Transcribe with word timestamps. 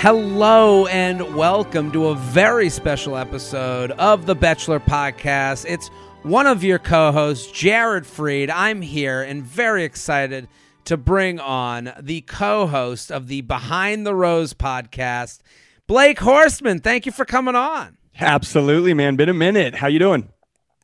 Hello 0.00 0.86
and 0.86 1.36
welcome 1.36 1.92
to 1.92 2.06
a 2.06 2.14
very 2.14 2.70
special 2.70 3.18
episode 3.18 3.90
of 3.90 4.24
the 4.24 4.34
Bachelor 4.34 4.80
Podcast. 4.80 5.66
It's 5.68 5.88
one 6.22 6.46
of 6.46 6.64
your 6.64 6.78
co 6.78 7.12
hosts, 7.12 7.52
Jared 7.52 8.04
Freid. 8.04 8.50
I'm 8.50 8.80
here 8.80 9.20
and 9.20 9.42
very 9.42 9.84
excited 9.84 10.48
to 10.86 10.96
bring 10.96 11.38
on 11.38 11.92
the 12.00 12.22
co 12.22 12.66
host 12.66 13.12
of 13.12 13.28
the 13.28 13.42
Behind 13.42 14.06
the 14.06 14.14
Rose 14.14 14.54
podcast, 14.54 15.40
Blake 15.86 16.20
Horstmann. 16.20 16.82
Thank 16.82 17.04
you 17.04 17.12
for 17.12 17.26
coming 17.26 17.54
on. 17.54 17.98
Absolutely, 18.18 18.94
man. 18.94 19.16
Been 19.16 19.28
a 19.28 19.34
minute. 19.34 19.74
How 19.74 19.88
you 19.88 19.98
doing? 19.98 20.30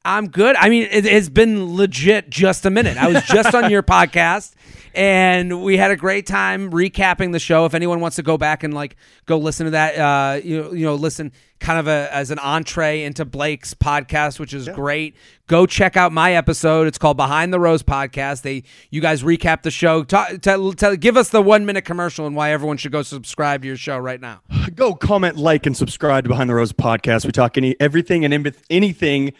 I'm 0.06 0.28
good. 0.28 0.56
I 0.56 0.68
mean, 0.68 0.88
it 0.90 1.04
has 1.04 1.28
been 1.28 1.76
legit 1.76 2.30
just 2.30 2.64
a 2.64 2.70
minute. 2.70 2.96
I 2.96 3.08
was 3.08 3.24
just 3.24 3.54
on 3.54 3.70
your 3.70 3.82
podcast 3.96 4.54
and 4.96 5.62
we 5.62 5.76
had 5.76 5.90
a 5.90 5.96
great 5.96 6.26
time 6.26 6.70
recapping 6.70 7.32
the 7.32 7.38
show. 7.38 7.66
If 7.66 7.74
anyone 7.74 8.00
wants 8.00 8.16
to 8.16 8.22
go 8.22 8.38
back 8.38 8.62
and 8.62 8.72
like 8.72 8.96
go 9.26 9.36
listen 9.36 9.66
to 9.66 9.72
that, 9.72 9.98
uh, 9.98 10.40
you 10.42 10.62
know, 10.62 10.72
you 10.72 10.86
know, 10.86 10.94
listen 10.94 11.32
kind 11.58 11.78
of 11.78 11.86
a, 11.86 12.08
as 12.14 12.30
an 12.30 12.38
entree 12.38 13.02
into 13.02 13.24
Blake's 13.24 13.74
podcast, 13.74 14.38
which 14.38 14.54
is 14.54 14.66
yeah. 14.66 14.72
great. 14.72 15.16
Go 15.48 15.66
check 15.66 15.96
out 15.96 16.12
my 16.12 16.34
episode. 16.34 16.86
It's 16.86 16.98
called 16.98 17.16
Behind 17.16 17.52
the 17.52 17.60
Rose 17.60 17.82
Podcast. 17.82 18.42
They, 18.42 18.62
you 18.90 19.00
guys 19.00 19.22
recap 19.22 19.62
the 19.62 19.70
show. 19.70 20.02
Talk, 20.02 20.40
tell, 20.40 20.72
tell, 20.72 20.96
give 20.96 21.16
us 21.16 21.28
the 21.28 21.42
one 21.42 21.66
minute 21.66 21.84
commercial 21.84 22.26
and 22.26 22.34
why 22.34 22.52
everyone 22.52 22.78
should 22.78 22.92
go 22.92 23.02
subscribe 23.02 23.62
to 23.62 23.68
your 23.68 23.76
show 23.76 23.98
right 23.98 24.20
now. 24.20 24.40
Go 24.74 24.94
comment, 24.94 25.36
like, 25.36 25.66
and 25.66 25.76
subscribe 25.76 26.24
to 26.24 26.28
Behind 26.28 26.48
the 26.48 26.54
Rose 26.54 26.72
Podcast. 26.72 27.26
We 27.26 27.32
talk 27.32 27.56
any 27.56 27.76
everything 27.80 28.24
and 28.24 28.54
anything 28.70 29.32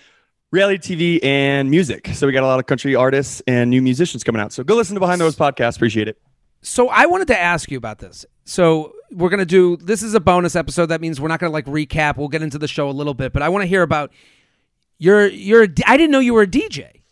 reality 0.50 0.96
TV 0.96 1.24
and 1.24 1.70
music. 1.70 2.08
So 2.08 2.26
we 2.26 2.32
got 2.32 2.42
a 2.42 2.46
lot 2.46 2.58
of 2.58 2.66
country 2.66 2.94
artists 2.94 3.42
and 3.46 3.70
new 3.70 3.82
musicians 3.82 4.24
coming 4.24 4.40
out. 4.40 4.52
So 4.52 4.64
go 4.64 4.74
listen 4.74 4.94
to 4.94 5.00
Behind 5.00 5.20
the 5.20 5.24
Rose 5.24 5.36
podcast. 5.36 5.76
Appreciate 5.76 6.08
it. 6.08 6.18
So 6.62 6.88
I 6.88 7.06
wanted 7.06 7.28
to 7.28 7.38
ask 7.38 7.70
you 7.70 7.78
about 7.78 7.98
this. 7.98 8.26
So 8.44 8.92
we're 9.10 9.28
gonna 9.28 9.44
do 9.44 9.76
this 9.76 10.02
is 10.02 10.14
a 10.14 10.20
bonus 10.20 10.56
episode. 10.56 10.86
That 10.86 11.00
means 11.00 11.20
we're 11.20 11.28
not 11.28 11.40
gonna 11.40 11.52
like 11.52 11.66
recap. 11.66 12.16
We'll 12.16 12.28
get 12.28 12.42
into 12.42 12.58
the 12.58 12.68
show 12.68 12.88
a 12.88 12.92
little 12.92 13.14
bit, 13.14 13.32
but 13.32 13.42
I 13.42 13.48
want 13.48 13.62
to 13.62 13.66
hear 13.66 13.82
about 13.82 14.12
your 14.98 15.26
your. 15.26 15.66
I 15.86 15.96
didn't 15.96 16.10
know 16.10 16.20
you 16.20 16.34
were 16.34 16.42
a 16.42 16.46
DJ. 16.46 17.02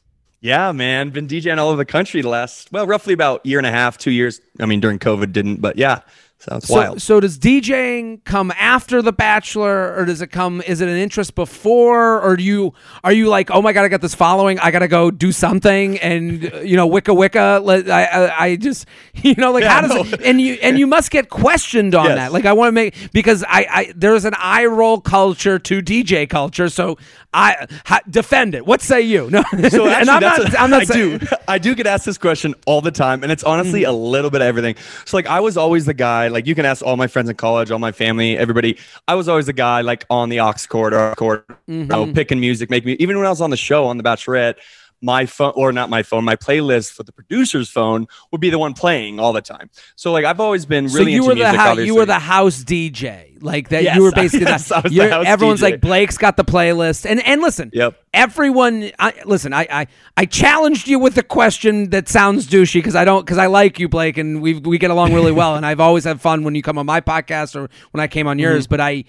Yeah, 0.41 0.73
man, 0.73 1.09
been 1.09 1.27
DJing 1.27 1.57
all 1.57 1.69
over 1.69 1.79
the 1.79 1.87
country 1.87 2.21
the 2.21 2.29
last 2.29 2.71
well, 2.71 2.87
roughly 2.87 3.15
about 3.15 3.47
year 3.47 3.59
and 3.59 3.67
a 3.67 3.71
half, 3.71 3.97
two 3.97 4.11
years. 4.11 4.41
I 4.61 4.67
mean, 4.67 4.81
during 4.81 4.99
COVID, 4.99 5.33
didn't, 5.33 5.61
but 5.61 5.79
yeah, 5.79 6.01
Sounds 6.49 6.69
so, 6.69 6.75
wild. 6.75 7.01
So 7.01 7.21
does 7.21 7.39
DJing 7.39 8.23
come 8.25 8.53
after 8.59 9.01
The 9.01 9.15
Bachelor, 9.15 9.97
or 9.97 10.05
does 10.05 10.21
it 10.21 10.27
come? 10.27 10.61
Is 10.67 10.83
it 10.83 10.89
an 10.91 10.97
interest 10.97 11.35
before, 11.35 12.21
or 12.21 12.37
do 12.37 12.43
you 12.43 12.75
are 13.03 13.13
you 13.13 13.29
like, 13.29 13.51
oh 13.51 13.63
my 13.63 13.73
god, 13.73 13.85
I 13.85 13.89
got 13.89 14.03
this 14.03 14.15
following, 14.15 14.59
I 14.59 14.71
got 14.71 14.81
to 14.81 14.89
go 14.89 15.11
do 15.11 15.33
something, 15.33 15.99
and 16.01 16.43
you 16.63 16.77
know, 16.77 16.87
wicka 16.87 17.17
wicka. 17.17 17.91
I 17.91 18.05
I, 18.05 18.45
I 18.45 18.57
just 18.57 18.87
you 19.15 19.35
know 19.37 19.53
like 19.53 19.63
yeah, 19.63 19.73
how 19.73 19.81
does 19.81 19.95
no. 19.95 20.05
it, 20.05 20.21
and 20.21 20.39
you 20.39 20.55
and 20.63 20.79
you 20.79 20.87
must 20.87 21.11
get 21.11 21.31
questioned 21.31 21.95
on 21.95 22.07
yes. 22.07 22.17
that. 22.17 22.33
Like 22.33 22.45
I 22.45 22.53
want 22.53 22.69
to 22.69 22.73
make 22.73 23.13
because 23.13 23.43
I 23.49 23.67
I 23.71 23.93
there's 23.97 24.27
an 24.27 24.35
eye 24.37 24.67
roll 24.67 25.01
culture 25.01 25.59
to 25.59 25.81
DJ 25.81 26.29
culture, 26.29 26.69
so 26.69 26.99
I 27.35 27.67
ha, 27.85 28.01
defend 28.09 28.55
it. 28.55 28.65
What 28.65 28.81
say 28.81 29.03
you? 29.03 29.31
No, 29.35 29.43
so 29.43 29.89
actually, 29.89 29.91
I'm 29.91 30.07
not. 30.07 30.23
A, 30.23 30.61
I'm 30.61 30.71
not. 30.71 30.83
I 30.83 30.85
saying, 30.85 31.19
do. 31.19 31.27
I 31.49 31.59
do 31.59 31.75
get 31.75 31.89
asked 31.89 32.05
this 32.05 32.19
question 32.19 32.55
all 32.67 32.81
the 32.81 32.93
time, 32.93 33.25
and 33.25 33.33
it's 33.33 33.43
honestly 33.43 33.83
mm-hmm. 33.83 33.91
a 33.91 33.93
little 33.93 34.31
bit 34.31 34.43
of 34.43 34.47
everything. 34.47 34.77
So 35.07 35.17
like, 35.17 35.27
I 35.27 35.41
was 35.41 35.57
always 35.57 35.87
the 35.87 35.95
guy. 35.95 36.29
Like, 36.35 36.47
you 36.47 36.55
can 36.55 36.67
ask 36.67 36.85
all 36.85 36.97
my 36.97 37.07
friends 37.07 37.31
in 37.31 37.37
college, 37.37 37.71
all 37.71 37.79
my 37.79 37.93
family, 37.93 38.37
everybody. 38.37 38.77
I 39.09 39.15
was 39.15 39.29
always 39.29 39.47
the 39.47 39.53
guy 39.53 39.81
like 39.81 40.05
on 40.11 40.29
the 40.29 40.41
aux 40.41 40.67
cord 40.69 40.93
or 40.93 41.15
cord, 41.15 41.47
mm-hmm. 41.47 41.73
you 41.73 41.85
know, 41.87 42.05
mm-hmm. 42.05 42.13
picking 42.13 42.41
music, 42.41 42.69
making 42.71 42.89
me. 42.89 42.97
Even 42.99 43.17
when 43.17 43.25
I 43.25 43.31
was 43.31 43.41
on 43.41 43.51
the 43.51 43.57
show 43.57 43.87
on 43.87 43.97
The 43.97 44.03
Bachelorette, 44.03 44.57
my 45.05 45.27
phone 45.27 45.53
or 45.55 45.71
not 45.71 45.91
my 45.91 46.03
phone, 46.03 46.25
my 46.25 46.37
playlist 46.37 46.93
for 46.93 47.03
the 47.03 47.13
producer's 47.13 47.69
phone 47.69 48.07
would 48.33 48.41
be 48.41 48.51
the 48.51 48.59
one 48.59 48.73
playing 48.73 49.21
all 49.21 49.33
the 49.33 49.43
time. 49.43 49.71
So 49.97 50.11
like 50.13 50.25
I've 50.25 50.41
always 50.41 50.65
been 50.65 50.87
really 50.87 51.13
so 51.13 51.23
you 51.23 51.27
were 51.27 51.35
the 51.35 51.85
you 51.85 51.95
were 51.95 52.07
the 52.07 52.19
house 52.19 52.65
DJ 52.65 53.43
like 53.43 53.69
that. 53.69 53.83
Yes, 53.83 53.97
you 53.97 54.03
were 54.03 54.13
basically 54.15 54.47
yes, 54.47 54.69
that. 54.69 54.87
everyone's 55.27 55.61
DJ. 55.61 55.63
like 55.63 55.81
Blake's 55.81 56.17
got 56.17 56.37
the 56.37 56.45
playlist 56.45 57.09
and 57.09 57.21
and 57.25 57.43
listen. 57.43 57.71
Yep. 57.73 58.01
Everyone, 58.15 58.91
I, 58.99 59.13
listen. 59.25 59.53
I, 59.53 59.67
I 59.71 59.87
I 60.17 60.25
challenged 60.25 60.89
you 60.89 60.99
with 60.99 61.19
a 61.19 61.23
question 61.23 61.91
that 61.91 62.09
sounds 62.09 62.47
douchey 62.47 62.75
because 62.75 62.95
I 62.95 63.05
don't 63.05 63.25
because 63.25 63.39
I 63.39 63.47
like 63.47 63.79
you, 63.79 63.89
Blake, 63.89 64.17
and 64.17 64.41
we 64.41 64.55
we 64.55 64.79
get 64.79 64.91
along 64.91 65.13
really 65.13 65.33
well, 65.33 65.57
and 65.57 65.67
I've 65.67 65.81
always 65.81 66.05
had 66.05 66.21
fun 66.21 66.45
when 66.45 66.55
you 66.55 66.63
come 66.63 66.79
on 66.79 66.87
my 66.87 67.01
podcast 67.01 67.55
or 67.57 67.69
when 67.91 68.01
I 68.01 68.07
came 68.07 68.27
on 68.27 68.39
yours. 68.39 68.65
Mm-hmm. 68.65 68.71
But 68.71 68.81
I. 68.81 69.05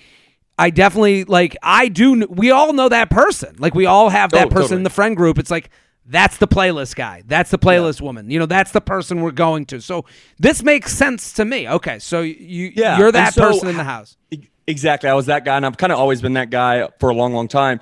I 0.58 0.70
definitely 0.70 1.26
like 1.26 1.58
I 1.62 1.90
do 1.90 2.26
we 2.30 2.52
all 2.52 2.72
know 2.72 2.88
that 2.88 3.10
person. 3.10 3.58
Like 3.60 3.76
we 3.76 3.88
all 3.88 4.08
have 4.08 4.32
that 4.32 4.46
oh, 4.46 4.50
person 4.50 4.62
totally. 4.62 4.78
in 4.78 4.84
the 4.84 4.90
friend 4.90 5.18
group. 5.18 5.38
It's 5.38 5.52
like 5.52 5.70
that's 6.08 6.38
the 6.38 6.48
playlist 6.48 6.96
guy. 6.96 7.24
That's 7.26 7.52
the 7.52 7.58
playlist 7.58 8.00
yeah. 8.00 8.06
woman. 8.06 8.30
You 8.30 8.40
know, 8.40 8.46
that's 8.46 8.72
the 8.72 8.82
person 8.82 9.22
we're 9.22 9.32
going 9.32 9.66
to. 9.68 9.82
So 9.82 10.06
this 10.38 10.62
makes 10.62 10.94
sense 10.94 11.34
to 11.34 11.46
me. 11.46 11.68
Okay, 11.68 12.00
so 12.00 12.22
you 12.22 12.72
yeah. 12.76 12.98
you're 12.98 13.12
that 13.12 13.34
so, 13.34 13.52
person 13.52 13.70
in 13.70 13.78
the 13.78 13.84
house. 13.84 14.18
Exactly. 14.68 15.10
I 15.10 15.14
was 15.14 15.28
that 15.28 15.46
guy 15.46 15.58
and 15.58 15.66
I've 15.66 15.78
kind 15.78 15.92
of 15.92 16.00
always 16.00 16.22
been 16.22 16.34
that 16.34 16.50
guy 16.50 16.88
for 17.00 17.10
a 17.10 17.14
long 17.14 17.34
long 17.34 17.48
time. 17.48 17.80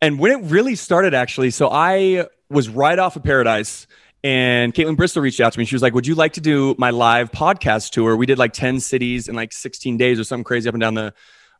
And 0.00 0.18
when 0.18 0.32
it 0.32 0.50
really 0.50 0.74
started 0.74 1.14
actually, 1.14 1.50
so 1.50 1.68
I 1.70 2.26
was 2.50 2.68
right 2.68 2.98
off 2.98 3.16
of 3.16 3.22
Paradise 3.22 3.86
and 4.22 4.74
Kaitlyn 4.74 4.96
Bristowe 4.96 5.22
reached 5.22 5.40
out 5.40 5.52
to 5.52 5.58
me. 5.58 5.64
She 5.64 5.74
was 5.74 5.82
like, 5.82 5.94
"Would 5.94 6.06
you 6.06 6.14
like 6.14 6.34
to 6.34 6.40
do 6.40 6.74
my 6.78 6.90
live 6.90 7.30
podcast 7.30 7.90
tour? 7.90 8.16
We 8.16 8.26
did 8.26 8.38
like 8.38 8.52
10 8.52 8.80
cities 8.80 9.28
in 9.28 9.34
like 9.34 9.52
16 9.52 9.96
days 9.96 10.18
or 10.18 10.24
something 10.24 10.44
crazy 10.44 10.68
up 10.68 10.74
and 10.74 10.80
down 10.80 10.94
the 10.94 11.14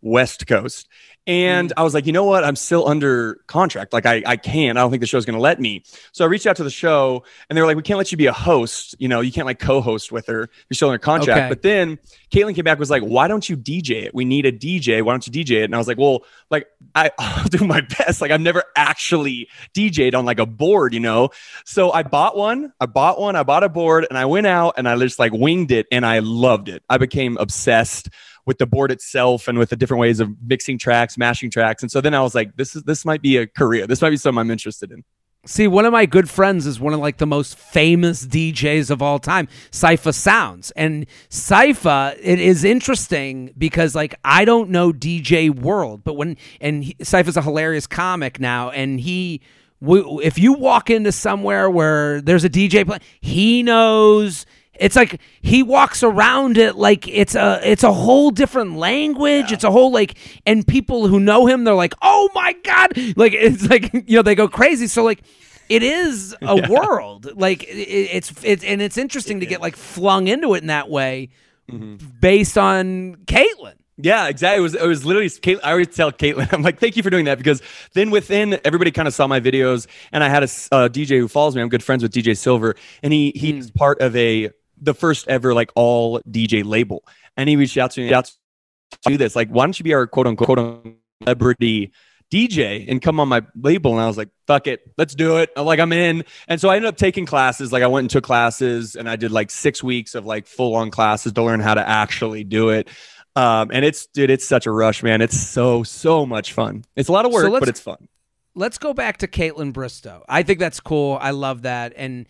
West 0.07 0.47
Coast. 0.47 0.89
And 1.27 1.71
mm. 1.71 1.73
I 1.77 1.83
was 1.83 1.93
like, 1.93 2.07
you 2.07 2.13
know 2.13 2.25
what? 2.25 2.45
I'm 2.45 2.57
still 2.57 2.89
under 2.89 3.41
contract. 3.47 3.93
Like, 3.93 4.07
I, 4.07 4.23
I 4.25 4.37
can't. 4.37 4.79
I 4.79 4.81
don't 4.81 4.91
think 4.91 5.01
the 5.01 5.07
show's 5.07 5.25
going 5.25 5.35
to 5.35 5.41
let 5.41 5.61
me. 5.61 5.83
So 6.13 6.25
I 6.25 6.29
reached 6.29 6.47
out 6.47 6.57
to 6.57 6.65
the 6.65 6.71
show 6.71 7.25
and 7.49 7.57
they 7.57 7.61
were 7.61 7.67
like, 7.67 7.77
we 7.77 7.83
can't 7.83 7.99
let 7.99 8.13
you 8.13 8.19
be 8.19 8.27
a 8.27 8.33
host. 8.33 8.95
You 8.99 9.09
know, 9.09 9.21
you 9.21 9.33
can't 9.33 9.47
like 9.47 9.59
co 9.59 9.81
host 9.81 10.13
with 10.13 10.27
her. 10.29 10.49
You're 10.69 10.75
still 10.75 10.89
under 10.89 10.99
contract. 10.99 11.39
Okay. 11.39 11.49
But 11.49 11.63
then 11.63 11.99
Kaitlyn 12.31 12.55
came 12.55 12.65
back 12.65 12.79
was 12.79 12.91
like, 12.91 13.03
why 13.03 13.27
don't 13.27 13.49
you 13.49 13.57
DJ 13.57 14.05
it? 14.05 14.15
We 14.15 14.25
need 14.25 14.47
a 14.47 14.53
DJ. 14.53 15.03
Why 15.03 15.13
don't 15.13 15.27
you 15.27 15.33
DJ 15.33 15.63
it? 15.63 15.65
And 15.65 15.75
I 15.75 15.79
was 15.79 15.89
like, 15.89 15.99
well, 15.99 16.25
like, 16.51 16.69
I, 16.95 17.11
I'll 17.19 17.49
do 17.49 17.67
my 17.67 17.81
best. 17.81 18.21
Like, 18.21 18.31
I've 18.31 18.41
never 18.41 18.63
actually 18.77 19.49
DJed 19.75 20.15
on 20.15 20.25
like 20.25 20.39
a 20.39 20.47
board, 20.47 20.95
you 20.95 21.01
know? 21.01 21.31
So 21.65 21.91
I 21.91 22.05
bought 22.05 22.37
one. 22.37 22.73
I 22.81 22.87
bought 22.87 23.21
one. 23.21 23.35
I 23.35 23.43
bought 23.43 23.65
a 23.65 23.69
board 23.69 24.07
and 24.09 24.17
I 24.17 24.27
went 24.27 24.47
out 24.47 24.75
and 24.77 24.89
I 24.89 24.97
just 24.99 25.19
like 25.19 25.33
winged 25.33 25.73
it 25.73 25.87
and 25.91 26.07
I 26.07 26.21
loved 26.21 26.69
it. 26.69 26.85
I 26.89 26.99
became 26.99 27.37
obsessed 27.39 28.11
with 28.47 28.59
the 28.59 28.67
board 28.67 28.91
itself 28.93 29.49
and 29.49 29.59
with 29.59 29.71
the 29.71 29.77
different 29.77 30.01
ways 30.01 30.21
of 30.21 30.31
mixing 30.43 30.79
tracks, 30.79 31.19
mashing 31.19 31.51
tracks. 31.51 31.83
And 31.83 31.91
so 31.91 32.01
then 32.01 32.15
I 32.15 32.21
was 32.21 32.35
like, 32.35 32.57
this 32.57 32.77
is 32.77 32.85
this 32.85 33.05
might 33.05 33.21
be 33.21 33.37
a 33.37 33.47
career. 33.47 33.87
This 33.87 34.01
might 34.01 34.11
be 34.11 34.17
something 34.17 34.39
I'm 34.39 34.51
interested 34.51 34.93
in. 34.93 35.05
See, 35.45 35.69
one 35.69 35.85
of 35.85 35.93
my 35.93 36.07
good 36.07 36.29
friends 36.29 36.67
is 36.67 36.81
one 36.81 36.93
of 36.93 36.99
like 36.99 37.19
the 37.19 37.27
most 37.27 37.57
famous 37.57 38.27
DJs 38.27 38.91
of 38.91 39.01
all 39.01 39.21
time, 39.21 39.47
Cipha 39.71 40.13
Sounds. 40.13 40.73
And 40.73 41.07
Cipha, 41.31 42.19
it 42.21 42.41
is 42.41 42.65
interesting 42.65 43.53
because 43.57 43.95
like 43.95 44.17
I 44.25 44.45
don't 44.45 44.71
know 44.71 44.93
DJ 44.93 45.55
world, 45.55 46.03
but 46.03 46.15
when 46.15 46.37
and 46.61 46.85
he, 46.85 46.95
Cipha's 46.95 47.37
a 47.37 47.43
hilarious 47.43 47.87
comic 47.87 48.41
now 48.41 48.71
and 48.71 48.99
he 49.01 49.41
if 49.83 50.39
you 50.39 50.55
walk 50.55 50.89
into 50.89 51.13
somewhere 51.13 51.69
where 51.71 52.21
there's 52.21 52.45
a 52.45 52.51
DJ 52.51 52.85
play, 52.87 52.99
he 53.21 53.63
knows 53.63 54.47
it's 54.81 54.97
like 54.97 55.21
he 55.43 55.63
walks 55.63 56.03
around 56.03 56.59
it 56.59 56.77
like 56.77 57.07
it's 57.09 57.35
a 57.35 57.61
it's 57.65 57.85
a 57.85 57.93
whole 57.93 58.31
different 58.31 58.77
language. 58.77 59.47
Yeah. 59.49 59.55
It's 59.55 59.65
a 59.65 59.71
whole 59.71 59.93
like 59.93 60.17
and 60.47 60.67
people 60.67 61.09
who 61.09 61.21
know 61.21 61.47
him 61.47 61.65
they're 61.65 61.75
like, 61.75 61.95
"Oh 62.03 62.29
my 62.35 62.53
god." 62.65 62.93
Like 63.17 63.33
it's 63.37 63.69
like 63.69 63.93
you 63.93 64.17
know, 64.17 64.23
they 64.23 64.35
go 64.35 64.49
crazy. 64.49 64.87
So 64.87 65.05
like 65.05 65.23
it 65.69 65.83
is 65.83 66.35
a 66.43 66.57
yeah. 66.57 66.69
world. 66.69 67.29
Like 67.39 67.65
it, 67.65 67.67
it's 67.67 68.33
it's 68.45 68.65
and 68.65 68.81
it's 68.81 68.97
interesting 68.97 69.39
it 69.39 69.41
to 69.41 69.47
is. 69.47 69.51
get 69.51 69.61
like 69.61 69.77
flung 69.77 70.29
into 70.29 70.55
it 70.55 70.59
in 70.63 70.69
that 70.69 70.89
way 70.89 71.31
mm-hmm. 71.71 71.97
based 72.21 72.59
on 72.59 73.17
Kaitlyn. 73.27 73.75
Yeah, 73.99 74.29
exactly. 74.29 74.59
It 74.59 74.63
was 74.63 74.75
it 74.75 74.87
was 74.87 75.07
literally. 75.07 75.29
Kaitlyn, 75.29 75.61
I 75.65 75.73
always 75.73 75.95
tell 75.95 76.13
Kaitlyn, 76.13 76.53
I'm 76.53 76.63
like, 76.63 76.79
thank 76.79 76.97
you 76.97 77.03
for 77.03 77.11
doing 77.11 77.25
that 77.27 77.39
because 77.39 77.63
then 77.95 78.11
within 78.11 78.61
everybody 78.65 78.91
kind 78.91 79.09
of 79.09 79.15
saw 79.15 79.27
my 79.27 79.41
videos, 79.41 79.87
and 80.13 80.23
I 80.23 80.29
had 80.29 80.43
a 80.43 80.47
uh, 80.47 80.89
DJ 80.89 81.19
who 81.19 81.29
follows 81.29 81.57
me. 81.57 81.63
I'm 81.63 81.69
good 81.69 81.83
friends 81.83 82.03
with 82.03 82.13
DJ 82.13 82.37
Silver, 82.37 82.77
and 83.03 83.13
he 83.13 83.33
he's 83.35 83.71
mm. 83.71 83.75
part 83.75 84.01
of 84.01 84.15
a 84.17 84.51
the 84.81 84.95
first 84.95 85.29
ever 85.29 85.55
like 85.55 85.71
all 85.75 86.21
DJ 86.21 86.65
label. 86.65 87.05
And 87.37 87.49
he 87.49 87.57
reached 87.57 87.77
out 87.77 87.93
to 87.93 88.01
me 88.01 88.13
out 88.13 88.27
to 88.27 89.11
do 89.11 89.17
this. 89.17 89.37
Like, 89.37 89.49
why 89.49 89.65
don't 89.65 89.79
you 89.79 89.85
be 89.85 89.95
our 89.95 90.07
quote 90.07 90.27
unquote 90.27 90.87
celebrity 91.23 91.93
DJ 92.31 92.87
and 92.89 93.01
come 93.01 93.21
on 93.21 93.29
my 93.29 93.43
label. 93.55 93.93
And 93.93 94.01
I 94.01 94.07
was 94.07 94.17
like, 94.17 94.29
fuck 94.47 94.67
it, 94.67 94.81
let's 94.99 95.15
do 95.15 95.39
it. 95.39 95.51
I'm 95.57 95.65
like, 95.65 95.79
I'm 95.79 95.93
in. 95.93 96.25
And 96.49 96.61
so 96.61 96.69
I 96.69 96.77
ended 96.77 96.89
up 96.89 96.97
taking 96.97 97.27
classes. 97.27 97.73
Like 97.73 97.83
I 97.83 97.87
went 97.87 98.05
and 98.05 98.11
took 98.11 98.25
classes 98.25 98.97
and 98.97 99.09
I 99.09 99.17
did 99.17 99.31
like 99.31 99.51
six 99.51 99.83
weeks 99.83 100.15
of 100.15 100.27
like 100.27 100.47
full 100.47 100.75
on 100.75 100.91
classes 100.91 101.33
to 101.35 101.43
learn 101.43 101.61
how 101.61 101.75
to 101.75 101.89
actually 101.89 102.45
do 102.45 102.71
it. 102.71 102.89
Um, 103.37 103.71
and 103.73 103.85
it's, 103.85 104.07
dude, 104.07 104.31
it's 104.31 104.47
such 104.47 104.67
a 104.67 104.71
rush, 104.71 105.03
man. 105.03 105.21
It's 105.21 105.39
so, 105.39 105.83
so 105.83 106.25
much 106.25 106.53
fun. 106.53 106.85
It's 106.97 107.09
a 107.09 107.13
lot 107.13 107.27
of 107.27 107.33
work, 107.33 107.45
so 107.45 107.61
but 107.61 107.69
it's 107.69 107.81
fun. 107.81 108.09
Let's 108.55 108.79
go 108.79 108.95
back 108.95 109.19
to 109.19 109.29
Kaitlyn 109.29 109.73
Bristowe. 109.73 110.23
I 110.27 110.43
think 110.43 110.59
that's 110.59 110.81
cool. 110.81 111.19
I 111.21 111.33
love 111.33 111.63
that. 111.63 111.93
And 111.97 112.27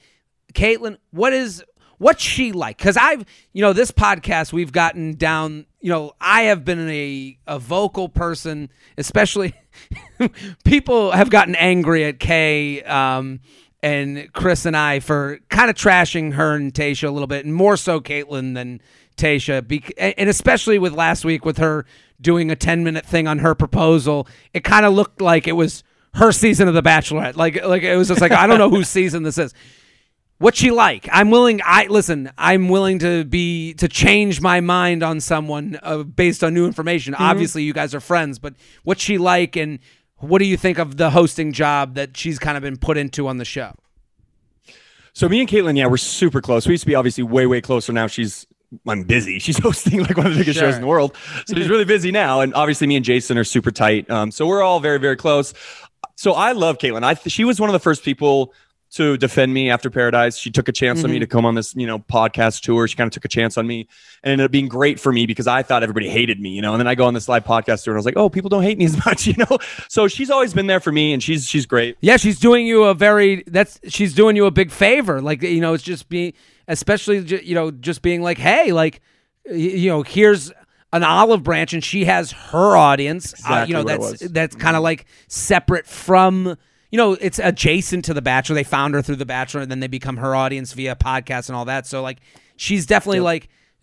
Kaitlyn, 0.53 0.99
what 1.13 1.33
is, 1.33 1.65
what's 1.99 2.23
she 2.23 2.53
like? 2.53 2.79
Because 2.79 2.97
I've, 2.97 3.25
you 3.53 3.63
know, 3.63 3.73
this 3.73 3.91
podcast 3.91 4.53
we've 4.53 4.73
gotten 4.73 5.15
down. 5.15 5.67
You 5.81 5.91
know, 5.91 6.13
I 6.21 6.43
have 6.43 6.65
been 6.65 6.89
a 6.89 7.39
a 7.47 7.59
vocal 7.59 8.09
person, 8.09 8.71
especially. 8.97 9.55
people 10.65 11.11
have 11.13 11.29
gotten 11.29 11.55
angry 11.55 12.05
at 12.05 12.19
Kay 12.19 12.83
um, 12.83 13.41
and 13.83 14.33
Chris 14.33 14.65
and 14.65 14.77
I 14.77 15.01
for 15.01 15.39
kind 15.51 15.69
of 15.69 15.77
trashing 15.77 16.33
her 16.35 16.55
and 16.55 16.73
Tayshia 16.73 17.09
a 17.09 17.11
little 17.11 17.27
bit, 17.27 17.45
and 17.45 17.55
more 17.55 17.77
so 17.77 18.01
Kaitlyn 18.01 18.55
than 18.55 18.81
Tayshia, 19.17 20.15
and 20.17 20.29
especially 20.29 20.79
with 20.79 20.93
last 20.93 21.25
week 21.25 21.45
with 21.45 21.59
her 21.59 21.85
doing 22.21 22.51
a 22.51 22.57
ten 22.57 22.85
minute 22.85 23.05
thing 23.05 23.29
on 23.29 23.41
her 23.41 23.55
proposal. 23.55 24.27
It 24.55 24.65
kind 24.65 24.87
of 24.87 24.95
looked 24.95 25.21
like 25.21 25.47
it 25.47 25.53
was 25.53 25.85
her 26.15 26.33
season 26.33 26.67
of 26.67 26.75
The 26.75 26.83
Bachelorette. 26.83 27.37
Like, 27.37 27.63
like 27.65 27.83
it 27.83 27.97
was 27.97 28.09
just 28.09 28.21
like 28.21 28.33
I 28.33 28.47
don't 28.47 28.59
know 28.59 28.71
whose 28.71 28.89
season 28.97 29.23
this 29.23 29.39
is 29.39 29.55
what's 30.39 30.59
she 30.59 30.71
like 30.71 31.09
i'm 31.13 31.31
willing 31.31 31.61
i 31.65 31.87
listen 31.87 32.31
i'm 32.37 32.69
willing 32.69 32.99
to 32.99 33.25
be 33.25 33.75
to 33.75 33.89
change 33.89 34.41
my 34.41 34.61
mind 34.61 35.03
on 35.03 35.21
someone 35.21 35.79
uh, 35.83 36.03
based 36.03 36.45
on 36.45 36.53
new 36.55 36.67
information 36.67 37.15
mm-hmm. 37.15 37.23
obviously 37.23 37.63
you 37.63 37.73
guys 37.73 37.95
are 37.95 38.01
friends 38.01 38.39
but 38.39 38.55
what's 38.85 39.03
she 39.03 39.19
like 39.19 39.57
and 39.57 39.79
what 40.19 40.39
do 40.39 40.47
you 40.47 40.57
think 40.57 40.79
of 40.79 40.97
the 40.97 41.11
hosting 41.11 41.53
job 41.53 41.95
that 41.95 42.17
she's 42.17 42.39
kind 42.39 42.57
of 42.57 42.63
been 42.63 42.77
put 42.77 42.97
into 42.97 43.27
on 43.29 43.39
the 43.39 43.45
show 43.45 43.75
so 45.13 45.29
me 45.29 45.41
and 45.41 45.49
Kaitlyn, 45.49 45.77
yeah 45.77 45.87
we're 45.87 45.97
super 45.97 46.41
close 46.41 46.67
we 46.67 46.73
used 46.73 46.83
to 46.83 46.89
be 46.89 46.95
obviously 46.95 47.25
way 47.25 47.47
way 47.47 47.61
closer 47.61 47.93
now 47.93 48.07
she's 48.07 48.47
I'm 48.87 49.05
busy. 49.05 49.39
She's 49.39 49.59
hosting 49.59 50.01
like 50.03 50.17
one 50.17 50.27
of 50.27 50.33
the 50.33 50.41
biggest 50.41 50.59
sure. 50.59 50.69
shows 50.69 50.75
in 50.75 50.81
the 50.81 50.89
world. 50.89 51.17
So 51.47 51.55
she's 51.55 51.69
really 51.69 51.85
busy 51.85 52.11
now. 52.11 52.41
And 52.41 52.53
obviously 52.55 52.89
me 52.89 52.97
and 52.97 53.05
Jason 53.05 53.39
are 53.39 53.45
super 53.45 53.71
tight. 53.71 54.11
Um, 54.11 54.33
so 54.33 54.45
we're 54.47 54.61
all 54.61 54.81
very, 54.81 54.99
very 54.99 55.17
close. 55.17 55.55
So 56.17 56.33
I 56.33 56.53
love 56.53 56.79
Kaitlyn. 56.79 57.05
I, 57.05 57.15
she 57.29 57.45
was 57.45 57.61
one 57.61 57.69
of 57.69 57.75
the 57.75 57.79
first 57.79 58.03
people 58.03 58.53
to 58.97 59.17
defend 59.19 59.53
me 59.53 59.71
after 59.71 59.91
Paradise. 59.91 60.39
She 60.39 60.51
took 60.51 60.69
a 60.69 60.73
chance 60.73 60.99
mm-hmm. 60.99 61.07
on 61.07 61.11
me 61.11 61.17
mm-hmm. 61.17 61.21
to 61.23 61.27
come 61.27 61.45
on 61.45 61.55
this, 61.55 61.75
you 61.75 61.87
know, 61.87 61.99
podcast 61.99 62.63
tour. 62.63 62.89
She 62.89 62.97
kind 62.97 63.07
of 63.07 63.13
took 63.13 63.25
a 63.27 63.29
chance 63.29 63.59
on 63.59 63.67
me 63.67 63.89
and 64.23 64.33
ended 64.33 64.47
up 64.47 64.51
being 64.51 64.69
great 64.69 64.99
for 64.99 65.13
me 65.13 65.27
because 65.27 65.47
I 65.47 65.63
thought 65.63 65.83
everybody 65.83 66.09
hated 66.09 66.41
me, 66.41 66.51
you 66.51 66.63
know. 66.63 66.73
And 66.73 66.81
then 66.81 66.87
I 66.87 66.95
go 66.95 67.05
on 67.05 67.15
this 67.15 67.29
live 67.29 67.45
podcast 67.45 67.85
tour 67.85 67.93
and 67.93 67.99
I 67.99 68.01
was 68.01 68.07
like, 68.07 68.17
oh, 68.17 68.31
people 68.31 68.49
don't 68.49 68.63
hate 68.63 68.79
me 68.79 68.87
as 68.87 68.97
much, 69.07 69.27
you 69.27 69.35
know. 69.37 69.59
So 69.89 70.09
she's 70.09 70.31
always 70.31 70.55
been 70.55 70.67
there 70.67 70.81
for 70.81 70.93
me 70.93 71.13
and 71.13 71.23
she's 71.23 71.47
she's 71.47 71.67
great. 71.67 71.97
Yeah, 72.01 72.17
she's 72.17 72.39
doing 72.41 72.67
you 72.67 72.85
a 72.85 72.95
very 72.95 73.45
that's 73.47 73.79
she's 73.89 74.15
doing 74.15 74.35
you 74.35 74.47
a 74.47 74.51
big 74.51 74.71
favor. 74.71 75.21
Like 75.21 75.43
you 75.43 75.61
know, 75.61 75.75
it's 75.75 75.85
just 75.85 76.09
being 76.09 76.33
especially 76.67 77.19
you 77.45 77.55
know 77.55 77.71
just 77.71 78.01
being 78.01 78.23
like, 78.23 78.39
hey, 78.39 78.73
like 78.73 79.03
you 79.45 79.91
know, 79.91 80.03
here's 80.03 80.53
an 80.93 81.05
olive 81.05 81.43
branch 81.43 81.75
and 81.75 81.85
she 81.85 82.07
has 82.07 82.33
her 82.33 82.77
audience. 82.77 83.35
Exactly 83.35 83.57
uh, 83.57 83.67
you 83.67 83.75
know, 83.75 83.83
that's 83.85 84.29
that's 84.31 84.57
kind 84.57 84.77
of 84.77 84.83
like 84.83 85.07
separate 85.29 85.87
from 85.87 86.57
you 86.97 87.03
know, 87.03 87.13
it's 87.13 87.39
adjacent 87.39 88.07
to 88.07 88.15
The 88.15 88.23
Bachelor. 88.23 88.55
They 88.55 88.65
found 88.65 88.95
her 88.95 89.03
through 89.03 89.17
The 89.17 89.27
Bachelor, 89.27 89.61
and 89.61 89.71
then 89.71 89.81
they 89.81 89.87
become 89.87 90.17
her 90.17 90.35
audience 90.35 90.73
via 90.73 90.97
podcast 90.97 91.51
and 91.51 91.57
all 91.57 91.67
that. 91.67 91.87
So, 91.87 92.01
like, 92.01 92.21
she's 92.57 92.87
definitely 92.87 93.19
yep. 93.19 93.25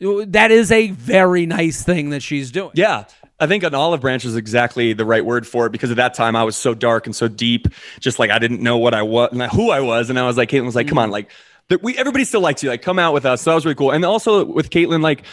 like, 0.01 0.31
that 0.31 0.49
is 0.49 0.71
a 0.71 0.89
very 0.89 1.45
nice 1.45 1.83
thing 1.83 2.09
that 2.09 2.23
she's 2.23 2.49
doing. 2.49 2.71
Yeah. 2.73 3.05
I 3.39 3.45
think 3.45 3.63
an 3.63 3.75
olive 3.75 4.01
branch 4.01 4.25
is 4.25 4.35
exactly 4.35 4.93
the 4.93 5.05
right 5.05 5.23
word 5.23 5.45
for 5.45 5.67
it 5.67 5.71
because 5.71 5.91
at 5.91 5.97
that 5.97 6.15
time 6.15 6.35
I 6.35 6.43
was 6.43 6.57
so 6.57 6.73
dark 6.73 7.05
and 7.05 7.15
so 7.15 7.27
deep, 7.27 7.67
just 7.99 8.17
like 8.17 8.31
I 8.31 8.39
didn't 8.39 8.61
know 8.61 8.79
what 8.79 8.95
I 8.95 9.03
was, 9.03 9.29
and 9.31 9.43
who 9.43 9.69
I 9.69 9.81
was, 9.81 10.09
and 10.09 10.17
I 10.17 10.25
was 10.25 10.35
like, 10.35 10.49
Kaitlyn 10.49 10.65
was 10.65 10.73
like, 10.75 10.87
"Come 10.87 10.97
on, 10.97 11.11
mm-hmm. 11.11 11.27
like, 11.69 11.83
we 11.83 11.95
everybody 11.95 12.25
still 12.25 12.41
likes 12.41 12.63
you, 12.63 12.69
like, 12.69 12.81
come 12.81 12.97
out 12.97 13.13
with 13.13 13.27
us." 13.27 13.43
So 13.43 13.51
that 13.51 13.55
was 13.55 13.65
really 13.65 13.75
cool. 13.75 13.91
And 13.91 14.03
also 14.05 14.43
with 14.43 14.71
Kaitlyn, 14.71 15.03
like, 15.03 15.23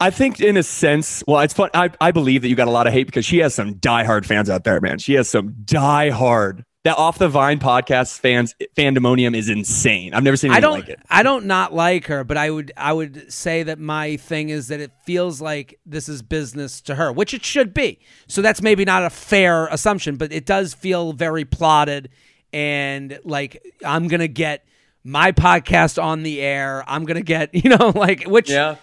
I 0.00 0.10
think 0.10 0.40
in 0.40 0.56
a 0.56 0.62
sense, 0.62 1.24
well, 1.26 1.40
it's 1.40 1.54
fun. 1.54 1.70
I, 1.74 1.90
I 2.00 2.12
believe 2.12 2.42
that 2.42 2.48
you 2.48 2.54
got 2.54 2.68
a 2.68 2.72
lot 2.72 2.86
of 2.86 2.92
hate 2.92 3.06
because 3.06 3.24
she 3.24 3.38
has 3.38 3.54
some 3.54 3.74
diehard 3.74 4.24
fans 4.24 4.48
out 4.48 4.64
there, 4.64 4.80
man. 4.80 4.98
She 4.98 5.14
has 5.14 5.28
some 5.28 5.50
diehard. 5.64 6.62
That 6.84 6.96
off 6.96 7.18
the 7.18 7.28
Vine 7.28 7.58
podcast 7.58 8.20
fans 8.20 8.54
fandemonium 8.76 9.36
is 9.36 9.48
insane. 9.48 10.14
I've 10.14 10.22
never 10.22 10.36
seen 10.36 10.52
anything 10.52 10.64
I 10.64 10.66
don't, 10.66 10.78
like 10.78 10.88
it. 10.88 11.00
I 11.10 11.22
don't 11.24 11.46
not 11.46 11.74
like 11.74 12.06
her, 12.06 12.22
but 12.22 12.36
I 12.36 12.48
would 12.48 12.72
I 12.76 12.92
would 12.92 13.30
say 13.32 13.64
that 13.64 13.80
my 13.80 14.16
thing 14.16 14.48
is 14.48 14.68
that 14.68 14.80
it 14.80 14.92
feels 15.04 15.40
like 15.40 15.78
this 15.84 16.08
is 16.08 16.22
business 16.22 16.80
to 16.82 16.94
her, 16.94 17.12
which 17.12 17.34
it 17.34 17.44
should 17.44 17.74
be. 17.74 17.98
So 18.28 18.42
that's 18.42 18.62
maybe 18.62 18.84
not 18.84 19.02
a 19.02 19.10
fair 19.10 19.66
assumption, 19.66 20.16
but 20.16 20.32
it 20.32 20.46
does 20.46 20.72
feel 20.72 21.12
very 21.12 21.44
plotted 21.44 22.10
and 22.52 23.18
like 23.24 23.60
I'm 23.84 24.06
gonna 24.06 24.28
get 24.28 24.64
my 25.02 25.32
podcast 25.32 26.02
on 26.02 26.22
the 26.22 26.40
air. 26.40 26.84
I'm 26.86 27.04
gonna 27.04 27.22
get 27.22 27.54
you 27.64 27.76
know 27.76 27.92
like 27.94 28.22
which 28.24 28.48
yeah 28.48 28.76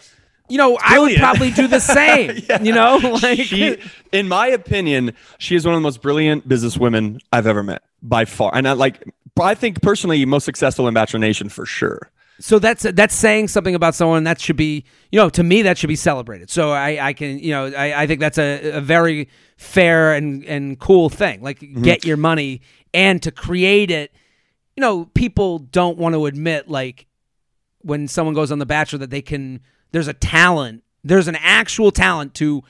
you 0.48 0.58
know, 0.58 0.78
I 0.82 1.00
would 1.00 1.16
probably 1.18 1.52
do 1.52 1.68
the 1.68 1.80
same. 1.80 2.44
yeah. 2.50 2.62
You 2.62 2.74
know, 2.74 2.98
like 3.22 3.40
she, 3.40 3.78
in 4.12 4.28
my 4.28 4.48
opinion, 4.48 5.14
she 5.38 5.56
is 5.56 5.66
one 5.66 5.74
of 5.74 5.80
the 5.80 5.84
most 5.84 6.02
brilliant 6.02 6.48
businesswomen 6.48 7.20
I've 7.32 7.48
ever 7.48 7.64
met 7.64 7.84
by 8.02 8.26
far. 8.26 8.52
And 8.54 8.68
I 8.68 8.74
like, 8.74 9.04
I 9.40 9.56
think 9.56 9.82
personally, 9.82 10.24
most 10.26 10.46
successful 10.46 10.88
in 10.88 10.94
Bachelor 10.94 11.20
Nation 11.20 11.50
for 11.50 11.66
sure. 11.66 12.12
So 12.40 12.60
that's 12.60 12.84
that's 12.84 13.16
saying 13.16 13.48
something 13.48 13.76
about 13.76 13.96
someone 13.96 14.26
that 14.26 14.42
should 14.42 14.58
be, 14.58 14.84
you 15.12 15.20
know, 15.20 15.30
to 15.30 15.44
me 15.44 15.62
that 15.62 15.78
should 15.78 15.88
be 15.88 15.96
celebrated. 15.96 16.50
So 16.50 16.72
I, 16.72 17.08
I 17.08 17.14
can, 17.14 17.40
you 17.40 17.52
know, 17.52 17.68
I, 17.68 18.04
I 18.04 18.08
think 18.08 18.20
that's 18.20 18.38
a, 18.38 18.72
a 18.72 18.82
very 18.82 19.30
fair 19.56 20.14
and 20.14 20.44
and 20.44 20.78
cool 20.78 21.10
thing. 21.10 21.42
Like 21.42 21.60
mm-hmm. 21.60 21.82
get 21.82 22.06
your 22.06 22.18
money 22.18 22.62
and 22.94 23.24
to 23.24 23.32
create 23.32 23.90
it. 23.90 24.12
You 24.76 24.82
know, 24.82 25.06
people 25.14 25.60
don't 25.60 25.98
want 25.98 26.14
to 26.14 26.26
admit 26.26 26.68
like 26.68 27.08
when 27.80 28.10
someone 28.10 28.36
goes 28.36 28.52
on 28.52 28.60
The 28.60 28.66
Bachelor 28.66 29.00
that 29.00 29.12
they 29.12 29.22
can 29.22 29.62
there's 29.96 30.10
a 30.10 30.14
talent, 30.14 30.84
there's 31.06 31.30
an 31.30 31.38
actual 31.38 31.90
talent 31.90 32.34
to 32.34 32.62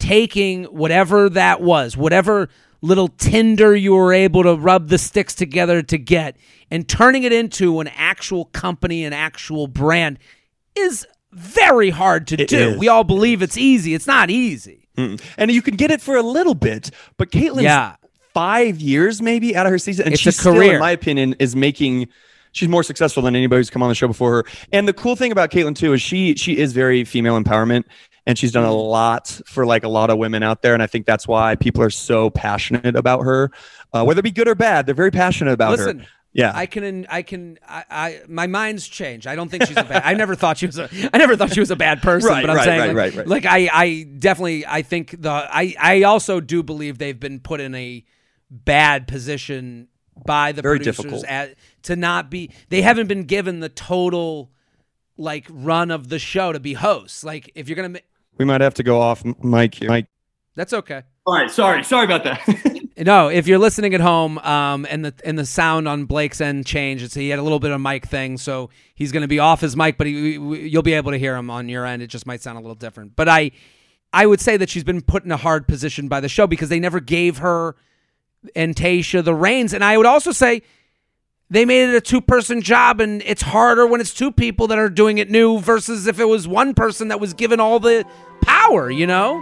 taking 0.00 0.64
whatever 0.64 1.28
that 1.28 1.60
was, 1.60 1.96
whatever 1.96 2.48
little 2.80 3.06
tinder 3.06 3.76
you 3.76 3.94
were 3.94 4.12
able 4.12 4.42
to 4.42 4.56
rub 4.56 4.88
the 4.88 4.98
sticks 4.98 5.32
together 5.32 5.80
to 5.80 5.96
get, 5.96 6.36
and 6.72 6.88
turning 6.88 7.22
it 7.22 7.32
into 7.32 7.78
an 7.78 7.86
actual 7.94 8.46
company, 8.46 9.04
an 9.04 9.12
actual 9.12 9.68
brand 9.68 10.18
is 10.74 11.06
very 11.30 11.90
hard 11.90 12.26
to 12.26 12.34
it 12.34 12.48
do. 12.48 12.70
Is. 12.70 12.78
We 12.78 12.88
all 12.88 13.04
believe 13.04 13.42
it's 13.42 13.56
easy. 13.56 13.94
It's 13.94 14.08
not 14.08 14.28
easy. 14.28 14.88
Mm-mm. 14.96 15.22
And 15.38 15.52
you 15.52 15.62
can 15.62 15.76
get 15.76 15.92
it 15.92 16.00
for 16.00 16.16
a 16.16 16.22
little 16.22 16.56
bit, 16.56 16.90
but 17.16 17.30
Kaitlyn's 17.30 17.62
yeah. 17.62 17.94
five 18.34 18.80
years 18.80 19.22
maybe 19.22 19.54
out 19.54 19.66
of 19.66 19.70
her 19.70 19.78
season, 19.78 20.06
and 20.06 20.14
it's 20.14 20.20
she's 20.20 20.36
a 20.40 20.42
career. 20.42 20.62
still, 20.62 20.74
in 20.74 20.80
my 20.80 20.90
opinion, 20.90 21.36
is 21.38 21.54
making 21.54 22.08
she's 22.52 22.68
more 22.68 22.82
successful 22.82 23.22
than 23.22 23.34
anybody 23.34 23.58
who's 23.60 23.70
come 23.70 23.82
on 23.82 23.88
the 23.88 23.94
show 23.94 24.08
before 24.08 24.32
her. 24.36 24.44
And 24.72 24.86
the 24.86 24.92
cool 24.92 25.16
thing 25.16 25.32
about 25.32 25.50
Kaitlyn 25.50 25.76
too 25.76 25.92
is 25.92 26.00
she 26.00 26.34
she 26.36 26.56
is 26.56 26.72
very 26.72 27.04
female 27.04 27.40
empowerment 27.40 27.84
and 28.26 28.38
she's 28.38 28.52
done 28.52 28.64
a 28.64 28.68
mm-hmm. 28.68 28.90
lot 28.90 29.40
for 29.46 29.66
like 29.66 29.84
a 29.84 29.88
lot 29.88 30.10
of 30.10 30.18
women 30.18 30.42
out 30.42 30.62
there 30.62 30.74
and 30.74 30.82
i 30.82 30.86
think 30.86 31.06
that's 31.06 31.26
why 31.26 31.56
people 31.56 31.82
are 31.82 31.90
so 31.90 32.30
passionate 32.30 32.96
about 32.96 33.22
her 33.22 33.50
uh, 33.92 34.04
whether 34.04 34.20
it 34.20 34.22
be 34.22 34.30
good 34.30 34.48
or 34.48 34.54
bad 34.54 34.86
they're 34.86 34.94
very 34.94 35.10
passionate 35.10 35.52
about 35.52 35.78
Listen, 35.78 36.00
her 36.00 36.06
yeah 36.32 36.52
i 36.54 36.66
can 36.66 37.06
i 37.10 37.22
can 37.22 37.58
I, 37.66 37.84
I 37.90 38.20
my 38.28 38.46
mind's 38.46 38.86
changed 38.88 39.26
i 39.26 39.36
don't 39.36 39.50
think 39.50 39.66
she's 39.66 39.76
a 39.76 39.84
bad 39.84 40.02
i 40.04 40.14
never 40.14 40.34
thought 40.34 40.58
she 40.58 40.66
was 40.66 40.78
a 40.78 40.88
i 41.12 41.18
never 41.18 41.36
thought 41.36 41.52
she 41.52 41.60
was 41.60 41.70
a 41.70 41.76
bad 41.76 42.00
person 42.02 42.30
right, 42.30 42.42
but 42.42 42.50
i'm 42.50 42.56
right, 42.56 42.64
saying 42.64 42.80
right, 42.80 42.88
like, 42.88 42.96
right, 42.96 43.14
right. 43.16 43.26
like 43.26 43.46
i 43.46 43.68
i 43.72 44.02
definitely 44.18 44.66
i 44.66 44.82
think 44.82 45.20
the 45.20 45.30
i 45.30 45.74
i 45.78 46.02
also 46.04 46.40
do 46.40 46.62
believe 46.62 46.98
they've 46.98 47.20
been 47.20 47.40
put 47.40 47.60
in 47.60 47.74
a 47.74 48.04
bad 48.50 49.08
position 49.08 49.88
by 50.24 50.52
the 50.52 50.62
Very 50.62 50.78
producers 50.78 51.04
difficult. 51.04 51.24
At, 51.26 51.54
to 51.82 51.96
not 51.96 52.30
be 52.30 52.50
they 52.68 52.82
haven't 52.82 53.06
been 53.06 53.24
given 53.24 53.60
the 53.60 53.68
total 53.68 54.50
like 55.16 55.46
run 55.50 55.90
of 55.90 56.08
the 56.08 56.18
show 56.18 56.52
to 56.52 56.60
be 56.60 56.74
hosts. 56.74 57.24
Like 57.24 57.50
if 57.54 57.68
you're 57.68 57.76
gonna, 57.76 58.00
we 58.38 58.44
might 58.44 58.60
have 58.60 58.74
to 58.74 58.82
go 58.82 59.00
off 59.00 59.24
mic. 59.24 59.82
Mike, 59.82 60.06
that's 60.54 60.72
okay. 60.72 61.02
All 61.24 61.34
right, 61.34 61.50
sorry, 61.50 61.84
sorry 61.84 62.04
about 62.04 62.24
that. 62.24 62.88
no, 62.98 63.28
if 63.28 63.46
you're 63.46 63.58
listening 63.58 63.94
at 63.94 64.00
home, 64.00 64.38
um, 64.38 64.86
and 64.90 65.04
the 65.04 65.14
and 65.24 65.38
the 65.38 65.46
sound 65.46 65.86
on 65.86 66.04
Blake's 66.04 66.40
end 66.40 66.66
changed, 66.66 67.12
so 67.12 67.20
he 67.20 67.28
had 67.28 67.38
a 67.38 67.42
little 67.42 67.60
bit 67.60 67.70
of 67.70 67.80
mic 67.80 68.06
thing, 68.06 68.36
so 68.38 68.70
he's 68.94 69.12
going 69.12 69.22
to 69.22 69.28
be 69.28 69.38
off 69.38 69.60
his 69.60 69.76
mic, 69.76 69.96
but 69.98 70.08
he, 70.08 70.32
you'll 70.32 70.82
be 70.82 70.94
able 70.94 71.12
to 71.12 71.18
hear 71.18 71.36
him 71.36 71.48
on 71.48 71.68
your 71.68 71.86
end. 71.86 72.02
It 72.02 72.08
just 72.08 72.26
might 72.26 72.42
sound 72.42 72.58
a 72.58 72.60
little 72.60 72.74
different, 72.74 73.14
but 73.14 73.28
I, 73.28 73.52
I 74.12 74.26
would 74.26 74.40
say 74.40 74.56
that 74.56 74.68
she's 74.68 74.84
been 74.84 75.00
put 75.00 75.24
in 75.24 75.30
a 75.30 75.36
hard 75.36 75.68
position 75.68 76.08
by 76.08 76.18
the 76.18 76.28
show 76.28 76.48
because 76.48 76.68
they 76.68 76.80
never 76.80 76.98
gave 76.98 77.38
her 77.38 77.76
and 78.54 78.74
Tayshia 78.74 79.24
the 79.24 79.34
reins, 79.34 79.72
and 79.72 79.84
I 79.84 79.96
would 79.96 80.06
also 80.06 80.32
say 80.32 80.62
they 81.52 81.66
made 81.66 81.90
it 81.90 81.94
a 81.94 82.00
two 82.00 82.22
person 82.22 82.62
job 82.62 82.98
and 83.00 83.22
it's 83.26 83.42
harder 83.42 83.86
when 83.86 84.00
it's 84.00 84.14
two 84.14 84.32
people 84.32 84.66
that 84.68 84.78
are 84.78 84.88
doing 84.88 85.18
it 85.18 85.30
new 85.30 85.58
versus 85.58 86.06
if 86.06 86.18
it 86.18 86.24
was 86.24 86.48
one 86.48 86.72
person 86.72 87.08
that 87.08 87.20
was 87.20 87.34
given 87.34 87.60
all 87.60 87.78
the 87.78 88.06
power, 88.40 88.90
you 88.90 89.06
know? 89.06 89.38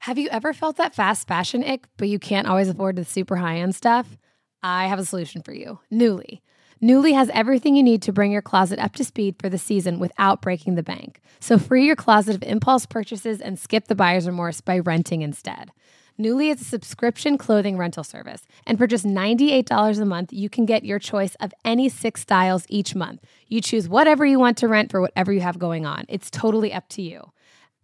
Have 0.00 0.18
you 0.18 0.28
ever 0.30 0.52
felt 0.52 0.76
that 0.76 0.94
fast 0.94 1.28
fashion 1.28 1.64
ick, 1.64 1.86
but 1.96 2.08
you 2.08 2.18
can't 2.18 2.48
always 2.48 2.68
afford 2.68 2.96
the 2.96 3.04
super 3.04 3.36
high 3.36 3.58
end 3.58 3.74
stuff? 3.74 4.16
I 4.62 4.88
have 4.88 4.98
a 4.98 5.04
solution 5.04 5.40
for 5.42 5.52
you 5.52 5.78
Nuuly. 5.92 6.40
Nuuly 6.82 7.14
has 7.14 7.30
everything 7.32 7.74
you 7.74 7.82
need 7.82 8.02
to 8.02 8.12
bring 8.12 8.32
your 8.32 8.42
closet 8.42 8.78
up 8.78 8.94
to 8.96 9.04
speed 9.04 9.36
for 9.40 9.48
the 9.48 9.56
season 9.56 9.98
without 9.98 10.42
breaking 10.42 10.74
the 10.74 10.82
bank. 10.82 11.20
So 11.40 11.58
free 11.58 11.86
your 11.86 11.96
closet 11.96 12.34
of 12.34 12.42
impulse 12.42 12.86
purchases 12.86 13.40
and 13.40 13.58
skip 13.58 13.86
the 13.86 13.94
buyer's 13.94 14.26
remorse 14.26 14.60
by 14.60 14.80
renting 14.80 15.22
instead. 15.22 15.70
Nuuly 16.18 16.50
is 16.50 16.62
a 16.62 16.64
subscription 16.64 17.36
clothing 17.36 17.76
rental 17.76 18.02
service, 18.02 18.46
and 18.66 18.78
for 18.78 18.86
just 18.86 19.04
$98 19.04 20.00
a 20.00 20.04
month, 20.04 20.32
you 20.32 20.48
can 20.48 20.64
get 20.64 20.84
your 20.84 20.98
choice 20.98 21.34
of 21.36 21.52
any 21.64 21.88
six 21.88 22.22
styles 22.22 22.64
each 22.68 22.94
month. 22.94 23.22
You 23.48 23.60
choose 23.60 23.88
whatever 23.88 24.24
you 24.24 24.38
want 24.38 24.56
to 24.58 24.68
rent 24.68 24.90
for 24.90 25.00
whatever 25.00 25.32
you 25.32 25.40
have 25.40 25.58
going 25.58 25.84
on. 25.84 26.06
It's 26.08 26.30
totally 26.30 26.72
up 26.72 26.88
to 26.90 27.02
you 27.02 27.32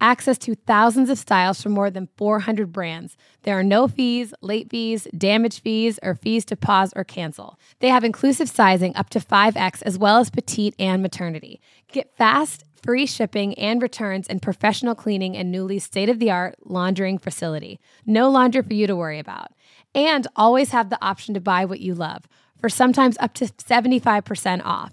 access 0.03 0.37
to 0.37 0.57
thousands 0.57 1.09
of 1.09 1.17
styles 1.17 1.63
from 1.63 1.73
more 1.73 1.89
than 1.89 2.09
400 2.17 2.73
brands. 2.73 3.17
There 3.45 3.59
are 3.59 3.63
no 3.63 3.87
fees, 3.87 4.35
late 4.43 4.69
fees, 4.69 5.07
damage 5.17 5.63
fees, 5.63 5.99
or 6.03 6.17
fees 6.17 6.45
to 6.47 6.57
pause 6.57 6.93
or 6.97 7.05
cancel. 7.05 7.59
They 7.79 7.89
have 7.89 8.03
inclusive 8.03 8.49
sizing 8.49 8.95
up 8.97 9.09
to 9.11 9.21
5X 9.21 9.81
as 9.83 9.97
well 9.97 10.19
as 10.19 10.29
petite 10.29 10.75
and 10.79 11.01
maternity. 11.01 11.61
Get 11.91 12.15
fast, 12.17 12.65
free 12.83 13.07
shipping 13.07 13.55
and 13.55 13.81
returns 13.81 14.27
and 14.27 14.43
professional 14.43 14.95
cleaning 14.95 15.35
in 15.35 15.53
Nuuly 15.53 15.81
state 15.81 16.09
of 16.09 16.19
the 16.19 16.31
art 16.31 16.57
laundering 16.65 17.19
facility. 17.19 17.81
No 18.05 18.29
laundry 18.29 18.63
for 18.63 18.75
you 18.75 18.87
to 18.87 18.97
worry 18.97 19.19
about. 19.19 19.53
And 19.95 20.27
always 20.37 20.71
have 20.71 20.91
the 20.91 21.03
option 21.05 21.35
to 21.35 21.41
buy 21.41 21.65
what 21.65 21.81
you 21.81 21.95
love 21.95 22.27
for 22.61 22.69
sometimes 22.69 23.17
up 23.19 23.35
to 23.35 23.47
75% 23.47 24.65
off. 24.65 24.93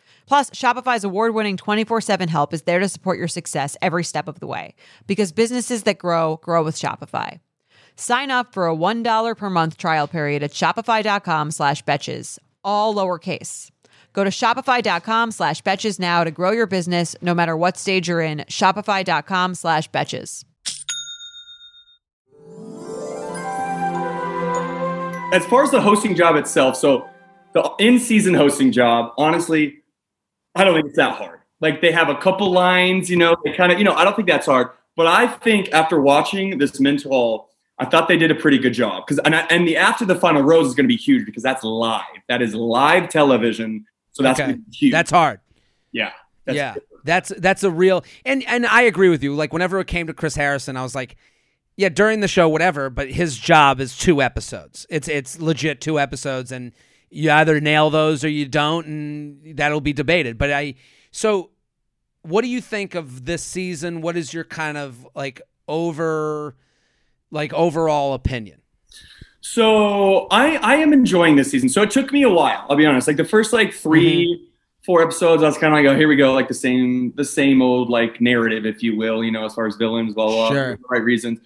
Plus, 0.31 0.49
Shopify's 0.51 1.03
award 1.03 1.33
winning 1.33 1.57
24 1.57 1.99
7 1.99 2.29
help 2.29 2.53
is 2.53 2.61
there 2.61 2.79
to 2.79 2.87
support 2.87 3.19
your 3.19 3.27
success 3.27 3.75
every 3.81 4.05
step 4.05 4.29
of 4.29 4.39
the 4.39 4.47
way 4.47 4.75
because 5.05 5.33
businesses 5.33 5.83
that 5.83 5.97
grow, 5.97 6.37
grow 6.37 6.63
with 6.63 6.77
Shopify. 6.77 7.41
Sign 7.97 8.31
up 8.31 8.53
for 8.53 8.65
a 8.69 8.73
$1 8.73 9.37
per 9.37 9.49
month 9.49 9.75
trial 9.75 10.07
period 10.07 10.41
at 10.41 10.51
shopify.com 10.51 11.51
slash 11.51 11.83
betches, 11.83 12.39
all 12.63 12.95
lowercase. 12.95 13.71
Go 14.13 14.23
to 14.23 14.29
shopify.com 14.29 15.31
slash 15.31 15.61
betches 15.63 15.99
now 15.99 16.23
to 16.23 16.31
grow 16.31 16.51
your 16.51 16.65
business 16.65 17.13
no 17.21 17.33
matter 17.33 17.57
what 17.57 17.75
stage 17.75 18.07
you're 18.07 18.21
in. 18.21 18.45
Shopify.com 18.47 19.53
slash 19.53 19.91
betches. 19.91 20.45
As 25.33 25.45
far 25.47 25.65
as 25.65 25.71
the 25.71 25.81
hosting 25.81 26.15
job 26.15 26.37
itself, 26.37 26.77
so 26.77 27.09
the 27.51 27.69
in 27.79 27.99
season 27.99 28.33
hosting 28.33 28.71
job, 28.71 29.11
honestly, 29.17 29.80
I 30.55 30.63
don't 30.63 30.75
think 30.75 30.87
it's 30.87 30.97
that 30.97 31.15
hard. 31.15 31.39
Like 31.59 31.81
they 31.81 31.91
have 31.91 32.09
a 32.09 32.15
couple 32.15 32.51
lines, 32.51 33.09
you 33.09 33.17
know, 33.17 33.35
they 33.43 33.53
kind 33.53 33.71
of, 33.71 33.77
you 33.77 33.83
know, 33.83 33.93
I 33.93 34.03
don't 34.03 34.15
think 34.15 34.27
that's 34.27 34.47
hard. 34.47 34.69
But 34.95 35.07
I 35.07 35.27
think 35.27 35.71
after 35.71 36.01
watching 36.01 36.57
this 36.57 36.79
mental, 36.79 37.49
I 37.79 37.85
thought 37.85 38.07
they 38.07 38.17
did 38.17 38.31
a 38.31 38.35
pretty 38.35 38.57
good 38.57 38.73
job 38.73 39.03
because 39.05 39.19
and, 39.19 39.33
and 39.33 39.67
the 39.67 39.77
after 39.77 40.05
the 40.05 40.15
final 40.15 40.41
rose 40.41 40.67
is 40.67 40.75
going 40.75 40.85
to 40.85 40.87
be 40.87 40.97
huge 40.97 41.25
because 41.25 41.43
that's 41.43 41.63
live. 41.63 42.03
That 42.27 42.41
is 42.41 42.53
live 42.53 43.09
television. 43.09 43.85
So 44.11 44.23
that's 44.23 44.39
okay. 44.39 44.57
huge. 44.73 44.91
That's 44.91 45.11
hard. 45.11 45.39
Yeah. 45.91 46.11
That's 46.45 46.55
yeah. 46.55 46.75
That's 47.03 47.29
that's 47.37 47.63
a 47.63 47.71
real 47.71 48.03
and 48.25 48.43
and 48.43 48.65
I 48.65 48.83
agree 48.83 49.09
with 49.09 49.23
you. 49.23 49.33
Like 49.35 49.53
whenever 49.53 49.79
it 49.79 49.87
came 49.87 50.07
to 50.07 50.13
Chris 50.13 50.35
Harrison, 50.35 50.77
I 50.77 50.83
was 50.83 50.93
like, 50.93 51.15
yeah, 51.77 51.89
during 51.89 52.19
the 52.19 52.27
show, 52.27 52.49
whatever. 52.49 52.89
But 52.89 53.09
his 53.09 53.37
job 53.37 53.79
is 53.79 53.97
two 53.97 54.21
episodes. 54.21 54.85
It's 54.89 55.07
it's 55.07 55.39
legit 55.39 55.81
two 55.81 55.99
episodes, 55.99 56.51
and 56.51 56.73
you 57.11 57.29
either 57.29 57.59
nail 57.59 57.89
those 57.89 58.23
or 58.23 58.29
you 58.29 58.47
don't, 58.47 58.87
and 58.87 59.57
that'll 59.57 59.81
be 59.81 59.93
debated. 59.93 60.37
But 60.37 60.51
I 60.51 60.75
so. 61.11 61.51
What 62.23 62.43
do 62.43 62.49
you 62.49 62.61
think 62.61 62.93
of 62.93 63.25
this 63.25 63.41
season? 63.41 64.01
What 64.01 64.15
is 64.15 64.31
your 64.31 64.43
kind 64.43 64.77
of 64.77 65.07
like 65.15 65.41
over, 65.67 66.55
like 67.31 67.51
overall 67.51 68.13
opinion? 68.13 68.61
So 69.41 70.27
I 70.29 70.57
I 70.57 70.75
am 70.75 70.93
enjoying 70.93 71.35
this 71.35 71.49
season. 71.49 71.67
So 71.67 71.81
it 71.81 71.91
took 71.91 72.13
me 72.13 72.21
a 72.21 72.29
while. 72.29 72.65
I'll 72.69 72.77
be 72.77 72.85
honest. 72.85 73.07
Like 73.07 73.17
the 73.17 73.25
first 73.25 73.53
like 73.53 73.73
3 73.73 74.27
mm-hmm. 74.27 74.43
four 74.85 75.01
episodes, 75.01 75.41
I 75.41 75.47
was 75.47 75.57
kind 75.57 75.73
of 75.73 75.79
like, 75.79 75.91
oh, 75.91 75.97
here 75.97 76.07
we 76.07 76.15
go, 76.15 76.31
like 76.31 76.47
the 76.47 76.53
same 76.53 77.11
the 77.15 77.25
same 77.25 77.61
old 77.61 77.89
like 77.89 78.21
narrative, 78.21 78.67
if 78.67 78.83
you 78.83 78.95
will. 78.95 79.23
You 79.23 79.31
know, 79.31 79.43
as 79.43 79.55
far 79.55 79.65
as 79.65 79.75
villains, 79.75 80.13
blah 80.13 80.27
blah, 80.27 80.49
sure. 80.49 80.77
blah 80.77 80.87
the 80.89 80.95
right 80.95 81.03
reasons. 81.03 81.39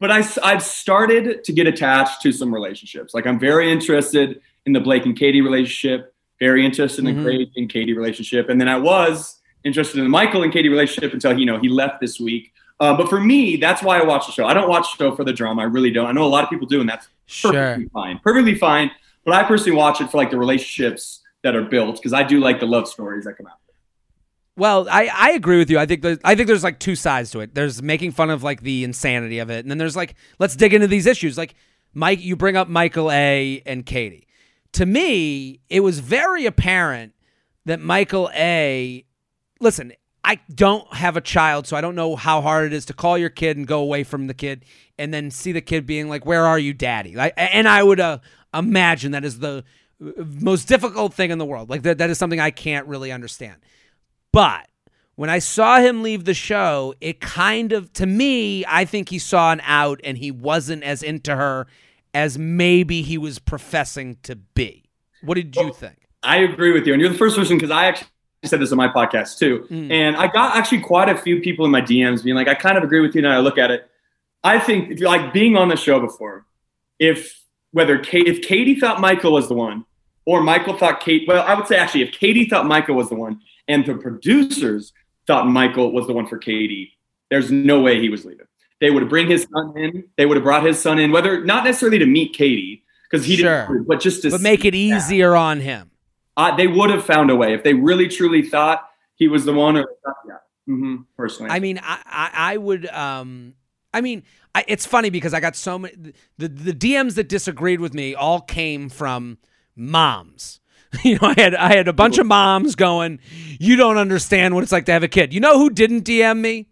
But 0.00 0.10
I 0.10 0.26
I've 0.42 0.62
started 0.62 1.44
to 1.44 1.52
get 1.52 1.66
attached 1.66 2.22
to 2.22 2.32
some 2.32 2.52
relationships. 2.52 3.12
Like 3.12 3.26
I'm 3.26 3.38
very 3.38 3.70
interested 3.70 4.40
in 4.66 4.72
the 4.72 4.80
Blake 4.80 5.06
and 5.06 5.16
Katie 5.16 5.40
relationship. 5.40 6.14
Very 6.38 6.64
interested 6.64 7.06
in 7.06 7.16
the 7.16 7.22
mm-hmm. 7.22 7.52
and 7.56 7.70
Katie 7.70 7.92
relationship, 7.92 8.48
and 8.48 8.60
then 8.60 8.68
I 8.68 8.76
was 8.76 9.40
interested 9.64 9.98
in 9.98 10.04
the 10.04 10.10
Michael 10.10 10.42
and 10.42 10.52
Katie 10.52 10.68
relationship 10.68 11.12
until 11.12 11.38
you 11.38 11.46
know 11.46 11.58
he 11.58 11.68
left 11.68 12.00
this 12.00 12.18
week. 12.18 12.52
Uh, 12.80 12.96
but 12.96 13.08
for 13.08 13.20
me, 13.20 13.56
that's 13.56 13.80
why 13.80 14.00
I 14.00 14.04
watch 14.04 14.26
the 14.26 14.32
show. 14.32 14.44
I 14.44 14.54
don't 14.54 14.68
watch 14.68 14.86
the 14.92 15.04
show 15.04 15.14
for 15.14 15.22
the 15.22 15.32
drama. 15.32 15.62
I 15.62 15.66
really 15.66 15.92
don't. 15.92 16.06
I 16.06 16.12
know 16.12 16.24
a 16.24 16.26
lot 16.26 16.42
of 16.42 16.50
people 16.50 16.66
do, 16.66 16.80
and 16.80 16.88
that's 16.88 17.06
perfectly 17.42 17.84
sure. 17.84 17.90
fine. 17.92 18.18
Perfectly 18.18 18.56
fine. 18.56 18.90
But 19.24 19.34
I 19.34 19.44
personally 19.44 19.76
watch 19.76 20.00
it 20.00 20.10
for 20.10 20.16
like 20.16 20.32
the 20.32 20.36
relationships 20.36 21.20
that 21.44 21.54
are 21.54 21.62
built 21.62 21.96
because 21.96 22.12
I 22.12 22.24
do 22.24 22.40
like 22.40 22.58
the 22.58 22.66
love 22.66 22.88
stories 22.88 23.24
that 23.24 23.36
come 23.36 23.46
out. 23.46 23.58
Well, 24.56 24.88
I, 24.90 25.08
I 25.14 25.30
agree 25.32 25.58
with 25.58 25.70
you. 25.70 25.78
I 25.78 25.86
think 25.86 26.02
there's, 26.02 26.18
I 26.24 26.34
think 26.34 26.46
there's 26.46 26.64
like 26.64 26.78
two 26.78 26.94
sides 26.94 27.30
to 27.30 27.40
it. 27.40 27.54
There's 27.54 27.80
making 27.80 28.12
fun 28.12 28.30
of 28.30 28.42
like 28.42 28.62
the 28.62 28.84
insanity 28.84 29.38
of 29.38 29.50
it, 29.50 29.64
and 29.64 29.70
then 29.70 29.78
there's 29.78 29.96
like 29.96 30.14
let's 30.38 30.56
dig 30.56 30.74
into 30.74 30.88
these 30.88 31.06
issues. 31.06 31.38
Like 31.38 31.54
Mike, 31.94 32.20
you 32.20 32.36
bring 32.36 32.56
up 32.56 32.68
Michael 32.68 33.10
A. 33.10 33.62
and 33.64 33.86
Katie. 33.86 34.26
To 34.72 34.86
me, 34.86 35.60
it 35.68 35.80
was 35.80 35.98
very 35.98 36.46
apparent 36.46 37.14
that 37.64 37.80
Michael 37.80 38.30
A. 38.34 39.04
Listen, 39.60 39.92
I 40.24 40.40
don't 40.54 40.92
have 40.94 41.16
a 41.16 41.20
child, 41.20 41.66
so 41.66 41.76
I 41.76 41.80
don't 41.80 41.94
know 41.94 42.16
how 42.16 42.40
hard 42.40 42.66
it 42.66 42.72
is 42.72 42.86
to 42.86 42.94
call 42.94 43.18
your 43.18 43.28
kid 43.28 43.56
and 43.56 43.66
go 43.66 43.80
away 43.80 44.04
from 44.04 44.28
the 44.28 44.34
kid 44.34 44.64
and 44.98 45.12
then 45.12 45.30
see 45.30 45.52
the 45.52 45.60
kid 45.60 45.86
being 45.86 46.08
like, 46.08 46.24
"Where 46.24 46.46
are 46.46 46.58
you, 46.58 46.72
daddy?" 46.72 47.14
Like, 47.14 47.34
and 47.36 47.68
I 47.68 47.82
would 47.82 48.00
uh, 48.00 48.18
imagine 48.54 49.12
that 49.12 49.24
is 49.24 49.40
the 49.40 49.64
uh, 50.04 50.10
most 50.40 50.68
difficult 50.68 51.14
thing 51.14 51.30
in 51.30 51.38
the 51.38 51.44
world. 51.44 51.68
Like 51.68 51.82
that, 51.82 51.98
that 51.98 52.10
is 52.10 52.18
something 52.18 52.40
I 52.40 52.50
can't 52.50 52.86
really 52.86 53.12
understand. 53.12 53.56
But 54.32 54.68
when 55.14 55.28
I 55.28 55.40
saw 55.40 55.78
him 55.78 56.02
leave 56.02 56.24
the 56.24 56.34
show, 56.34 56.94
it 57.00 57.20
kind 57.20 57.72
of, 57.72 57.92
to 57.94 58.06
me, 58.06 58.64
I 58.66 58.84
think 58.84 59.10
he 59.10 59.18
saw 59.18 59.52
an 59.52 59.60
out 59.64 60.00
and 60.02 60.16
he 60.16 60.30
wasn't 60.30 60.82
as 60.82 61.02
into 61.02 61.36
her 61.36 61.66
as 62.14 62.38
maybe 62.38 63.02
he 63.02 63.18
was 63.18 63.38
professing 63.38 64.16
to 64.22 64.36
be. 64.36 64.84
What 65.22 65.34
did 65.34 65.54
you 65.56 65.72
think? 65.72 66.08
I 66.22 66.38
agree 66.38 66.72
with 66.72 66.86
you, 66.86 66.92
and 66.92 67.00
you're 67.00 67.10
the 67.10 67.18
first 67.18 67.36
person 67.36 67.56
because 67.56 67.70
I 67.70 67.86
actually 67.86 68.08
said 68.44 68.60
this 68.60 68.72
on 68.72 68.78
my 68.78 68.88
podcast 68.88 69.38
too. 69.38 69.66
Mm. 69.70 69.90
And 69.90 70.16
I 70.16 70.26
got 70.26 70.56
actually 70.56 70.80
quite 70.80 71.08
a 71.08 71.16
few 71.16 71.40
people 71.40 71.64
in 71.64 71.70
my 71.70 71.80
DMs 71.80 72.22
being 72.24 72.36
like, 72.36 72.48
I 72.48 72.54
kind 72.54 72.76
of 72.76 72.84
agree 72.84 73.00
with 73.00 73.14
you 73.14 73.22
now 73.22 73.36
I 73.36 73.40
look 73.40 73.58
at 73.58 73.70
it. 73.70 73.88
I 74.44 74.58
think 74.58 74.90
if 74.90 75.00
like 75.00 75.32
being 75.32 75.56
on 75.56 75.68
the 75.68 75.76
show 75.76 76.00
before, 76.00 76.46
if 76.98 77.40
whether 77.70 77.98
Kate, 77.98 78.26
if 78.26 78.42
Katie 78.42 78.74
thought 78.74 79.00
Michael 79.00 79.32
was 79.32 79.48
the 79.48 79.54
one, 79.54 79.84
or 80.24 80.42
Michael 80.42 80.76
thought 80.76 81.00
Kate. 81.00 81.26
Well, 81.26 81.44
I 81.44 81.54
would 81.54 81.66
say 81.66 81.76
actually, 81.76 82.02
if 82.02 82.12
Katie 82.12 82.48
thought 82.48 82.66
Michael 82.66 82.94
was 82.94 83.08
the 83.08 83.14
one, 83.14 83.40
and 83.68 83.84
the 83.84 83.94
producers 83.94 84.92
thought 85.26 85.46
Michael 85.46 85.92
was 85.92 86.06
the 86.06 86.12
one 86.12 86.26
for 86.26 86.38
Katie, 86.38 86.92
there's 87.30 87.50
no 87.50 87.80
way 87.80 88.00
he 88.00 88.08
was 88.08 88.24
leaving. 88.24 88.46
They 88.82 88.90
would 88.90 89.02
have 89.04 89.08
bring 89.08 89.28
his 89.30 89.46
son 89.54 89.72
in. 89.78 90.04
They 90.18 90.26
would 90.26 90.36
have 90.36 90.42
brought 90.44 90.66
his 90.66 90.78
son 90.78 90.98
in, 90.98 91.12
whether 91.12 91.42
not 91.44 91.62
necessarily 91.64 92.00
to 92.00 92.06
meet 92.06 92.34
Katie 92.34 92.82
because 93.08 93.24
he 93.24 93.36
Sure. 93.36 93.68
didn't, 93.68 93.86
but 93.86 94.00
just 94.00 94.22
to 94.22 94.30
But 94.30 94.40
make 94.42 94.64
it 94.64 94.72
that. 94.72 94.76
easier 94.76 95.36
on 95.36 95.60
him. 95.60 95.92
Uh, 96.36 96.56
they 96.56 96.66
would 96.66 96.90
have 96.90 97.04
found 97.04 97.30
a 97.30 97.36
way 97.36 97.54
if 97.54 97.62
they 97.62 97.74
really 97.74 98.08
truly 98.08 98.42
thought 98.42 98.84
he 99.14 99.28
was 99.28 99.44
the 99.44 99.52
one. 99.54 99.76
Or 99.76 99.86
yeah, 100.26 100.34
hmm 100.66 100.96
personally, 101.16 101.50
I 101.52 101.60
mean, 101.60 101.78
I, 101.82 102.02
I, 102.04 102.30
I 102.34 102.56
would. 102.56 102.86
Um, 102.88 103.54
I 103.94 104.00
mean, 104.00 104.24
I, 104.54 104.64
it's 104.66 104.84
funny 104.86 105.10
because 105.10 105.32
I 105.32 105.38
got 105.40 105.54
so 105.54 105.78
many. 105.78 105.94
The 106.38 106.48
the 106.48 106.72
DMs 106.72 107.14
that 107.14 107.28
disagreed 107.28 107.78
with 107.80 107.94
me 107.94 108.14
all 108.14 108.40
came 108.40 108.88
from 108.88 109.38
moms. 109.76 110.58
You 111.04 111.14
know, 111.14 111.28
I 111.28 111.40
had 111.40 111.54
I 111.54 111.74
had 111.74 111.88
a 111.88 111.92
bunch 111.94 112.18
of 112.18 112.26
moms 112.26 112.74
going, 112.74 113.18
"You 113.58 113.76
don't 113.76 113.96
understand 113.96 114.54
what 114.54 114.62
it's 114.62 114.72
like 114.72 114.84
to 114.86 114.92
have 114.92 115.02
a 115.02 115.08
kid." 115.08 115.32
You 115.32 115.40
know 115.40 115.56
who 115.58 115.70
didn't 115.70 116.04
DM 116.04 116.40
me? 116.40 116.66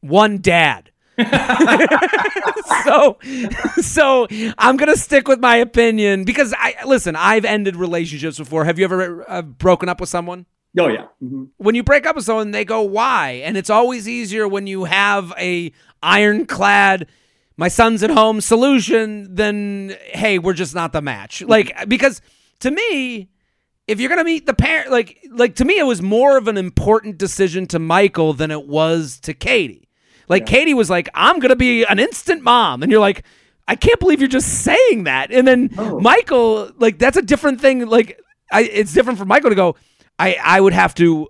One 0.00 0.38
dad. 0.38 0.90
so 2.84 3.18
so 3.80 4.26
I'm 4.58 4.76
gonna 4.76 4.96
stick 4.96 5.28
with 5.28 5.40
my 5.40 5.56
opinion 5.56 6.24
because 6.24 6.54
I 6.56 6.74
listen. 6.86 7.16
I've 7.16 7.44
ended 7.44 7.76
relationships 7.76 8.38
before. 8.38 8.64
Have 8.64 8.78
you 8.78 8.84
ever 8.84 9.24
uh, 9.30 9.42
broken 9.42 9.88
up 9.88 10.00
with 10.00 10.10
someone? 10.10 10.46
oh 10.78 10.88
yeah, 10.88 11.06
hmm 11.20 11.44
when 11.56 11.74
you 11.74 11.82
break 11.82 12.04
up 12.06 12.16
with 12.16 12.24
someone, 12.26 12.50
they 12.50 12.64
go, 12.64 12.82
"Why?" 12.82 13.42
And 13.44 13.56
it's 13.56 13.70
always 13.70 14.06
easier 14.08 14.46
when 14.46 14.66
you 14.66 14.84
have 14.84 15.32
a 15.38 15.72
ironclad, 16.02 17.06
"My 17.56 17.68
son's 17.68 18.02
at 18.02 18.10
home" 18.10 18.40
solution 18.40 19.34
than, 19.34 19.96
"Hey, 20.06 20.38
we're 20.38 20.52
just 20.52 20.74
not 20.74 20.92
the 20.92 21.00
match." 21.00 21.40
Like 21.42 21.88
because 21.88 22.20
to 22.60 22.70
me, 22.70 23.30
if 23.86 24.00
you're 24.00 24.10
gonna 24.10 24.24
meet 24.24 24.44
the 24.44 24.54
parent, 24.54 24.90
like 24.90 25.18
like 25.30 25.54
to 25.56 25.64
me, 25.64 25.78
it 25.78 25.84
was 25.86 26.02
more 26.02 26.36
of 26.36 26.46
an 26.46 26.58
important 26.58 27.16
decision 27.16 27.66
to 27.68 27.78
Michael 27.78 28.34
than 28.34 28.50
it 28.50 28.66
was 28.66 29.18
to 29.20 29.32
Katie. 29.32 29.85
Like 30.28 30.46
Katie 30.46 30.74
was 30.74 30.90
like, 30.90 31.08
"I'm 31.14 31.38
gonna 31.38 31.56
be 31.56 31.84
an 31.84 31.98
instant 31.98 32.42
mom," 32.42 32.82
and 32.82 32.90
you're 32.90 33.00
like. 33.00 33.24
I 33.68 33.74
can't 33.74 33.98
believe 33.98 34.20
you're 34.20 34.28
just 34.28 34.62
saying 34.62 35.02
that. 35.04 35.32
And 35.32 35.44
then 35.44 35.70
Michael, 36.00 36.70
like 36.78 37.00
that's 37.00 37.16
a 37.16 37.20
different 37.22 37.60
thing. 37.60 37.84
Like 37.88 38.20
I, 38.52 38.62
it's 38.62 38.92
different 38.92 39.18
for 39.18 39.24
Michael 39.24 39.50
to 39.50 39.56
go. 39.56 39.74
I 40.20 40.36
I 40.40 40.60
would 40.60 40.72
have 40.72 40.94
to 40.94 41.26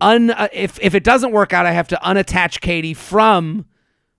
un 0.00 0.30
uh, 0.30 0.46
if 0.52 0.78
if 0.80 0.94
it 0.94 1.02
doesn't 1.02 1.32
work 1.32 1.52
out, 1.52 1.66
I 1.66 1.72
have 1.72 1.88
to 1.88 1.96
unattach 1.96 2.60
Katie 2.60 2.94
from 2.94 3.64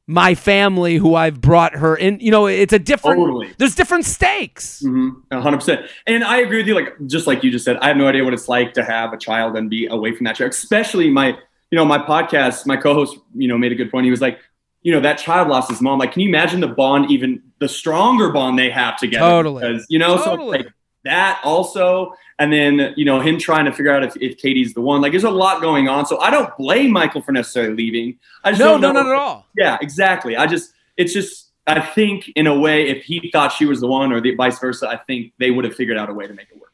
my 0.08 0.36
family 0.36 0.98
who 0.98 1.16
I've 1.16 1.40
brought 1.40 1.76
her 1.76 1.96
in. 1.96 2.20
You 2.20 2.32
know, 2.32 2.48
it's 2.48 2.74
a 2.74 2.80
different. 2.80 3.20
Totally. 3.20 3.54
There's 3.58 3.76
different 3.76 4.06
stakes. 4.06 4.82
hmm 4.82 5.10
hundred 5.32 5.58
percent. 5.58 5.86
And 6.06 6.24
I 6.24 6.40
agree 6.40 6.58
with 6.58 6.68
you. 6.68 6.76
Like 6.76 6.96
just 7.08 7.28
like 7.28 7.44
you 7.44 7.52
just 7.52 7.66
said, 7.66 7.78
I 7.78 7.88
have 7.88 7.98
no 7.98 8.08
idea 8.08 8.24
what 8.24 8.34
it's 8.34 8.50
like 8.50 8.74
to 8.74 8.84
have 8.84 9.14
a 9.14 9.18
child 9.18 9.56
and 9.56 9.70
be 9.70 9.88
away 9.88 10.14
from 10.16 10.26
that 10.26 10.36
child. 10.36 10.52
Especially 10.52 11.10
my, 11.10 11.38
you 11.74 11.80
know, 11.80 11.86
my 11.86 11.98
podcast. 11.98 12.68
My 12.68 12.78
co-host, 12.78 13.18
you 13.34 13.48
know, 13.48 13.58
made 13.58 13.72
a 13.72 13.76
good 13.76 13.90
point. 13.90 14.06
He 14.06 14.12
was 14.12 14.22
like, 14.22 14.38
you 14.84 14.92
know, 14.92 15.00
that 15.00 15.18
child 15.18 15.48
lost 15.48 15.72
his 15.72 15.82
mom. 15.82 15.98
Like, 15.98 16.12
can 16.12 16.22
you 16.22 16.30
imagine 16.30 16.60
the 16.60 16.68
bond, 16.68 17.10
even 17.10 17.42
the 17.58 17.68
stronger 17.68 18.30
bond 18.32 18.60
they 18.60 18.70
have 18.70 18.96
together? 19.00 19.26
Totally. 19.28 19.68
Because 19.68 19.88
you 19.90 19.98
know, 19.98 20.18
so 20.18 20.26
Totally. 20.26 20.60
it's 20.60 20.66
like 20.68 20.74
that 21.06 21.42
also, 21.44 22.14
and 22.38 22.54
then 22.54 22.94
you 22.96 23.06
know 23.06 23.20
him 23.22 23.40
trying 23.40 23.66
to 23.66 23.72
figure 23.72 23.92
out 23.92 24.04
if, 24.04 24.16
if 24.18 24.38
Katie's 24.38 24.76
the 24.76 24.82
one. 24.82 25.02
Like, 25.02 25.14
there's 25.14 25.24
a 25.24 25.32
lot 25.32 25.62
going 25.62 25.88
on. 25.90 26.06
So 26.06 26.20
I 26.20 26.30
don't 26.30 26.56
blame 26.60 26.92
Michael 26.92 27.24
for 27.24 27.32
necessarily 27.32 27.74
leaving. 27.74 28.20
I 28.44 28.52
just 28.52 28.60
No, 28.60 28.74
don't 28.74 28.82
no, 28.82 28.92
know- 28.92 29.02
not 29.02 29.12
at 29.12 29.18
all. 29.18 29.48
yeah, 29.58 29.80
exactly. 29.82 30.38
I 30.38 30.46
just, 30.46 30.74
it's 30.96 31.12
just, 31.12 31.50
I 31.66 31.80
think 31.80 32.30
in 32.36 32.46
a 32.46 32.56
way, 32.60 32.88
if 32.88 33.04
he 33.06 33.32
thought 33.32 33.52
she 33.52 33.66
was 33.66 33.80
the 33.80 33.88
one 33.88 34.12
or 34.14 34.22
the 34.22 34.36
vice 34.36 34.60
versa, 34.60 34.88
I 34.88 34.98
think 34.98 35.34
they 35.40 35.50
would 35.50 35.66
have 35.66 35.74
figured 35.74 35.98
out 35.98 36.08
a 36.12 36.14
way 36.14 36.28
to 36.28 36.34
make 36.34 36.50
it 36.52 36.60
work. 36.60 36.73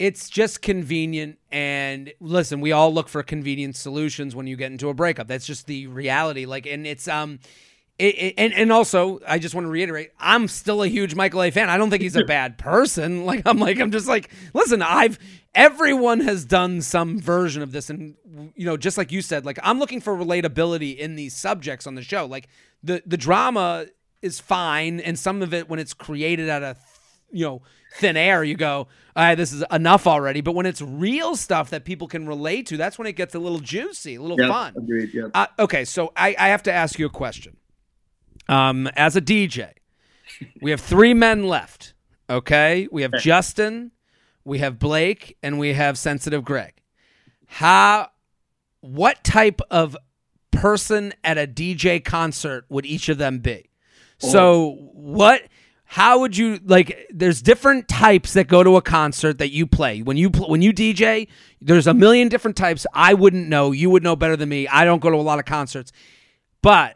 It's 0.00 0.30
just 0.30 0.62
convenient. 0.62 1.38
And 1.52 2.10
listen, 2.20 2.60
we 2.62 2.72
all 2.72 2.92
look 2.92 3.06
for 3.08 3.22
convenient 3.22 3.76
solutions 3.76 4.34
when 4.34 4.46
you 4.46 4.56
get 4.56 4.72
into 4.72 4.88
a 4.88 4.94
breakup. 4.94 5.28
That's 5.28 5.46
just 5.46 5.66
the 5.66 5.86
reality. 5.88 6.46
Like, 6.46 6.66
and 6.66 6.86
it's 6.86 7.06
um. 7.06 7.38
It, 7.98 8.14
it- 8.14 8.34
and 8.38 8.54
and 8.54 8.72
also, 8.72 9.20
I 9.28 9.38
just 9.38 9.54
want 9.54 9.66
to 9.66 9.70
reiterate, 9.70 10.12
I'm 10.18 10.48
still 10.48 10.82
a 10.82 10.88
huge 10.88 11.14
Michael 11.14 11.42
A. 11.42 11.50
fan. 11.50 11.68
I 11.68 11.76
don't 11.76 11.90
think 11.90 12.00
he's 12.02 12.16
a 12.16 12.24
bad 12.38 12.56
person. 12.56 13.24
Like 13.30 13.42
I'm 13.44 13.58
like 13.58 13.78
I'm 13.78 13.90
just 13.90 14.08
like, 14.08 14.30
listen, 14.54 14.80
I've 14.80 15.18
everyone 15.54 16.20
has 16.20 16.46
done 16.46 16.80
some 16.80 17.18
version 17.20 17.60
of 17.62 17.72
this, 17.72 17.90
and 17.90 18.14
you 18.56 18.64
know, 18.64 18.78
just 18.78 18.96
like 18.96 19.12
you 19.12 19.20
said, 19.20 19.44
like 19.44 19.58
I'm 19.62 19.78
looking 19.78 20.00
for 20.00 20.16
relatability 20.16 20.96
in 20.96 21.14
these 21.14 21.36
subjects 21.36 21.86
on 21.86 21.94
the 21.94 22.00
show. 22.02 22.24
Like 22.24 22.48
the 22.82 23.02
the 23.04 23.18
drama 23.18 23.84
is 24.22 24.40
fine, 24.40 24.98
and 25.00 25.18
some 25.18 25.42
of 25.42 25.52
it 25.52 25.68
when 25.68 25.78
it's 25.78 25.92
created 25.92 26.48
out 26.48 26.62
of 26.62 26.78
you 27.32 27.44
know 27.44 27.62
thin 27.94 28.16
air, 28.16 28.44
you 28.44 28.54
go, 28.54 28.88
all 29.16 29.24
right, 29.24 29.34
this 29.34 29.52
is 29.52 29.64
enough 29.70 30.06
already. 30.06 30.40
But 30.40 30.54
when 30.54 30.66
it's 30.66 30.80
real 30.80 31.36
stuff 31.36 31.70
that 31.70 31.84
people 31.84 32.06
can 32.06 32.26
relate 32.26 32.66
to, 32.66 32.76
that's 32.76 32.98
when 32.98 33.06
it 33.06 33.16
gets 33.16 33.34
a 33.34 33.38
little 33.38 33.58
juicy, 33.58 34.14
a 34.14 34.22
little 34.22 34.38
fun. 34.38 34.74
Agreed. 34.76 35.10
Yeah. 35.12 35.28
Uh, 35.34 35.46
okay, 35.58 35.84
so 35.84 36.12
I, 36.16 36.34
I 36.38 36.48
have 36.48 36.62
to 36.64 36.72
ask 36.72 36.98
you 36.98 37.06
a 37.06 37.10
question. 37.10 37.56
Um, 38.48 38.86
as 38.88 39.16
a 39.16 39.20
DJ, 39.20 39.72
we 40.62 40.70
have 40.70 40.80
three 40.80 41.14
men 41.14 41.44
left. 41.44 41.94
Okay, 42.28 42.86
we 42.92 43.02
have 43.02 43.12
Justin, 43.18 43.90
we 44.44 44.58
have 44.58 44.78
Blake, 44.78 45.36
and 45.42 45.58
we 45.58 45.74
have 45.74 45.98
Sensitive 45.98 46.44
Greg. 46.44 46.74
How, 47.46 48.10
what 48.80 49.24
type 49.24 49.60
of 49.70 49.96
person 50.52 51.12
at 51.24 51.38
a 51.38 51.46
DJ 51.48 52.04
concert 52.04 52.66
would 52.68 52.86
each 52.86 53.08
of 53.08 53.18
them 53.18 53.40
be? 53.40 53.70
So 54.18 54.76
what? 54.92 55.42
How 55.92 56.20
would 56.20 56.36
you 56.36 56.60
like? 56.64 57.08
There's 57.12 57.42
different 57.42 57.88
types 57.88 58.34
that 58.34 58.46
go 58.46 58.62
to 58.62 58.76
a 58.76 58.80
concert 58.80 59.38
that 59.38 59.50
you 59.50 59.66
play. 59.66 60.02
When 60.02 60.16
you 60.16 60.30
pl- 60.30 60.48
when 60.48 60.62
you 60.62 60.72
DJ, 60.72 61.26
there's 61.60 61.88
a 61.88 61.94
million 61.94 62.28
different 62.28 62.56
types. 62.56 62.86
I 62.94 63.14
wouldn't 63.14 63.48
know. 63.48 63.72
You 63.72 63.90
would 63.90 64.04
know 64.04 64.14
better 64.14 64.36
than 64.36 64.48
me. 64.48 64.68
I 64.68 64.84
don't 64.84 65.00
go 65.02 65.10
to 65.10 65.16
a 65.16 65.18
lot 65.18 65.40
of 65.40 65.46
concerts, 65.46 65.90
but 66.62 66.94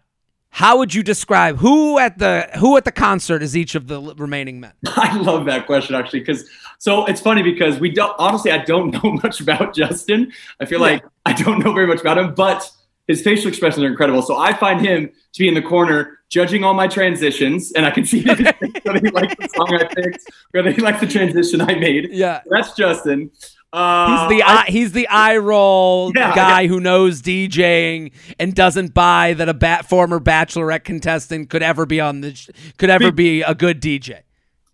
how 0.50 0.78
would 0.78 0.94
you 0.94 1.02
describe 1.02 1.56
who 1.56 1.98
at 1.98 2.18
the 2.18 2.48
who 2.60 2.76
at 2.76 2.84
the 2.84 2.92
concert 2.92 3.42
is 3.42 3.56
each 3.56 3.74
of 3.74 3.88
the 3.88 4.00
remaining 4.16 4.60
men? 4.60 4.74
I 4.86 5.16
love 5.16 5.46
that 5.46 5.66
question 5.66 5.96
actually 5.96 6.20
because 6.20 6.48
so 6.78 7.04
it's 7.06 7.20
funny 7.20 7.42
because 7.42 7.80
we 7.80 7.90
don't 7.90 8.14
honestly 8.20 8.52
I 8.52 8.58
don't 8.58 8.92
know 9.02 9.18
much 9.24 9.40
about 9.40 9.74
Justin. 9.74 10.32
I 10.60 10.66
feel 10.66 10.78
like 10.78 11.02
I 11.26 11.32
don't 11.32 11.58
know 11.58 11.72
very 11.72 11.88
much 11.88 12.00
about 12.00 12.16
him, 12.16 12.32
but 12.32 12.70
his 13.06 13.22
facial 13.22 13.48
expressions 13.48 13.82
are 13.84 13.88
incredible. 13.88 14.22
So 14.22 14.36
I 14.36 14.52
find 14.54 14.80
him 14.80 15.08
to 15.08 15.38
be 15.42 15.48
in 15.48 15.54
the 15.54 15.62
corner 15.62 16.18
judging 16.30 16.64
all 16.64 16.74
my 16.74 16.88
transitions, 16.88 17.72
and 17.72 17.84
I 17.86 17.90
can 17.90 18.04
see 18.04 18.22
whether 18.26 18.42
he 18.44 19.10
likes 19.10 19.34
the 19.36 19.48
song 19.54 19.78
I 19.80 19.84
picked, 19.94 20.24
whether 20.52 20.70
he 20.70 20.80
likes 20.80 21.00
the 21.00 21.06
transition 21.06 21.60
I 21.60 21.74
made. 21.74 22.08
Yeah. 22.12 22.40
That's 22.50 22.74
Justin. 22.74 23.30
Uh, 23.72 24.28
He's 24.28 24.38
the 24.38 24.42
I- 24.44 24.54
eye, 24.54 24.64
he's 24.68 24.92
the 24.92 25.08
eye 25.08 25.36
roll 25.36 26.12
Yeah, 26.14 26.32
guy 26.34 26.68
who 26.68 26.78
knows 26.78 27.20
DJing 27.22 28.12
and 28.38 28.54
doesn't 28.54 28.94
buy 28.94 29.34
that 29.34 29.48
a 29.48 29.54
bat, 29.54 29.88
former 29.88 30.20
bachelorette 30.20 30.84
contestant 30.84 31.50
could 31.50 31.62
ever 31.62 31.84
be 31.84 32.00
on 32.00 32.20
the 32.20 32.38
could 32.78 32.88
ever 32.90 33.10
be 33.10 33.42
a 33.42 33.52
good 33.52 33.82
DJ. 33.82 34.20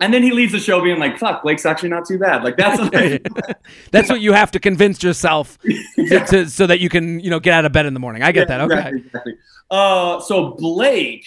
And 0.00 0.12
then 0.14 0.22
he 0.22 0.30
leaves 0.32 0.52
the 0.52 0.58
show 0.58 0.82
being 0.82 0.98
like, 0.98 1.18
"Fuck, 1.18 1.42
Blake's 1.42 1.66
actually 1.66 1.90
not 1.90 2.06
too 2.06 2.18
bad." 2.18 2.42
Like 2.42 2.56
that's 2.56 2.78
That's 3.92 4.08
what 4.08 4.20
you 4.20 4.32
have 4.32 4.50
to 4.52 4.58
convince 4.60 5.02
yourself 5.02 5.58
to, 5.96 6.24
to- 6.26 6.48
so 6.48 6.66
that 6.66 6.80
you 6.80 6.88
can 6.88 7.20
you 7.20 7.30
know 7.30 7.40
get 7.40 7.52
out 7.54 7.64
of 7.64 7.72
bed 7.72 7.86
in 7.86 7.94
the 7.94 8.00
morning. 8.00 8.22
I 8.22 8.32
get 8.32 8.48
that. 8.48 8.60
Okay. 8.62 8.74
Exactly, 8.74 9.00
exactly. 9.06 9.34
Uh, 9.70 10.20
so 10.20 10.50
Blake, 10.58 11.24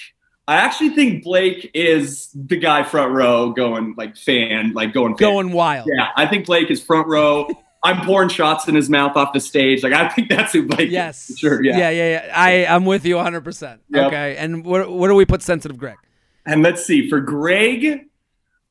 I 0.47 0.55
actually 0.57 0.89
think 0.89 1.23
Blake 1.23 1.71
is 1.73 2.29
the 2.33 2.57
guy 2.57 2.83
front 2.83 3.13
row 3.13 3.51
going 3.51 3.93
like 3.97 4.17
fan, 4.17 4.73
like 4.73 4.93
going 4.93 5.15
fan. 5.15 5.29
Going 5.29 5.51
wild. 5.51 5.87
Yeah, 5.93 6.09
I 6.15 6.25
think 6.25 6.45
Blake 6.45 6.69
is 6.69 6.81
front 6.83 7.07
row. 7.07 7.47
I'm 7.85 8.05
pouring 8.05 8.29
shots 8.29 8.69
in 8.69 8.75
his 8.75 8.89
mouth 8.89 9.17
off 9.17 9.33
the 9.33 9.41
stage. 9.41 9.83
Like 9.83 9.91
I 9.91 10.07
think 10.07 10.29
that's 10.29 10.53
who 10.53 10.65
Blake. 10.65 10.89
Yes. 10.89 11.29
is, 11.29 11.37
sure. 11.39 11.61
Yeah. 11.61 11.77
Yeah. 11.77 11.89
Yeah. 11.89 12.09
Yeah. 12.25 12.33
I 12.33 12.65
I'm 12.65 12.85
with 12.85 13.05
you 13.05 13.15
100. 13.17 13.41
percent 13.43 13.81
Yep. 13.89 14.07
Okay. 14.07 14.37
And 14.37 14.65
where 14.65 14.89
where 14.89 15.09
do 15.09 15.15
we 15.15 15.25
put 15.25 15.41
sensitive 15.41 15.77
Greg? 15.77 15.97
And 16.45 16.63
let's 16.63 16.85
see 16.85 17.09
for 17.09 17.19
Greg. 17.19 18.05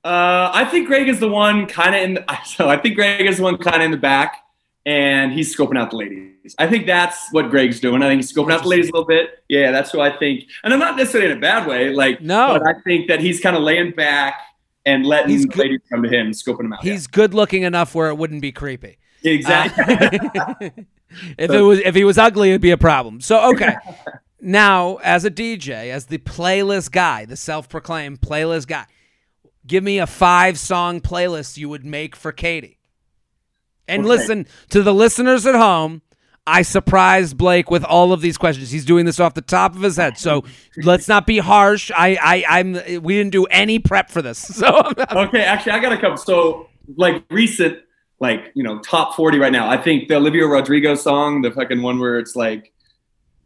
Uh, 0.04 0.50
I 0.52 0.64
think 0.64 0.88
Greg 0.88 1.08
is 1.08 1.20
the 1.20 1.28
one 1.28 1.66
kind 1.66 1.94
of 1.94 2.02
in. 2.02 2.14
The, 2.14 2.44
so 2.44 2.68
I 2.68 2.76
think 2.76 2.96
Greg 2.96 3.26
is 3.26 3.36
the 3.36 3.44
one 3.44 3.56
kind 3.58 3.76
of 3.76 3.82
in 3.82 3.90
the 3.90 3.96
back, 3.96 4.42
and 4.84 5.32
he's 5.32 5.54
scoping 5.56 5.78
out 5.78 5.90
the 5.90 5.96
ladies. 5.96 6.56
I 6.58 6.66
think 6.66 6.86
that's 6.86 7.32
what 7.32 7.50
Greg's 7.50 7.78
doing. 7.78 8.02
I 8.02 8.08
think 8.08 8.20
he's 8.22 8.32
scoping 8.32 8.52
out 8.52 8.62
the 8.62 8.68
ladies 8.68 8.88
a 8.88 8.92
little 8.92 9.06
bit. 9.06 9.44
Yeah, 9.48 9.70
that's 9.70 9.92
who 9.92 10.00
I 10.00 10.10
think. 10.16 10.44
And 10.64 10.72
I'm 10.72 10.80
not 10.80 10.96
necessarily 10.96 11.30
in 11.30 11.38
a 11.38 11.40
bad 11.40 11.68
way. 11.68 11.90
Like 11.90 12.20
No. 12.20 12.58
but 12.58 12.66
I 12.66 12.80
think 12.80 13.06
that 13.08 13.20
he's 13.20 13.38
kind 13.40 13.54
of 13.56 13.62
laying 13.62 13.92
back 13.92 14.40
and 14.84 15.06
letting 15.06 15.30
He's 15.30 15.46
the 15.46 15.56
ladies 15.56 15.80
come 15.88 16.02
to 16.02 16.08
him, 16.08 16.32
scoping 16.32 16.58
them 16.58 16.72
out. 16.72 16.82
He's 16.82 17.06
good 17.06 17.32
looking 17.34 17.62
enough 17.62 17.94
where 17.94 18.08
it 18.08 18.16
wouldn't 18.16 18.42
be 18.42 18.50
creepy. 18.50 18.98
yeah. 19.22 19.32
exactly. 19.32 19.84
if 21.38 21.50
it 21.50 21.60
was 21.60 21.78
if 21.80 21.94
he 21.94 22.02
was 22.02 22.18
ugly, 22.18 22.50
it'd 22.50 22.60
be 22.60 22.72
a 22.72 22.76
problem. 22.76 23.20
So 23.20 23.52
okay. 23.52 23.76
now, 24.40 24.96
as 24.96 25.24
a 25.24 25.30
DJ, 25.30 25.92
as 25.92 26.06
the 26.06 26.18
playlist 26.18 26.90
guy, 26.90 27.24
the 27.24 27.36
self-proclaimed 27.36 28.20
playlist 28.20 28.66
guy, 28.66 28.86
give 29.66 29.82
me 29.84 29.98
a 29.98 30.06
five-song 30.06 31.00
playlist 31.00 31.56
you 31.56 31.68
would 31.68 31.84
make 31.84 32.16
for 32.16 32.32
Katie. 32.32 32.78
And 33.88 34.00
Okay. 34.02 34.08
listen 34.08 34.46
to 34.70 34.82
the 34.82 34.94
listeners 34.94 35.46
at 35.46 35.54
home. 35.54 36.02
I 36.46 36.62
surprised 36.62 37.36
Blake 37.36 37.70
with 37.70 37.84
all 37.84 38.12
of 38.12 38.20
these 38.20 38.36
questions. 38.36 38.70
He's 38.72 38.84
doing 38.84 39.06
this 39.06 39.20
off 39.20 39.34
the 39.34 39.40
top 39.42 39.76
of 39.76 39.82
his 39.82 39.96
head. 39.96 40.18
So 40.18 40.42
let's 40.76 41.06
not 41.06 41.24
be 41.24 41.38
harsh. 41.38 41.92
I, 41.94 42.18
I, 42.20 42.44
I'm. 42.58 42.72
We 43.02 43.16
didn't 43.16 43.30
do 43.30 43.44
any 43.44 43.78
prep 43.78 44.10
for 44.10 44.22
this. 44.22 44.38
So 44.58 44.82
okay, 45.12 45.42
actually, 45.44 45.72
I 45.72 45.78
got 45.78 45.92
a 45.92 45.98
couple. 45.98 46.16
So 46.16 46.68
like 46.96 47.22
recent, 47.30 47.78
like 48.18 48.50
you 48.54 48.64
know, 48.64 48.80
top 48.80 49.14
forty 49.14 49.38
right 49.38 49.52
now. 49.52 49.68
I 49.70 49.76
think 49.76 50.08
the 50.08 50.16
Olivia 50.16 50.46
Rodrigo 50.46 50.96
song, 50.96 51.42
the 51.42 51.52
fucking 51.52 51.80
one 51.80 52.00
where 52.00 52.18
it's 52.18 52.34
like, 52.34 52.72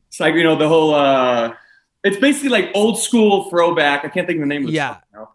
it's 0.08 0.18
like 0.18 0.34
you 0.34 0.42
know 0.44 0.56
the 0.56 0.68
whole. 0.68 0.94
uh 0.94 1.52
It's 2.02 2.16
basically 2.16 2.48
like 2.50 2.70
old 2.74 2.98
school 2.98 3.50
throwback. 3.50 4.06
I 4.06 4.08
can't 4.08 4.26
think 4.26 4.38
of 4.38 4.40
the 4.40 4.46
name 4.46 4.62
of 4.62 4.68
the 4.68 4.72
Yeah. 4.72 4.94
song 4.94 5.02
now 5.12 5.28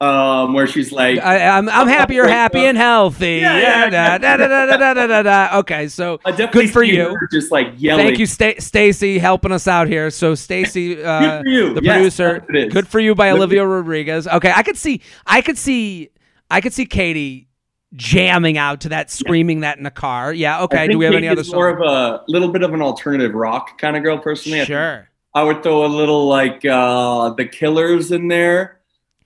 um, 0.00 0.52
where 0.52 0.66
she's 0.66 0.92
like, 0.92 1.18
I, 1.20 1.38
am 1.38 1.68
I'm, 1.68 1.82
I'm 1.82 1.88
happy 1.88 2.16
you're 2.16 2.28
happy 2.28 2.58
and 2.58 2.76
healthy. 2.76 3.36
Yeah, 3.36 3.88
da, 4.18 4.18
da, 4.18 5.22
da, 5.22 5.58
Okay, 5.58 5.88
so 5.88 6.18
good 6.52 6.70
for 6.70 6.82
you. 6.82 7.16
Just 7.32 7.50
like 7.50 7.72
yelling. 7.76 8.06
Thank 8.06 8.18
you, 8.18 8.26
St- 8.26 8.62
Stacy, 8.62 9.18
helping 9.18 9.52
us 9.52 9.66
out 9.66 9.88
here. 9.88 10.10
So 10.10 10.34
Stacy, 10.34 11.02
uh, 11.04 11.42
the 11.42 11.80
yes, 11.82 12.16
producer, 12.16 12.44
good 12.70 12.86
for 12.86 13.00
you 13.00 13.14
by 13.14 13.30
good 13.30 13.36
Olivia 13.36 13.66
Rodriguez. 13.66 14.28
Okay, 14.28 14.52
I 14.54 14.62
could 14.62 14.76
see, 14.76 15.00
I 15.26 15.40
could 15.40 15.56
see, 15.56 16.10
I 16.50 16.60
could 16.60 16.74
see 16.74 16.86
Katie 16.86 17.48
jamming 17.94 18.58
out 18.58 18.82
to 18.82 18.90
that, 18.90 19.10
screaming 19.10 19.58
yeah. 19.58 19.70
that 19.70 19.78
in 19.78 19.84
the 19.84 19.90
car. 19.90 20.32
Yeah. 20.32 20.62
Okay. 20.64 20.88
Do 20.88 20.98
we 20.98 21.06
have 21.06 21.14
Katie 21.14 21.26
any 21.26 21.38
other? 21.38 21.48
More 21.50 21.68
of 21.68 21.80
a 21.80 22.22
little 22.28 22.50
bit 22.50 22.62
of 22.62 22.74
an 22.74 22.82
alternative 22.82 23.34
rock 23.34 23.78
kind 23.78 23.96
of 23.96 24.02
girl, 24.02 24.18
personally. 24.18 24.64
Sure. 24.64 25.08
I, 25.34 25.40
I 25.40 25.44
would 25.44 25.62
throw 25.62 25.84
a 25.84 25.88
little 25.88 26.26
like 26.26 26.64
uh, 26.64 27.30
the 27.30 27.46
Killers 27.46 28.12
in 28.12 28.28
there. 28.28 28.75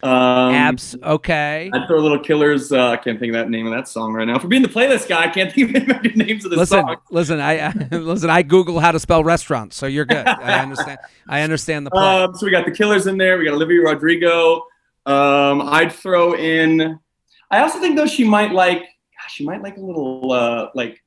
Um, 0.02 0.54
Abs. 0.54 0.96
Okay. 1.02 1.70
I'd 1.72 1.86
throw 1.86 1.98
a 1.98 2.00
little 2.00 2.18
Killers. 2.18 2.72
Uh, 2.72 2.88
I 2.90 2.96
can't 2.96 3.20
think 3.20 3.34
of 3.34 3.40
that 3.40 3.50
name 3.50 3.66
of 3.66 3.72
that 3.72 3.86
song 3.86 4.12
right 4.12 4.26
now. 4.26 4.38
For 4.38 4.48
being 4.48 4.62
the 4.62 4.68
playlist 4.68 5.08
guy, 5.08 5.24
I 5.24 5.28
can't 5.28 5.52
think 5.54 5.76
of 5.76 6.02
the 6.02 6.12
names 6.16 6.44
of 6.44 6.50
the 6.50 6.56
Listen, 6.56 6.80
songs. 6.86 6.98
listen. 7.10 7.40
I, 7.40 7.68
I 7.68 7.72
listen. 7.96 8.30
I 8.30 8.42
Google 8.42 8.80
how 8.80 8.92
to 8.92 8.98
spell 9.00 9.22
restaurants, 9.22 9.76
so 9.76 9.86
you're 9.86 10.06
good. 10.06 10.26
I 10.26 10.60
understand. 10.62 10.98
I 11.28 11.42
understand 11.42 11.86
the 11.86 11.90
play. 11.90 12.02
Um, 12.22 12.34
so 12.34 12.46
we 12.46 12.52
got 12.52 12.64
the 12.64 12.70
Killers 12.72 13.06
in 13.06 13.18
there. 13.18 13.38
We 13.38 13.44
got 13.44 13.54
Olivia 13.54 13.82
Rodrigo. 13.82 14.64
Um, 15.06 15.62
I'd 15.62 15.92
throw 15.92 16.34
in. 16.34 16.98
I 17.50 17.60
also 17.60 17.78
think 17.80 17.96
though 17.96 18.06
she 18.06 18.24
might 18.24 18.52
like. 18.52 18.80
Gosh, 18.80 19.34
she 19.34 19.44
might 19.44 19.62
like 19.62 19.76
a 19.76 19.80
little 19.80 20.32
uh, 20.32 20.68
like 20.74 21.02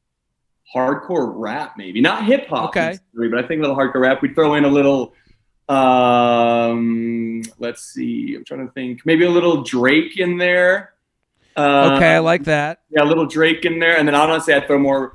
hardcore 0.74 1.32
rap, 1.36 1.74
maybe 1.78 2.02
not 2.02 2.26
hip 2.26 2.48
hop. 2.48 2.70
Okay. 2.70 2.98
but 3.14 3.44
I 3.44 3.48
think 3.48 3.60
a 3.60 3.62
little 3.68 3.76
hardcore 3.76 4.02
rap. 4.02 4.22
We'd 4.22 4.36
throw 4.36 4.54
in 4.56 4.66
a 4.66 4.70
little. 4.70 5.14
Um, 5.70 7.42
let's 7.60 7.84
see. 7.84 8.36
I'm 8.36 8.46
trying 8.46 8.66
to 8.68 8.74
think. 8.74 9.06
Maybe 9.06 9.26
a 9.26 9.30
little 9.30 9.64
Drake 9.64 10.18
in 10.20 10.38
there. 10.38 10.94
Uh, 11.56 11.94
okay, 11.96 12.16
I 12.16 12.20
like 12.20 12.46
that. 12.46 12.82
Yeah, 12.90 13.04
a 13.04 13.06
little 13.06 13.26
Drake 13.28 13.64
in 13.66 13.80
there, 13.80 13.98
and 13.98 14.08
then 14.08 14.16
honestly, 14.16 14.54
I'd 14.54 14.66
throw 14.66 14.80
more 14.80 15.14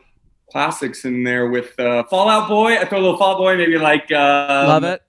classics 0.50 1.04
in 1.04 1.24
there 1.24 1.48
with 1.48 1.78
uh, 1.80 2.04
Fall 2.04 2.28
Out 2.28 2.48
Boy. 2.48 2.78
I 2.78 2.84
throw 2.84 2.98
a 2.98 3.02
little 3.02 3.16
Fall 3.18 3.34
Out 3.34 3.38
Boy, 3.38 3.56
maybe 3.56 3.76
like 3.76 4.10
um, 4.12 4.68
Love 4.68 4.84
it. 4.84 5.02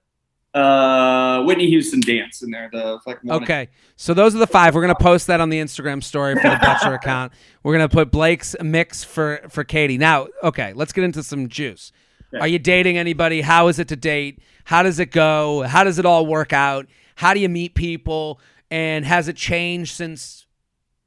uh, 0.56 1.43
Whitney 1.43 1.67
Houston 1.67 1.99
dance 2.02 2.41
in 2.41 2.49
there. 2.49 2.69
The 2.73 2.99
fucking. 3.06 3.32
Okay, 3.32 3.69
so 3.95 4.15
those 4.15 4.36
are 4.36 4.39
the 4.39 4.47
five. 4.47 4.73
We're 4.73 4.82
gonna 4.82 4.95
post 4.95 5.28
that 5.28 5.39
on 5.39 5.49
the 5.49 5.60
Instagram 5.60 6.04
story 6.04 6.34
for 6.36 6.49
the 6.49 6.60
Butcher 6.62 6.93
account. 6.95 7.32
We're 7.62 7.73
gonna 7.73 7.89
put 7.89 8.10
Blake's 8.12 8.56
mix 8.62 9.04
for 9.04 9.41
for 9.49 9.63
Katie. 9.63 9.99
Now, 9.99 10.28
okay, 10.43 10.73
let's 10.73 10.93
get 10.93 11.04
into 11.04 11.21
some 11.21 11.47
juice. 11.47 11.91
Yeah. 12.34 12.39
Are 12.41 12.47
you 12.47 12.58
dating 12.60 12.97
anybody? 12.97 13.41
How 13.41 13.67
is 13.69 13.78
it 13.80 13.88
to 13.89 13.95
date? 13.95 14.39
How 14.69 14.84
does 14.84 14.99
it 14.99 15.10
go? 15.10 15.63
How 15.63 15.84
does 15.84 15.97
it 15.97 16.05
all 16.05 16.27
work 16.27 16.53
out? 16.53 16.86
How 17.15 17.34
do 17.34 17.39
you 17.39 17.49
meet 17.49 17.73
people? 17.73 18.39
And 18.69 19.03
has 19.03 19.27
it 19.27 19.36
changed 19.36 19.95
since 19.95 20.45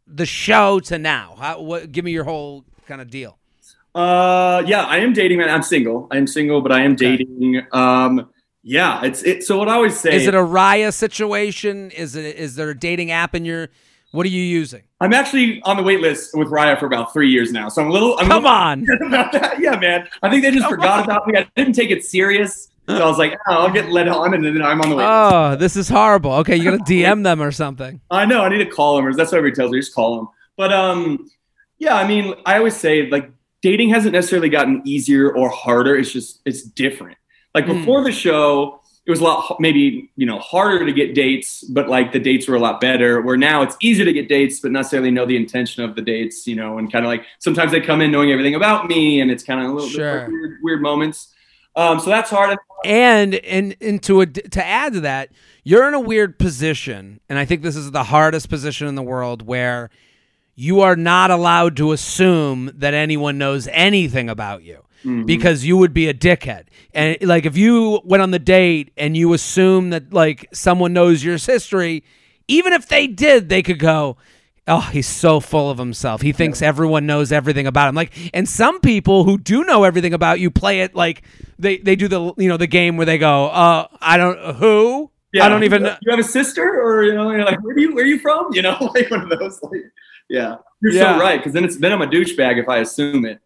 the 0.05 0.27
show 0.27 0.81
to 0.81 0.99
now? 0.99 1.37
How, 1.39 1.61
what, 1.61 1.93
give 1.93 2.05
me 2.05 2.11
your 2.11 2.25
whole 2.25 2.65
kind 2.89 3.01
of 3.01 3.09
deal. 3.09 3.39
Uh, 3.95 4.65
yeah, 4.67 4.83
I 4.87 4.97
am 4.97 5.13
dating. 5.13 5.39
Man, 5.39 5.49
I'm 5.49 5.63
single. 5.63 6.09
I 6.11 6.17
am 6.17 6.27
single, 6.27 6.61
but 6.61 6.73
I 6.73 6.83
am 6.83 6.97
dating. 6.97 7.65
Um, 7.71 8.31
yeah, 8.65 9.05
it's 9.05 9.23
it. 9.23 9.45
So 9.45 9.59
what 9.59 9.69
I 9.69 9.75
always 9.75 9.97
say 9.97 10.17
Is 10.17 10.27
it 10.27 10.35
a 10.35 10.39
Raya 10.39 10.93
situation? 10.93 11.93
Is 11.93 12.17
it 12.17 12.35
is 12.35 12.57
there 12.57 12.71
a 12.71 12.77
dating 12.77 13.13
app 13.13 13.37
in 13.37 13.45
your? 13.45 13.69
What 14.11 14.27
are 14.27 14.31
you 14.31 14.43
using? 14.43 14.83
I'm 15.01 15.13
actually 15.13 15.63
on 15.63 15.77
the 15.77 15.85
wait 15.85 16.01
list 16.01 16.37
with 16.37 16.49
Raya 16.49 16.81
for 16.81 16.87
about 16.87 17.13
three 17.13 17.31
years 17.31 17.53
now. 17.53 17.69
So 17.69 17.81
I'm 17.81 17.91
a 17.91 17.93
little. 17.93 18.19
I'm 18.19 18.27
a 18.27 18.29
Come 18.29 18.43
little 18.43 18.59
on. 18.59 18.87
about 19.07 19.31
that. 19.33 19.61
Yeah, 19.61 19.79
man. 19.79 20.09
I 20.21 20.31
think 20.31 20.43
they 20.43 20.51
just 20.51 20.69
forgot 20.69 21.05
about 21.05 21.29
me. 21.29 21.39
I 21.39 21.47
didn't 21.55 21.75
take 21.75 21.91
it 21.91 22.05
serious. 22.05 22.72
So 22.89 22.97
I 23.01 23.07
was 23.07 23.17
like, 23.19 23.39
oh, 23.49 23.53
I'll 23.67 23.71
get 23.73 23.91
let 23.91 24.09
on, 24.09 24.35
and 24.35 24.45
then 24.45 24.61
I'm 24.61 24.81
on 24.81 24.91
the 24.91 24.97
way. 24.97 25.05
Oh, 25.07 25.55
this 25.57 25.77
is 25.77 25.89
horrible. 25.89 26.33
Okay, 26.35 26.57
you 26.57 26.65
got 26.77 26.85
to 26.87 26.93
DM 26.93 27.23
them 27.23 27.41
or 27.41 27.53
something. 27.53 28.01
I 28.11 28.25
know. 28.27 28.43
I 28.43 28.49
need 28.49 28.59
to 28.59 28.67
call 28.67 28.97
them. 28.97 29.07
or 29.07 29.15
that's 29.15 29.31
what 29.31 29.39
everybody 29.39 29.57
tells 29.61 29.71
me. 29.71 29.79
Just 29.79 29.95
call 29.95 30.17
them. 30.17 30.29
But 30.57 30.73
um, 30.73 31.31
yeah. 31.79 31.95
I 31.95 32.07
mean, 32.07 32.35
I 32.45 32.59
always 32.59 32.77
say 32.77 33.09
like 33.09 33.31
dating 33.63 33.91
hasn't 33.91 34.13
necessarily 34.13 34.49
gotten 34.49 34.83
easier 34.85 35.31
or 35.33 35.49
harder. 35.49 35.97
It's 35.97 36.11
just 36.13 36.41
it's 36.45 36.63
different. 36.63 37.17
Like 37.55 37.67
Hmm. 37.67 37.79
before 37.79 38.03
the 38.03 38.11
show, 38.13 38.81
it 39.07 39.11
was 39.11 39.21
a 39.21 39.25
lot 39.25 39.57
maybe 39.61 40.11
you 40.17 40.27
know 40.27 40.39
harder 40.41 40.85
to 40.85 40.93
get 40.93 41.15
dates, 41.15 41.63
but 41.65 41.89
like 41.89 42.13
the 42.13 42.19
dates 42.21 42.49
were 42.49 42.57
a 42.57 42.61
lot 42.61 42.81
better. 42.81 43.23
Where 43.23 43.37
now 43.37 43.63
it's 43.63 43.77
easier 43.81 44.05
to 44.05 44.13
get 44.13 44.29
dates, 44.29 44.59
but 44.61 44.73
not 44.73 44.81
necessarily 44.81 45.13
know 45.13 45.25
the 45.25 45.37
intention 45.37 45.85
of 45.85 45.95
the 45.95 46.03
dates. 46.03 46.47
You 46.49 46.57
know, 46.57 46.79
and 46.79 46.91
kind 46.93 47.05
of 47.05 47.09
like 47.11 47.25
sometimes 47.39 47.71
they 47.71 47.81
come 47.81 48.01
in 48.01 48.11
knowing 48.11 48.33
everything 48.33 48.57
about 48.57 48.89
me, 48.89 49.21
and 49.21 49.31
it's 49.31 49.45
kind 49.45 49.61
of 49.63 49.71
a 49.71 49.73
little 49.73 49.89
Sure. 49.89 50.21
bit 50.23 50.29
weird, 50.33 50.59
weird 50.63 50.83
moments. 50.83 51.29
Um, 51.75 51.99
so 52.01 52.11
that's 52.11 52.29
hard. 52.29 52.59
And 52.85 53.35
and 53.35 53.77
and 53.81 54.03
to 54.05 54.21
a, 54.21 54.27
to 54.27 54.65
add 54.65 54.95
to 54.95 55.01
that, 55.01 55.31
you're 55.65 55.87
in 55.89 55.95
a 55.95 56.01
weird 56.01 56.39
position, 56.39 57.21
and 57.29 57.39
I 57.39 57.45
think 57.45 57.63
this 57.63 57.77
is 57.77 57.91
the 57.91 58.05
hardest 58.05 58.49
position 58.49 58.89
in 58.89 58.95
the 58.95 59.03
world 59.03 59.43
where 59.43 59.91
you 60.55 60.81
are 60.81 60.97
not 60.97 61.31
allowed 61.31 61.77
to 61.79 61.93
assume 61.93 62.71
that 62.75 62.95
anyone 62.95 63.39
knows 63.39 63.69
anything 63.69 64.29
about 64.29 64.63
you 64.63 64.85
mm-hmm. 65.05 65.25
because 65.25 65.65
you 65.65 65.77
would 65.77 65.95
be 65.95 66.09
a 66.09 66.15
dickhead. 66.15 66.65
And 66.95 67.17
like 67.23 67.47
if 67.47 67.57
you 67.57 68.01
went 68.05 68.23
on 68.23 68.31
the 68.31 68.39
date 68.39 68.93
and 68.97 69.17
you 69.17 69.33
assume 69.33 69.91
that 69.91 70.13
like 70.13 70.49
someone 70.53 70.93
knows 70.93 71.25
your 71.25 71.39
history, 71.39 72.05
even 72.49 72.73
if 72.73 72.89
they 72.89 73.07
did, 73.07 73.49
they 73.49 73.63
could 73.63 73.79
go, 73.79 74.17
"Oh, 74.69 74.81
he's 74.93 75.07
so 75.09 75.41
full 75.41 75.71
of 75.71 75.79
himself. 75.79 76.23
He 76.23 76.33
thinks 76.33 76.63
everyone 76.63 77.07
knows 77.07 77.33
everything 77.33 77.67
about 77.67 77.89
him." 77.89 77.95
Like 77.95 78.13
and 78.35 78.49
some 78.49 78.81
people 78.81 79.25
who 79.25 79.39
do 79.39 79.65
know 79.65 79.85
everything 79.85 80.15
about 80.15 80.41
you 80.41 80.51
play 80.51 80.81
it 80.83 80.95
like 80.95 81.23
they 81.59 81.79
they 81.79 81.97
do 81.97 82.09
the 82.09 82.33
you 82.37 82.49
know 82.49 82.57
the 82.57 82.67
game 82.67 82.97
where 82.97 83.07
they 83.07 83.19
go, 83.19 83.47
"Uh, 83.47 83.87
I 84.01 84.17
don't 84.17 84.57
who? 84.57 85.11
I 85.41 85.49
don't 85.49 85.65
even 85.65 85.83
know." 85.85 85.97
You 86.03 86.11
have 86.11 86.21
a 86.21 86.25
sister, 86.25 86.63
or 86.63 87.05
you 87.05 87.15
know, 87.15 87.31
you're 87.31 87.45
like, 87.45 87.63
where 87.63 87.75
do 87.75 87.81
you 87.81 87.95
where 87.95 88.05
are 88.05 88.07
you 88.07 88.19
from? 88.19 88.49
You 88.55 88.63
know, 88.63 88.77
like 88.95 89.11
one 89.11 89.23
of 89.31 89.39
those. 89.39 89.61
Like, 89.63 89.81
yeah, 90.29 90.57
you're 90.81 90.93
Yeah. 90.93 91.15
so 91.15 91.21
right. 91.21 91.39
Because 91.39 91.53
then 91.53 91.65
it's 91.65 91.77
then 91.79 91.93
I'm 91.93 92.03
a 92.03 92.07
douchebag 92.07 92.59
if 92.61 92.69
I 92.69 92.79
assume 92.79 93.25
it. 93.27 93.41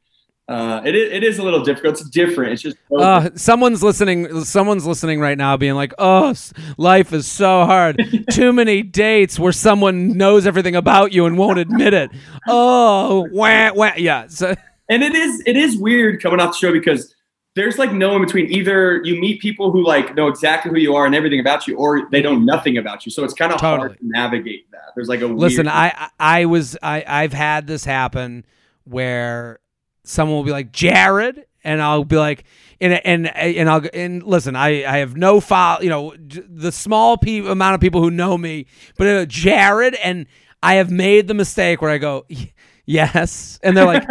Uh, 0.49 0.81
it 0.85 0.95
is 0.95 1.13
it 1.13 1.25
is 1.25 1.39
a 1.39 1.43
little 1.43 1.65
difficult. 1.65 2.01
It's 2.01 2.09
different. 2.09 2.53
It's 2.53 2.63
just 2.63 2.77
so 2.89 3.01
Uh, 3.01 3.31
someone's 3.35 3.83
listening. 3.83 4.45
Someone's 4.45 4.87
listening 4.87 5.19
right 5.19 5.37
now, 5.37 5.57
being 5.57 5.75
like, 5.75 5.93
"Oh, 5.99 6.35
life 6.79 7.13
is 7.13 7.27
so 7.27 7.65
hard. 7.65 8.01
Too 8.31 8.53
many 8.53 8.83
dates 8.83 9.41
where 9.41 9.51
someone 9.53 10.17
knows 10.17 10.47
everything 10.47 10.77
about 10.77 11.13
you 11.13 11.27
and 11.27 11.37
won't 11.37 11.59
admit 11.59 11.95
it. 11.95 12.11
Oh, 12.47 13.27
wah, 13.33 13.73
wah. 13.75 13.93
yeah." 13.97 14.29
So, 14.29 14.55
and 14.89 15.03
it 15.03 15.17
is 15.17 15.43
it 15.47 15.57
is 15.57 15.77
weird 15.79 16.23
coming 16.23 16.39
off 16.39 16.53
the 16.53 16.59
show 16.59 16.73
because 16.73 17.13
there's 17.57 17.77
like 17.77 17.93
no 17.93 18.15
in 18.15 18.23
between. 18.23 18.47
Either 18.53 19.01
you 19.03 19.21
meet 19.21 19.41
people 19.41 19.73
who 19.73 19.85
like 19.85 20.15
know 20.15 20.29
exactly 20.29 20.71
who 20.71 20.79
you 20.79 20.95
are 20.95 21.07
and 21.07 21.15
everything 21.17 21.41
about 21.41 21.67
you, 21.67 21.77
or 21.77 22.09
they 22.13 22.23
know 22.23 22.37
nothing 22.37 22.79
about 22.79 23.05
you. 23.05 23.11
So 23.11 23.25
it's 23.25 23.35
kind 23.35 23.53
of 23.53 23.61
Totally. 23.61 23.89
hard 23.89 23.99
to 23.99 24.07
navigate 24.09 24.71
that. 24.71 24.93
There's 24.95 25.09
like 25.09 25.23
a 25.23 25.27
listen, 25.27 25.67
weird, 25.67 25.75
I 25.75 26.09
I 26.21 26.45
was 26.45 26.77
I 26.85 27.03
I've 27.05 27.33
had 27.33 27.67
this 27.67 27.85
happen 27.85 28.45
where 28.85 29.59
someone 30.07 30.37
will 30.37 30.45
be 30.45 30.51
like 30.53 30.73
Jared, 30.73 31.45
and 31.65 31.83
I'll 31.83 32.05
be 32.05 32.17
like. 32.17 32.45
And, 32.79 32.93
and 33.07 33.35
and 33.35 33.71
I'll 33.71 33.83
and 33.95 34.23
listen. 34.23 34.55
I, 34.55 34.85
I 34.85 34.99
have 34.99 35.17
no 35.17 35.41
file. 35.41 35.83
You 35.83 35.89
know 35.89 36.15
the 36.19 36.71
small 36.71 37.17
pe- 37.17 37.39
amount 37.39 37.75
of 37.75 37.81
people 37.81 38.03
who 38.03 38.11
know 38.11 38.37
me, 38.37 38.67
but 38.99 39.07
uh, 39.07 39.25
Jared 39.25 39.95
and 39.95 40.27
I 40.63 40.75
have 40.75 40.91
made 40.91 41.27
the 41.27 41.33
mistake 41.33 41.81
where 41.81 41.91
I 41.91 41.97
go, 41.97 42.27
yes, 42.87 43.59
and 43.63 43.77
they're 43.77 43.87
like, 43.87 44.07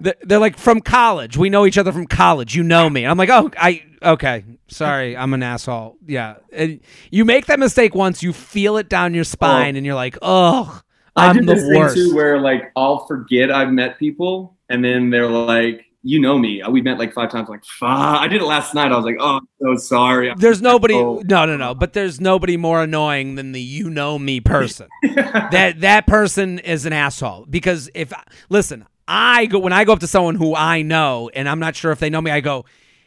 they're, 0.22 0.38
like 0.38 0.58
from 0.58 0.80
college. 0.80 1.36
We 1.36 1.50
know 1.50 1.66
each 1.66 1.78
other 1.78 1.92
from 1.92 2.06
college. 2.06 2.54
You 2.54 2.62
know 2.62 2.88
me. 2.90 3.04
And 3.04 3.10
I'm 3.10 3.18
like, 3.18 3.30
oh, 3.30 3.50
I 3.58 3.82
okay. 4.02 4.44
Sorry, 4.68 5.16
I'm 5.16 5.32
an 5.32 5.42
asshole. 5.42 5.96
Yeah, 6.06 6.36
and 6.52 6.80
you 7.10 7.24
make 7.24 7.46
that 7.46 7.58
mistake 7.58 7.94
once, 7.94 8.22
you 8.22 8.32
feel 8.32 8.76
it 8.76 8.88
down 8.88 9.14
your 9.14 9.24
spine, 9.24 9.76
and 9.76 9.86
you're 9.86 9.94
like, 9.94 10.18
oh, 10.22 10.80
I 11.14 11.28
I'm 11.28 11.36
did 11.36 11.46
the 11.46 11.54
this 11.54 11.68
thing 11.68 11.78
worst. 11.78 11.96
too, 11.96 12.14
where 12.14 12.40
like 12.40 12.72
I'll 12.76 13.06
forget 13.06 13.50
I've 13.50 13.70
met 13.70 13.98
people, 13.98 14.55
and 14.68 14.84
then 14.84 15.10
they're 15.10 15.28
like, 15.28 15.86
"You 16.02 16.20
know 16.20 16.38
me. 16.38 16.62
Uh, 16.62 16.70
we 16.70 16.82
met 16.82 16.98
like 16.98 17.12
five 17.12 17.30
times." 17.30 17.48
I'm 17.48 17.54
like, 17.54 17.64
fuck. 17.64 17.88
I 17.88 18.28
did 18.28 18.42
it 18.42 18.44
last 18.44 18.74
night. 18.74 18.92
I 18.92 18.96
was 18.96 19.04
like, 19.04 19.16
"Oh, 19.20 19.36
I'm 19.36 19.48
so 19.60 19.76
sorry." 19.76 20.32
There's 20.36 20.62
nobody. 20.62 20.94
Oh. 20.94 21.22
No, 21.24 21.44
no, 21.46 21.56
no. 21.56 21.74
But 21.74 21.92
there's 21.92 22.20
nobody 22.20 22.56
more 22.56 22.82
annoying 22.82 23.34
than 23.36 23.52
the 23.52 23.60
you 23.60 23.90
know 23.90 24.18
me 24.18 24.40
person. 24.40 24.88
that 25.14 25.80
that 25.80 26.06
person 26.06 26.58
is 26.60 26.86
an 26.86 26.92
asshole 26.92 27.46
because 27.48 27.90
if 27.94 28.12
listen, 28.48 28.86
I 29.08 29.46
go 29.46 29.58
when 29.58 29.72
I 29.72 29.84
go 29.84 29.92
up 29.92 30.00
to 30.00 30.06
someone 30.06 30.34
who 30.34 30.54
I 30.54 30.82
know 30.82 31.30
and 31.34 31.48
I'm 31.48 31.60
not 31.60 31.76
sure 31.76 31.92
if 31.92 31.98
they 31.98 32.10
know 32.10 32.20
me, 32.20 32.30
I 32.30 32.40
go, 32.40 32.64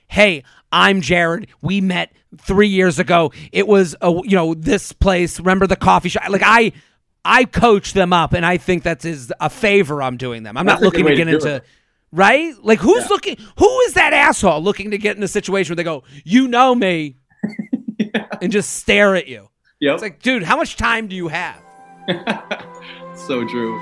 "Hey, 0.07 0.43
I'm 0.71 1.01
Jared. 1.01 1.47
We 1.61 1.81
met 1.81 2.13
three 2.37 2.67
years 2.67 2.99
ago. 2.99 3.31
It 3.51 3.67
was 3.67 3.95
a 4.01 4.11
you 4.23 4.35
know 4.35 4.53
this 4.53 4.93
place. 4.93 5.39
Remember 5.39 5.67
the 5.67 5.75
coffee 5.75 6.09
shop? 6.09 6.29
Like 6.29 6.43
I." 6.43 6.71
I 7.31 7.45
coach 7.45 7.93
them 7.93 8.11
up, 8.11 8.33
and 8.33 8.43
I 8.45 8.57
think 8.57 8.83
that 8.83 9.05
is 9.05 9.31
a 9.39 9.49
favor 9.51 10.01
I'm 10.01 10.17
doing 10.17 10.41
them. 10.43 10.57
I'm 10.57 10.65
That's 10.65 10.81
not 10.81 10.85
looking 10.85 11.05
to 11.05 11.15
get 11.15 11.25
to 11.25 11.31
into 11.35 11.55
it. 11.57 11.63
right? 12.11 12.53
Like 12.63 12.79
who's 12.79 13.03
Yeah. 13.03 13.07
looking? 13.09 13.37
Who 13.57 13.79
is 13.81 13.93
that 13.93 14.13
asshole 14.13 14.61
looking 14.63 14.91
to 14.91 14.97
get 14.97 15.15
in 15.15 15.21
a 15.23 15.27
situation 15.27 15.71
where 15.71 15.75
they 15.77 15.83
go, 15.83 16.03
"You 16.25 16.47
know 16.47 16.73
me," 16.73 17.17
and 18.41 18.51
just 18.51 18.75
stare 18.75 19.15
at 19.15 19.27
you? 19.27 19.47
Yep. 19.79 19.93
It's 19.93 20.01
like, 20.01 20.21
dude, 20.23 20.43
how 20.43 20.57
much 20.57 20.75
time 20.75 21.07
do 21.07 21.15
you 21.15 21.27
have? 21.27 21.61
so 23.15 23.47
true. 23.47 23.79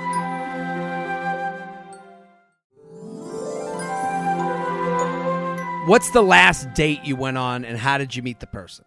What's 5.86 6.10
the 6.10 6.20
last 6.22 6.74
date 6.74 7.00
you 7.04 7.16
went 7.16 7.38
on, 7.38 7.64
and 7.64 7.78
how 7.78 7.96
did 7.96 8.14
you 8.14 8.22
meet 8.22 8.40
the 8.40 8.46
person? 8.46 8.84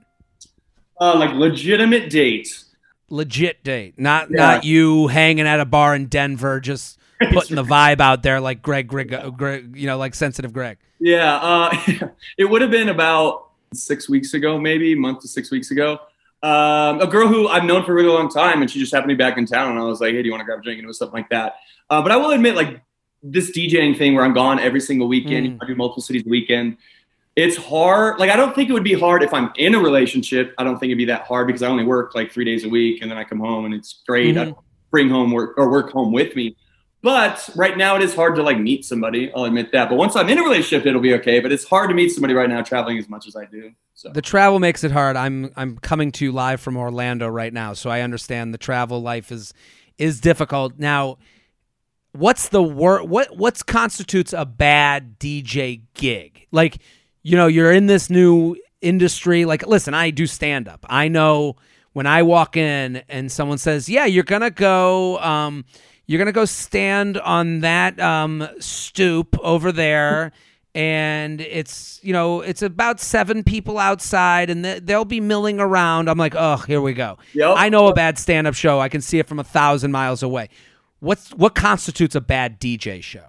Uh, 1.00 1.18
like 1.18 1.34
legitimate 1.34 2.12
date. 2.12 2.64
Legit 3.12 3.64
date, 3.64 3.96
not 3.98 4.30
Yeah. 4.32 4.38
not 4.38 4.64
you 4.64 5.08
hanging 5.08 5.46
at 5.48 5.60
a 5.60 5.66
bar 5.66 5.94
in 5.96 6.06
Denver, 6.08 6.60
just 6.60 6.98
putting 7.32 7.56
the 7.56 7.64
vibe 7.64 8.00
out 8.00 8.24
there 8.24 8.40
like 8.42 8.62
Greg, 8.62 8.88
Greg, 8.88 9.14
Greg, 9.38 9.74
you 9.76 9.86
know, 9.88 9.98
like 9.98 10.16
sensitive 10.16 10.54
Greg. 10.54 10.78
Yeah, 11.00 11.36
uh, 11.36 11.76
it 12.38 12.46
would 12.46 12.62
have 12.62 12.72
been 12.72 12.90
about 12.90 13.50
six 13.74 14.10
weeks 14.10 14.34
ago, 14.34 14.58
maybe 14.60 14.94
a 14.94 14.96
month 14.98 15.20
to 15.22 15.28
six 15.28 15.52
weeks 15.52 15.72
ago. 15.72 16.00
Um, 16.44 17.00
a 17.02 17.08
girl 17.08 17.28
who 17.28 17.48
I've 17.48 17.66
known 17.66 17.84
for 17.84 17.92
a 17.92 17.96
really 17.96 18.10
long 18.10 18.30
time, 18.30 18.62
and 18.62 18.72
she 18.72 18.80
just 18.80 18.92
happened 18.94 19.10
to 19.12 19.16
be 19.16 19.20
back 19.20 19.38
in 19.38 19.46
town, 19.46 19.70
and 19.72 19.80
I 19.80 19.84
was 19.84 20.02
like, 20.02 20.14
"Hey, 20.14 20.22
do 20.24 20.26
you 20.28 20.32
want 20.32 20.42
to 20.42 20.46
grab 20.46 20.60
a 20.60 20.64
drink?" 20.64 20.80
And 20.80 20.86
it 20.86 20.88
was 20.88 20.98
something 20.98 21.16
like 21.20 21.30
that. 21.30 21.56
Uh, 21.90 22.02
but 22.02 22.12
I 22.12 22.18
will 22.18 22.32
admit, 22.32 22.56
like 22.56 22.82
this 23.22 23.52
DJing 23.52 23.96
thing, 23.98 24.16
where 24.16 24.26
I'm 24.26 24.34
gone 24.34 24.58
every 24.60 24.80
single 24.80 25.08
weekend, 25.08 25.60
Mm. 25.60 25.64
I 25.64 25.68
do 25.68 25.76
multiple 25.76 26.02
cities 26.02 26.24
a 26.26 26.30
weekend. 26.30 26.78
It's 27.42 27.58
hard. 27.58 28.20
Like 28.20 28.30
I 28.30 28.36
don't 28.36 28.54
think 28.54 28.70
it 28.70 28.74
would 28.74 28.84
be 28.84 28.94
hard 28.94 29.24
if 29.24 29.34
I'm 29.34 29.50
in 29.56 29.74
a 29.74 29.80
relationship. 29.80 30.54
I 30.60 30.64
don't 30.64 30.78
think 30.80 30.90
it'd 30.92 30.98
be 31.00 31.06
that 31.06 31.24
hard 31.24 31.48
because 31.48 31.64
I 31.64 31.68
only 31.68 31.84
work 31.84 32.14
like 32.14 32.32
three 32.32 32.46
days 32.46 32.64
a 32.66 32.70
week, 32.70 33.02
and 33.02 33.10
then 33.10 33.18
I 33.18 33.24
come 33.24 33.40
home 33.40 33.66
and 33.66 33.74
it's 33.74 34.02
great. 34.08 34.38
I 34.38 34.46
Mhm. 34.46 34.56
bring 34.92 35.10
home 35.10 35.32
work 35.32 35.56
or 35.58 35.70
work 35.72 35.92
home 35.92 36.12
with 36.14 36.36
me. 36.36 36.56
But 37.04 37.50
right 37.56 37.76
now 37.76 37.96
it 37.96 38.04
is 38.04 38.14
hard 38.14 38.36
to 38.36 38.44
like 38.44 38.60
meet 38.60 38.86
somebody. 38.86 39.32
I'll 39.34 39.46
admit 39.46 39.72
that. 39.72 39.90
But 39.90 39.96
once 39.96 40.16
I'm 40.16 40.30
in 40.30 40.38
a 40.38 40.44
relationship, 40.44 40.86
it'll 40.86 41.02
be 41.02 41.16
okay. 41.16 41.40
But 41.40 41.52
it's 41.52 41.66
hard 41.66 41.90
to 41.90 41.96
meet 41.96 42.10
somebody 42.10 42.36
right 42.36 42.48
now 42.48 42.62
traveling 42.62 43.00
as 43.00 43.10
much 43.10 43.26
as 43.28 43.36
I 43.36 43.46
do. 43.46 43.72
So 43.96 44.10
The 44.14 44.22
travel 44.22 44.60
makes 44.60 44.84
it 44.84 44.92
hard. 44.92 45.16
I'm 45.16 45.52
I'm 45.58 45.78
coming 45.80 46.12
to 46.14 46.26
you 46.26 46.32
live 46.32 46.62
from 46.62 46.78
Orlando 46.78 47.28
right 47.28 47.52
now, 47.54 47.74
so 47.74 47.90
I 47.90 48.02
understand 48.02 48.54
the 48.54 48.60
travel 48.60 49.02
life 49.02 49.32
is 49.32 49.52
is 49.98 50.22
difficult. 50.22 50.74
Now, 50.78 51.18
what's 52.12 52.50
the 52.50 52.62
wor- 52.62 53.04
what 53.04 53.36
what's 53.36 53.64
constitutes 53.64 54.32
a 54.34 54.46
bad 54.46 55.18
DJ 55.18 55.82
gig? 55.96 56.46
Like, 56.52 56.78
you 57.24 57.38
know, 57.38 57.48
you're 57.48 57.72
in 57.72 57.88
this 57.88 58.10
new 58.10 58.56
industry. 58.82 59.46
Like, 59.46 59.66
listen, 59.68 59.94
I 59.94 60.10
do 60.10 60.28
stand 60.28 60.68
up. 60.68 60.86
I 60.90 61.08
know 61.08 61.56
when 61.94 62.08
I 62.08 62.24
walk 62.24 62.58
in 62.58 63.04
and 63.10 63.32
someone 63.32 63.58
says, 63.58 63.90
"Yeah, 63.90 64.06
you're 64.06 64.24
gonna 64.24 64.52
go." 64.52 65.20
Um, 65.20 65.66
you're 66.12 66.20
gonna 66.20 66.34
go 66.34 66.44
stand 66.44 67.18
on 67.20 67.62
that 67.62 67.98
um, 68.00 68.46
stoop 68.60 69.38
over 69.40 69.72
there, 69.72 70.34
and 70.76 71.40
it's 71.40 72.02
you 72.04 72.12
know 72.12 72.42
it's 72.42 72.62
about 72.62 73.00
seven 73.00 73.44
people 73.44 73.78
outside, 73.78 74.50
and 74.50 74.66
they'll 74.66 75.06
be 75.06 75.22
milling 75.22 75.62
around. 75.62 76.10
I'm 76.10 76.18
like, 76.18 76.36
oh, 76.36 76.58
here 76.58 76.82
we 76.82 76.94
go. 76.94 77.18
Yep. 77.34 77.54
I 77.58 77.70
know 77.70 77.88
a 77.88 77.94
bad 77.94 78.18
stand-up 78.18 78.56
show. 78.56 78.82
I 78.82 78.90
can 78.90 79.00
see 79.00 79.20
it 79.20 79.28
from 79.28 79.40
a 79.40 79.44
thousand 79.44 79.92
miles 79.92 80.22
away. 80.22 80.50
What's 81.00 81.30
what 81.32 81.56
constitutes 81.56 82.14
a 82.14 82.22
bad 82.22 82.60
DJ 82.60 83.02
show? 83.02 83.26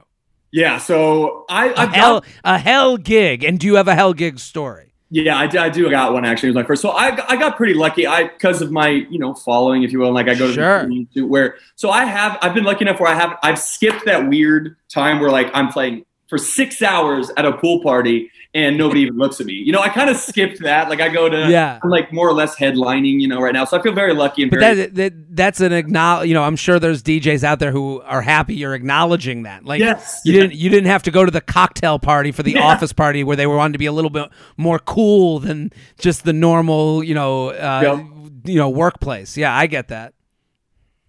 Yeah. 0.53 0.79
So 0.79 1.45
I 1.49 1.69
A 1.69 1.75
I've 1.77 1.89
hell 1.91 2.21
got, 2.21 2.29
a 2.45 2.59
hell 2.59 2.97
gig, 2.97 3.45
and 3.45 3.59
do 3.59 3.67
you 3.67 3.77
have 3.77 3.89
a 3.89 3.95
hell 3.95 4.13
gig 4.15 4.39
story? 4.39 4.89
yeah 5.15 5.37
I, 5.37 5.47
do- 5.47 5.59
I 5.59 5.69
do 5.69 5.91
got 5.91 6.15
one 6.15 6.25
actually. 6.25 6.49
It 6.49 6.53
was 6.55 6.63
my 6.63 6.67
first. 6.67 6.81
So 6.81 6.91
I 6.91 7.09
I 7.31 7.37
got 7.37 7.57
pretty 7.57 7.75
lucky. 7.75 8.07
I 8.07 8.25
because 8.29 8.63
of 8.63 8.71
my 8.73 8.89
you 8.89 9.19
know 9.19 9.35
following, 9.35 9.83
if 9.83 9.93
you 9.93 9.99
will. 9.99 10.13
Like 10.13 10.29
I 10.29 10.35
go 10.35 10.47
to 10.47 10.53
Sure. 10.55 10.89
the 11.15 11.23
where 11.23 11.57
so 11.77 11.91
I 11.91 12.05
have 12.05 12.39
I've 12.41 12.55
been 12.55 12.65
lucky 12.65 12.83
enough 12.87 12.99
where 13.01 13.11
I 13.11 13.15
have 13.15 13.39
I've 13.43 13.59
skipped 13.59 14.05
that 14.07 14.29
weird 14.29 14.77
time 14.89 15.21
where 15.21 15.31
like 15.31 15.51
I'm 15.53 15.69
playing 15.69 16.05
for 16.29 16.39
six 16.39 16.81
hours 16.81 17.31
at 17.37 17.45
a 17.45 17.53
pool 17.53 17.83
party 17.83 18.31
and 18.55 18.77
nobody 18.77 19.01
even 19.01 19.17
looks 19.17 19.41
at 19.41 19.47
me. 19.47 19.55
You 19.55 19.73
know, 19.73 19.81
I 19.81 19.89
kind 19.89 20.11
of 20.11 20.17
skipped 20.17 20.61
that. 20.63 20.91
Like 20.91 21.01
I 21.01 21.09
go 21.09 21.29
to 21.29 21.49
Yeah. 21.51 21.79
I'm 21.83 21.89
like 21.89 22.13
more 22.13 22.29
or 22.29 22.35
less 22.35 22.55
headlining, 22.55 23.19
you 23.19 23.27
know, 23.27 23.41
right 23.41 23.55
now. 23.55 23.65
So 23.65 23.79
I 23.79 23.83
feel 23.83 23.95
very 23.95 24.13
lucky 24.13 24.43
and 24.43 24.51
But 24.51 24.61
very 24.61 24.75
that, 24.77 24.95
that 24.97 25.37
that's 25.37 25.61
an 25.61 25.73
acknowledge. 25.73 26.29
You 26.29 26.35
know, 26.35 26.43
I'm 26.43 26.57
sure 26.57 26.79
there's 26.79 27.03
DJs 27.03 27.45
out 27.45 27.61
there 27.61 27.73
who 27.73 28.03
are 28.03 28.21
happy 28.21 28.55
you're 28.55 28.75
acknowledging 28.75 29.45
that. 29.45 29.65
Like, 29.65 29.81
Yes. 29.81 30.21
you 30.27 30.35
Yeah. 30.35 30.41
didn't 30.43 30.57
you 30.57 30.69
didn't 30.69 30.89
have 30.89 31.03
to 31.05 31.11
go 31.11 31.25
to 31.25 31.31
the 31.31 31.41
cocktail 31.41 31.99
party 31.99 32.31
for 32.31 32.43
the 32.43 32.53
Yeah. 32.53 32.63
office 32.65 32.93
party 32.93 33.25
where 33.25 33.37
they 33.37 33.47
were 33.47 33.57
wanting 33.57 33.73
to 33.73 33.79
be 33.79 33.87
a 33.87 33.93
little 33.93 34.11
bit 34.11 34.29
more 34.59 34.79
cool 34.79 35.39
than 35.39 35.71
just 35.99 36.25
the 36.25 36.35
normal, 36.35 37.03
you 37.03 37.15
know, 37.15 37.49
uh, 37.51 37.81
Yep. 37.83 38.07
you 38.45 38.57
know, 38.57 38.69
workplace. 38.69 39.37
Yeah, 39.39 39.57
I 39.57 39.67
get 39.67 39.89
that. 39.89 40.13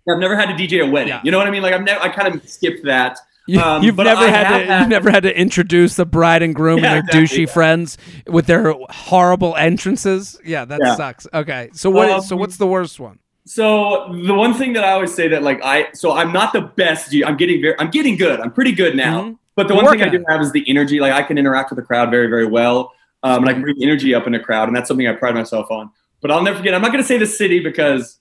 I've 0.10 0.19
never 0.19 0.36
had 0.38 0.47
to 0.47 0.53
DJ 0.56 0.79
a 0.82 0.89
wedding. 0.89 1.10
Yeah. 1.10 1.21
You 1.23 1.32
know 1.32 1.38
what 1.38 1.47
I 1.47 1.51
mean? 1.51 1.62
Like 1.62 1.73
I've 1.73 1.84
never, 1.84 1.99
I 2.01 2.08
kind 2.10 2.34
of 2.34 2.47
skipped 2.47 2.86
that. 2.86 3.17
You, 3.45 3.60
Um, 3.60 3.84
you've 3.84 3.97
never 3.97 4.21
I 4.21 4.27
had 4.27 4.65
to. 4.65 4.79
You've 4.79 4.88
never 4.89 5.12
had 5.12 5.23
to 5.23 5.38
introduce 5.38 5.95
the 5.95 6.06
bride 6.06 6.41
and 6.41 6.56
groom 6.56 6.79
Yeah, 6.79 6.95
and 6.95 7.08
their 7.10 7.21
exactly. 7.23 7.45
douchey 7.45 7.49
friends 7.49 7.97
with 8.27 8.45
their 8.45 8.73
horrible 8.89 9.56
entrances. 9.56 10.39
Yeah, 10.45 10.63
that 10.65 10.79
Yeah. 10.84 10.95
sucks. 10.95 11.27
Okay, 11.34 11.69
so 11.73 11.89
what? 11.89 12.08
is- 12.08 12.15
Um, 12.15 12.21
so 12.21 12.36
what's 12.38 12.58
the 12.58 12.67
worst 12.67 12.99
one? 12.99 13.19
So 13.45 14.08
the 14.25 14.34
one 14.34 14.53
thing 14.53 14.71
that 14.73 14.86
I 14.86 14.91
always 14.91 15.13
say 15.13 15.27
that 15.27 15.43
like 15.43 15.60
I, 15.63 15.88
so 15.93 16.13
I'm 16.13 16.32
not 16.32 16.53
the 16.53 16.62
best. 16.62 17.13
I'm 17.25 17.36
getting 17.36 17.62
very, 17.62 17.75
I'm 17.77 17.89
getting 17.91 18.15
good. 18.15 18.39
I'm 18.39 18.51
pretty 18.51 18.71
good 18.71 18.95
now. 18.95 19.21
Mhm. 19.23 19.38
But 19.56 19.67
the 19.67 19.73
You're 19.75 19.84
one 19.84 19.91
thing 19.99 20.08
I 20.08 20.10
do 20.10 20.23
have 20.29 20.39
is 20.41 20.51
the 20.53 20.63
energy. 20.67 20.99
Like 21.01 21.12
I 21.12 21.21
can 21.23 21.38
interact 21.38 21.69
with 21.69 21.77
the 21.77 21.84
crowd 21.84 22.10
very, 22.10 22.27
very 22.27 22.47
well, 22.47 22.93
um, 23.21 23.39
and 23.43 23.49
I 23.49 23.53
can 23.53 23.62
bring 23.62 23.75
energy 23.84 24.15
up 24.15 24.25
in 24.25 24.34
a 24.34 24.39
crowd, 24.39 24.69
and 24.69 24.75
that's 24.75 24.88
something 24.88 25.08
I 25.08 25.12
pride 25.12 25.36
myself 25.36 25.69
on. 25.69 25.89
But 26.21 26.32
I'll 26.32 26.41
never 26.41 26.58
forget. 26.58 26.73
I'm 26.73 26.82
not 26.82 26.91
going 26.93 27.03
to 27.03 27.08
say 27.08 27.17
the 27.17 27.25
city 27.27 27.60
because 27.60 28.17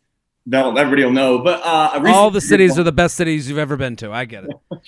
they'll, 0.47 0.77
everybody 0.79 1.05
will 1.05 1.13
know. 1.13 1.39
But 1.39 1.61
uh, 1.65 2.03
All 2.07 2.31
the 2.31 2.41
cities 2.41 2.79
are 2.79 2.83
the 2.83 2.93
best 2.93 3.17
cities 3.17 3.49
you've 3.49 3.59
ever 3.59 3.77
been 3.77 3.97
to. 3.97 4.13
I 4.13 4.25
get 4.25 4.45
it. 4.45 4.51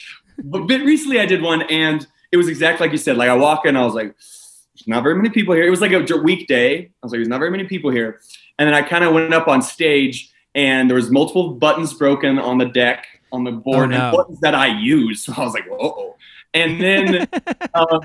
But 0.42 0.66
bit 0.66 0.84
recently, 0.84 1.20
I 1.20 1.26
did 1.26 1.42
one, 1.42 1.62
and 1.62 2.04
it 2.32 2.36
was 2.36 2.48
exactly 2.48 2.84
like 2.84 2.90
you 2.92 2.98
said. 2.98 3.16
Like 3.16 3.28
I 3.28 3.34
walk 3.34 3.66
in, 3.66 3.76
I 3.76 3.84
was 3.84 3.94
like, 3.94 4.16
"There's 4.16 4.88
not 4.88 5.04
very 5.04 5.14
many 5.14 5.28
people 5.30 5.54
here." 5.54 5.64
It 5.64 5.70
was 5.70 5.80
like 5.80 5.92
a 5.92 6.16
weekday. 6.16 6.80
I 6.80 6.90
was 7.04 7.12
like, 7.12 7.18
"There's 7.18 7.28
not 7.28 7.38
very 7.38 7.52
many 7.52 7.64
people 7.64 7.90
here," 7.92 8.20
and 8.58 8.66
then 8.66 8.74
I 8.74 8.82
kind 8.82 9.04
of 9.04 9.14
went 9.14 9.32
up 9.32 9.46
on 9.46 9.62
stage, 9.62 10.32
and 10.56 10.90
there 10.90 10.96
was 10.96 11.08
multiple 11.08 11.50
buttons 11.54 11.94
broken 11.94 12.40
on 12.40 12.58
the 12.58 12.64
deck 12.64 13.06
on 13.30 13.44
the 13.44 13.52
board, 13.52 13.92
Oh, 13.92 13.96
no. 13.96 14.08
and 14.08 14.16
buttons 14.16 14.40
that 14.40 14.56
I 14.56 14.66
use. 14.78 15.22
So 15.26 15.34
I 15.36 15.44
was 15.44 15.54
like, 15.54 15.68
"Whoa!" 15.68 16.16
And 16.52 16.80
then 16.80 17.14
um, 17.74 18.00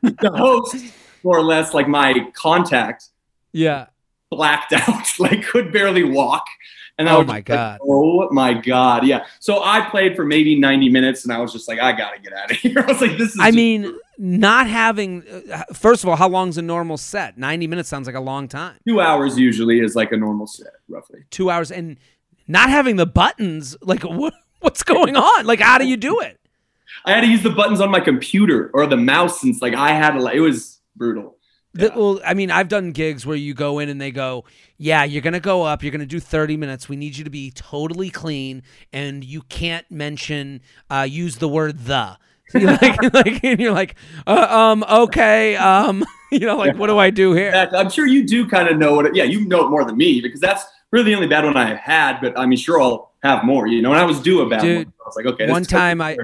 the 0.00 0.32
host, 0.34 0.76
more 1.22 1.36
or 1.36 1.42
less, 1.44 1.74
like 1.74 1.86
my 1.86 2.14
contact, 2.32 3.08
Yeah. 3.52 3.88
Blacked 4.36 4.72
out, 4.88 5.06
like 5.18 5.44
could 5.44 5.72
barely 5.72 6.04
walk. 6.04 6.44
And 6.98 7.08
I 7.08 7.14
Oh 7.14 7.18
was 7.20 7.28
my 7.28 7.40
God. 7.40 7.72
Like, 7.72 7.80
oh 7.82 8.28
my 8.32 8.52
god! 8.52 9.06
Yeah. 9.06 9.24
So 9.40 9.62
I 9.62 9.88
played 9.88 10.14
for 10.14 10.24
maybe 10.26 10.58
ninety 10.58 10.90
minutes, 10.90 11.24
and 11.24 11.32
I 11.32 11.40
was 11.40 11.50
just 11.52 11.66
like, 11.66 11.80
I 11.80 11.92
gotta 11.92 12.20
get 12.20 12.32
out 12.34 12.50
of 12.50 12.56
here. 12.64 12.78
I 12.78 12.92
was 12.92 13.00
like, 13.00 13.16
this 13.16 13.30
is. 13.30 13.38
I 13.40 13.50
mean, 13.50 13.98
not 14.18 14.66
having. 14.66 15.22
Uh, 15.50 15.64
first 15.72 16.04
of 16.04 16.10
all, 16.10 16.16
how 16.16 16.28
long's 16.28 16.58
a 16.58 16.62
normal 16.62 16.98
set? 16.98 17.38
Ninety 17.38 17.66
minutes 17.66 17.88
sounds 17.88 18.06
like 18.06 18.14
a 18.16 18.20
long 18.20 18.46
time. 18.46 18.76
two 18.86 19.00
hours 19.00 19.38
usually 19.38 19.80
is 19.80 19.96
like 19.96 20.12
a 20.12 20.16
normal 20.18 20.46
set, 20.46 20.72
roughly. 20.88 21.20
Two 21.30 21.48
hours, 21.50 21.72
and 21.72 21.96
not 22.46 22.68
having 22.68 22.96
the 22.96 23.06
buttons. 23.06 23.74
Like, 23.80 24.02
what? 24.02 24.34
What's 24.60 24.82
going 24.82 25.16
on? 25.16 25.46
Like, 25.46 25.60
how 25.60 25.78
do 25.78 25.86
you 25.86 25.96
do 25.96 26.20
it? 26.20 26.38
I 27.06 27.12
had 27.12 27.22
to 27.22 27.26
use 27.26 27.42
the 27.42 27.50
buttons 27.50 27.80
on 27.80 27.90
my 27.90 28.00
computer 28.00 28.70
or 28.74 28.86
the 28.86 28.96
mouse 28.98 29.40
since 29.40 29.60
like 29.62 29.74
I 29.74 29.92
had 29.92 30.12
to. 30.12 30.20
Like, 30.20 30.36
it 30.36 30.40
was 30.40 30.78
brutal. 30.94 31.36
The- 31.74 31.86
Yeah. 31.86 31.96
well, 31.96 32.20
I 32.24 32.34
mean, 32.34 32.50
I've 32.50 32.68
done 32.68 32.92
gigs 32.92 33.24
where 33.24 33.36
you 33.36 33.54
go 33.54 33.78
in 33.78 33.88
and 33.88 34.00
they 34.00 34.10
go, 34.10 34.44
"Yeah, 34.76 35.04
you're 35.04 35.22
gonna 35.22 35.40
go 35.40 35.62
up. 35.62 35.82
You're 35.82 35.92
gonna 35.92 36.04
do 36.06 36.20
30 36.20 36.56
minutes. 36.56 36.88
We 36.88 36.96
need 36.96 37.16
you 37.16 37.24
to 37.24 37.30
be 37.30 37.50
totally 37.50 38.10
clean, 38.10 38.62
and 38.92 39.24
you 39.24 39.42
can't 39.48 39.90
mention, 39.90 40.60
uh, 40.90 41.06
use 41.08 41.36
the 41.36 41.48
word 41.48 41.86
the." 41.86 42.18
Like, 42.54 43.14
like, 43.14 43.42
and 43.44 43.58
you're 43.58 43.72
like, 43.72 43.94
uh, 44.26 44.46
um, 44.50 44.84
okay, 44.86 45.56
um, 45.56 46.04
you 46.30 46.40
know, 46.40 46.56
like, 46.58 46.76
what 46.76 46.88
do 46.88 46.98
I 46.98 47.08
do 47.08 47.32
here? 47.32 47.50
I'm 47.74 47.88
sure 47.88 48.06
you 48.06 48.26
do 48.26 48.46
kind 48.46 48.68
of 48.68 48.76
know 48.76 48.94
what. 48.94 49.06
It, 49.06 49.14
yeah, 49.16 49.24
you 49.24 49.46
know 49.46 49.64
it 49.66 49.70
more 49.70 49.84
than 49.86 49.96
me 49.96 50.20
because 50.20 50.40
that's 50.40 50.62
really 50.90 51.04
the 51.06 51.14
only 51.14 51.28
bad 51.28 51.44
one 51.44 51.56
I 51.56 51.66
have 51.66 51.78
had. 51.78 52.20
But 52.20 52.38
I 52.38 52.44
mean, 52.44 52.58
sure, 52.58 52.82
I'll 52.82 53.12
have 53.22 53.44
more. 53.44 53.66
You 53.66 53.80
know, 53.80 53.90
and 53.92 53.98
I 53.98 54.04
was 54.04 54.20
due 54.20 54.42
a 54.42 54.48
bad 54.50 54.60
Dude, 54.60 54.86
one. 54.88 54.92
I 55.00 55.08
was 55.08 55.16
like, 55.16 55.26
okay. 55.26 55.48
one 55.50 55.64
time 55.64 56.02
I- 56.02 56.18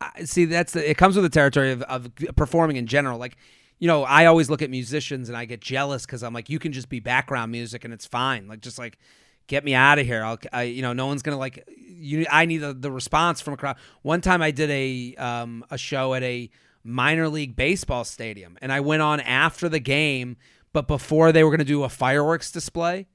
I- 0.00 0.22
see 0.24 0.44
that's 0.44 0.74
the 0.74 0.88
it 0.88 0.96
comes 0.96 1.16
with 1.16 1.24
the 1.24 1.28
territory 1.28 1.72
of, 1.72 1.82
of 1.82 2.08
performing 2.36 2.76
in 2.76 2.86
general 2.86 3.18
like 3.18 3.36
you 3.78 3.86
know 3.86 4.04
i 4.04 4.26
always 4.26 4.50
look 4.50 4.62
at 4.62 4.70
musicians 4.70 5.28
and 5.28 5.36
i 5.36 5.44
get 5.44 5.60
jealous 5.60 6.04
because 6.04 6.22
i'm 6.22 6.32
like 6.32 6.48
you 6.48 6.58
can 6.58 6.72
just 6.72 6.88
be 6.88 7.00
background 7.00 7.52
music 7.52 7.84
and 7.84 7.94
it's 7.94 8.06
fine. 8.06 8.48
Like 8.48 8.60
just 8.60 8.78
like 8.78 8.98
get 9.46 9.64
me 9.64 9.74
out 9.74 9.98
of 9.98 10.06
here. 10.06 10.22
I'll 10.22 10.38
I, 10.52 10.62
you 10.64 10.82
know 10.82 10.92
no 10.92 11.06
one's 11.06 11.22
gonna 11.22 11.38
like 11.38 11.66
you 11.76 12.26
i 12.30 12.44
need 12.44 12.58
the, 12.58 12.74
the 12.74 12.90
response 12.90 13.40
from 13.40 13.54
a 13.54 13.56
crowd. 13.56 13.76
One 14.02 14.20
time 14.20 14.42
i 14.42 14.50
did 14.50 14.70
a 14.70 15.14
um 15.16 15.64
a 15.70 15.78
show 15.78 16.14
at 16.14 16.22
a 16.22 16.50
minor 16.84 17.28
league 17.28 17.56
baseball 17.56 18.04
stadium 18.04 18.56
and 18.62 18.72
i 18.72 18.80
went 18.80 19.02
on 19.02 19.20
after 19.20 19.68
the 19.68 19.80
game 19.80 20.36
but 20.72 20.86
before 20.86 21.32
they 21.32 21.42
were 21.44 21.50
gonna 21.50 21.64
do 21.64 21.82
a 21.82 21.88
fireworks 21.88 22.50
display. 22.50 23.06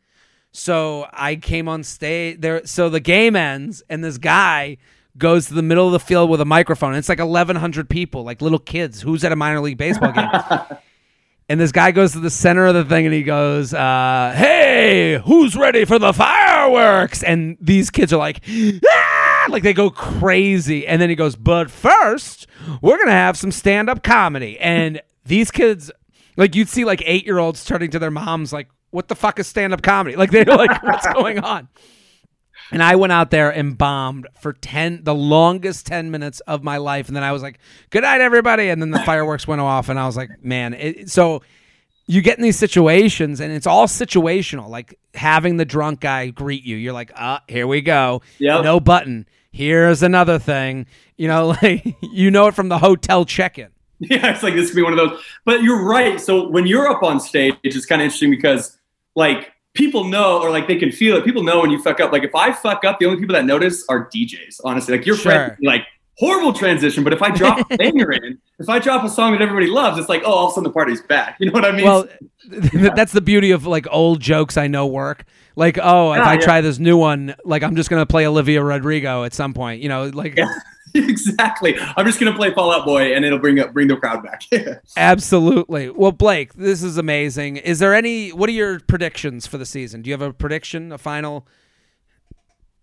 So 0.51 1.07
I 1.11 1.35
came 1.35 1.67
on 1.67 1.83
stage 1.83 2.39
there. 2.39 2.65
So 2.65 2.89
the 2.89 2.99
game 2.99 3.35
ends, 3.35 3.81
and 3.89 4.03
this 4.03 4.19
guy 4.19 4.77
goes 5.17 5.47
to 5.47 5.53
the 5.53 5.61
middle 5.61 5.85
of 5.85 5.91
the 5.91 5.99
field 5.99 6.29
with 6.29 6.41
a 6.41 6.45
microphone. 6.45 6.89
And 6.89 6.97
it's 6.97 7.09
like 7.09 7.19
1,100 7.19 7.89
people, 7.89 8.23
like 8.23 8.41
little 8.41 8.59
kids. 8.59 9.01
Who's 9.01 9.23
at 9.23 9.31
a 9.31 9.35
minor 9.35 9.59
league 9.59 9.77
baseball 9.77 10.11
game? 10.11 10.29
and 11.49 11.59
this 11.59 11.71
guy 11.71 11.91
goes 11.91 12.13
to 12.13 12.19
the 12.19 12.29
center 12.29 12.65
of 12.65 12.73
the 12.73 12.85
thing, 12.85 13.05
and 13.05 13.13
he 13.13 13.23
goes, 13.23 13.73
uh, 13.73 14.33
"Hey, 14.35 15.21
who's 15.25 15.55
ready 15.55 15.85
for 15.85 15.99
the 15.99 16.13
fireworks?" 16.13 17.23
And 17.23 17.57
these 17.61 17.89
kids 17.89 18.11
are 18.11 18.17
like, 18.17 18.41
"Ah!" 18.87 19.23
like 19.49 19.63
they 19.63 19.73
go 19.73 19.89
crazy. 19.89 20.87
And 20.87 21.01
then 21.01 21.09
he 21.09 21.15
goes, 21.15 21.35
but 21.35 21.69
first, 21.69 22.47
we're 22.81 22.97
going 22.97 23.07
to 23.07 23.13
have 23.13 23.37
some 23.37 23.51
stand 23.51 23.89
up 23.89 24.03
comedy. 24.03 24.59
And 24.59 25.01
these 25.25 25.51
kids, 25.51 25.91
like 26.37 26.55
you'd 26.55 26.69
see 26.69 26.85
like 26.85 27.01
eight 27.05 27.25
year 27.25 27.39
olds 27.39 27.63
turning 27.65 27.91
to 27.91 27.99
their 27.99 28.11
moms, 28.11 28.53
like, 28.53 28.69
what 28.91 29.07
the 29.07 29.15
fuck 29.15 29.39
is 29.39 29.47
stand 29.47 29.73
up 29.73 29.81
comedy? 29.81 30.15
Like 30.15 30.31
they're 30.31 30.45
like, 30.45 30.83
what's 30.83 31.07
going 31.13 31.39
on? 31.39 31.67
And 32.71 32.81
I 32.81 32.95
went 32.95 33.13
out 33.13 33.31
there 33.31 33.51
and 33.51 33.77
bombed 33.77 34.27
for 34.39 34.53
10, 34.53 35.03
the 35.03 35.13
longest 35.13 35.85
10 35.85 36.11
minutes 36.11 36.39
of 36.41 36.63
my 36.63 36.77
life. 36.77 37.07
And 37.07 37.15
then 37.15 37.23
I 37.23 37.31
was 37.31 37.41
like, 37.41 37.59
good 37.89 38.03
night, 38.03 38.21
everybody. 38.21 38.69
And 38.69 38.81
then 38.81 38.91
the 38.91 38.99
fireworks 38.99 39.47
went 39.47 39.61
off. 39.61 39.89
And 39.89 39.99
I 39.99 40.05
was 40.05 40.17
like, 40.17 40.43
man, 40.43 40.73
it, 40.73 41.09
so 41.09 41.41
you 42.05 42.21
get 42.21 42.37
in 42.37 42.43
these 42.43 42.57
situations 42.57 43.39
and 43.39 43.51
it's 43.51 43.67
all 43.67 43.87
situational. 43.87 44.69
Like 44.69 44.99
having 45.13 45.57
the 45.57 45.65
drunk 45.65 45.99
guy 46.01 46.29
greet 46.29 46.63
you. 46.63 46.75
You're 46.75 46.93
like, 46.93 47.11
ah, 47.15 47.41
here 47.47 47.67
we 47.67 47.81
go. 47.81 48.21
Yep. 48.39 48.63
No 48.63 48.79
button. 48.79 49.27
Here's 49.51 50.03
another 50.03 50.39
thing. 50.39 50.87
You 51.15 51.27
know, 51.27 51.47
like 51.61 51.95
you 52.01 52.31
know 52.31 52.47
it 52.47 52.55
from 52.55 52.69
the 52.69 52.79
hotel 52.79 53.25
check 53.25 53.57
in. 53.57 53.69
Yeah, 53.99 54.33
it's 54.33 54.43
like 54.43 54.55
this 54.55 54.69
could 54.69 54.75
be 54.75 54.81
one 54.81 54.91
of 54.91 54.97
those. 54.97 55.21
But 55.45 55.63
you're 55.63 55.85
right. 55.85 56.19
So 56.19 56.49
when 56.49 56.67
you're 56.67 56.89
up 56.89 57.03
on 57.03 57.19
stage, 57.19 57.55
it's 57.63 57.85
kind 57.85 58.01
of 58.01 58.05
interesting 58.05 58.31
because 58.31 58.77
like 59.15 59.53
people 59.73 60.03
know 60.03 60.39
or 60.41 60.51
like 60.51 60.67
they 60.67 60.75
can 60.77 60.91
feel 60.91 61.15
it. 61.17 61.25
People 61.25 61.43
know 61.43 61.61
when 61.61 61.71
you 61.71 61.81
fuck 61.81 61.99
up. 61.99 62.11
Like 62.11 62.23
if 62.23 62.35
I 62.35 62.51
fuck 62.51 62.85
up, 62.85 62.99
the 62.99 63.05
only 63.05 63.19
people 63.19 63.33
that 63.33 63.45
notice 63.45 63.85
are 63.89 64.09
DJs. 64.09 64.61
Honestly, 64.63 64.95
like 64.97 65.05
your 65.05 65.15
Sure. 65.15 65.31
friends, 65.31 65.57
like 65.61 65.85
horrible 66.17 66.53
transition. 66.53 67.03
But 67.03 67.13
if 67.13 67.21
I 67.21 67.29
drop 67.31 67.69
a 67.71 67.77
banger 67.77 68.11
in, 68.11 68.39
if 68.59 68.69
I 68.69 68.79
drop 68.79 69.03
a 69.03 69.09
song 69.09 69.33
that 69.33 69.41
everybody 69.41 69.67
loves, 69.67 69.97
it's 69.97 70.09
like 70.09 70.21
oh, 70.25 70.31
all 70.31 70.45
of 70.47 70.51
a 70.51 70.53
sudden 70.55 70.63
the 70.65 70.73
party's 70.73 71.01
back. 71.01 71.37
You 71.39 71.47
know 71.47 71.53
what 71.53 71.65
I 71.65 71.71
mean? 71.71 71.85
Well, 71.85 72.07
that's 72.95 73.11
the 73.13 73.21
beauty 73.21 73.51
of 73.51 73.65
like 73.65 73.87
old 73.91 74.19
jokes 74.19 74.57
I 74.57 74.67
know 74.67 74.85
work. 74.87 75.25
Like, 75.55 75.77
oh, 75.81 76.13
if 76.13 76.17
Yeah, 76.19 76.23
I 76.23 76.33
yeah. 76.33 76.39
try 76.39 76.61
this 76.61 76.79
new 76.79 76.97
one, 76.97 77.35
like 77.45 77.63
I'm 77.63 77.75
just 77.75 77.89
gonna 77.89 78.05
play 78.05 78.25
Olivia 78.27 78.63
Rodrigo 78.63 79.23
at 79.23 79.33
some 79.33 79.53
point. 79.53 79.81
You 79.81 79.89
know, 79.89 80.05
like 80.07 80.35
Yeah. 80.37 80.47
exactly. 80.95 81.75
I'm 81.97 82.05
just 82.05 82.19
gonna 82.19 82.35
play 82.35 82.53
Fall 82.53 82.71
Out 82.71 82.85
Boy, 82.85 83.15
and 83.15 83.25
it'll 83.25 83.39
bring 83.39 83.59
up 83.59 83.73
bring 83.73 83.87
the 83.87 83.95
crowd 83.97 84.23
back. 84.23 84.43
absolutely. 84.95 85.89
Well, 85.89 86.11
Blake, 86.11 86.53
this 86.53 86.83
is 86.83 86.97
amazing. 86.97 87.57
Is 87.57 87.79
there 87.79 87.93
any? 87.95 88.29
What 88.29 88.47
are 88.49 88.53
your 88.53 88.79
predictions 88.79 89.47
for 89.47 89.57
the 89.57 89.65
season? 89.65 90.01
Do 90.03 90.09
you 90.09 90.13
have 90.13 90.21
a 90.21 90.31
prediction, 90.33 90.91
a 90.91 90.97
final? 90.99 91.47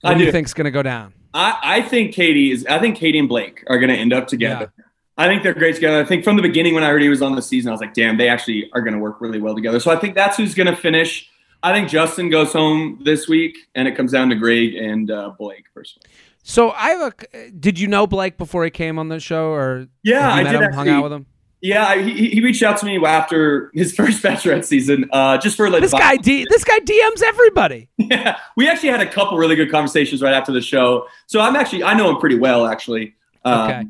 What 0.00 0.10
I 0.10 0.14
do 0.14 0.20
you 0.20 0.26
do. 0.26 0.32
think's 0.32 0.54
gonna 0.54 0.70
go 0.72 0.82
down? 0.82 1.12
I, 1.32 1.58
I 1.62 1.82
think 1.82 2.14
Katie 2.14 2.50
is. 2.50 2.66
I 2.66 2.78
think 2.78 2.96
Katie 2.96 3.18
and 3.18 3.28
Blake 3.28 3.64
are 3.68 3.78
going 3.78 3.90
to 3.90 3.96
end 3.96 4.12
up 4.12 4.26
together. 4.26 4.72
I 5.16 5.26
think 5.26 5.42
they're 5.42 5.54
great 5.54 5.74
together. 5.74 6.00
I 6.00 6.04
think 6.04 6.24
from 6.24 6.36
the 6.36 6.42
beginning 6.42 6.74
when 6.74 6.82
I 6.82 6.88
heard 6.88 7.02
he 7.02 7.08
was 7.08 7.20
on 7.20 7.34
the 7.34 7.42
season, 7.42 7.68
I 7.68 7.72
was 7.72 7.80
like, 7.80 7.92
damn, 7.92 8.16
they 8.16 8.28
actually 8.28 8.70
are 8.72 8.80
going 8.80 8.94
to 8.94 8.98
work 8.98 9.20
really 9.20 9.38
well 9.38 9.54
together. 9.54 9.78
So 9.78 9.90
I 9.90 9.96
think 9.96 10.14
that's 10.14 10.36
who's 10.36 10.54
going 10.54 10.66
to 10.66 10.76
finish. 10.76 11.28
I 11.62 11.74
think 11.74 11.90
Justin 11.90 12.30
goes 12.30 12.52
home 12.54 13.00
this 13.04 13.28
week, 13.28 13.56
and 13.74 13.86
it 13.86 13.94
comes 13.96 14.12
down 14.12 14.30
to 14.30 14.34
Greg 14.34 14.74
and 14.74 15.10
uh, 15.10 15.32
Blake 15.38 15.64
personally. 15.74 16.06
So 16.42 16.70
I 16.70 16.90
have 16.90 17.12
a. 17.34 17.50
Did 17.50 17.78
you 17.78 17.86
know 17.86 18.06
Blake 18.06 18.38
before 18.38 18.64
he 18.64 18.70
came 18.70 18.98
on 18.98 19.08
the 19.08 19.20
show, 19.20 19.50
or 19.50 19.88
Yeah, 20.02 20.34
you 20.34 20.40
I 20.40 20.42
met 20.44 20.52
did 20.52 20.62
him, 20.62 20.72
hung 20.72 20.88
out 20.88 21.02
with 21.02 21.12
him? 21.12 21.26
Yeah, 21.62 22.00
he, 22.00 22.30
he 22.30 22.40
reached 22.40 22.62
out 22.62 22.78
to 22.78 22.86
me 22.86 23.04
after 23.04 23.70
his 23.74 23.92
first 23.96 24.22
Bachelorette 24.22 24.64
season, 24.64 25.08
uh, 25.12 25.36
just 25.38 25.56
for 25.56 25.68
like 25.68 25.82
This 25.82 25.92
guy, 25.92 26.16
D, 26.16 26.46
this 26.48 26.64
guy 26.64 26.78
DMs 26.80 27.22
everybody. 27.22 27.88
Yeah, 27.98 28.38
we 28.56 28.68
actually 28.68 28.88
had 28.88 29.00
a 29.02 29.06
couple 29.10 29.38
really 29.38 29.54
good 29.54 29.70
conversations 29.70 30.20
right 30.22 30.32
after 30.34 30.52
the 30.52 30.60
show. 30.60 31.06
So 31.26 31.40
I'm 31.40 31.54
actually 31.54 31.84
I 31.84 31.94
know 31.94 32.10
him 32.10 32.16
pretty 32.16 32.38
well 32.38 32.66
actually. 32.66 33.14
Um, 33.44 33.60
Okay. 33.70 33.82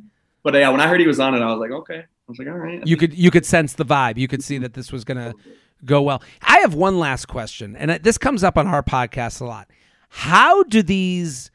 But 0.43 0.55
yeah, 0.55 0.69
when 0.71 0.81
I 0.81 0.89
heard 0.89 1.01
he 1.01 1.07
was 1.07 1.21
on 1.21 1.35
it, 1.35 1.43
I 1.43 1.47
was 1.47 1.59
like, 1.61 1.71
okay. 1.71 1.99
I 2.01 2.05
was 2.27 2.39
like, 2.39 2.49
all 2.49 2.55
right. 2.55 2.87
You 2.87 2.97
could 2.97 3.15
you 3.15 3.31
could 3.31 3.47
sense 3.47 3.75
the 3.75 3.85
vibe. 3.85 4.17
You 4.19 4.29
could 4.29 4.43
see 4.43 4.59
that 4.59 4.75
this 4.75 4.91
was 4.93 5.05
gonna 5.05 5.35
go 5.85 6.03
well. 6.03 6.23
I 6.43 6.59
have 6.61 6.75
one 6.75 6.99
last 6.99 7.27
question, 7.29 7.77
and 7.77 7.91
this 8.03 8.19
comes 8.19 8.43
up 8.45 8.59
on 8.59 8.67
our 8.67 8.83
podcast 8.83 9.41
a 9.41 9.45
lot. 9.45 9.69
How 10.09 10.63
do 10.65 10.83
these 10.83 11.51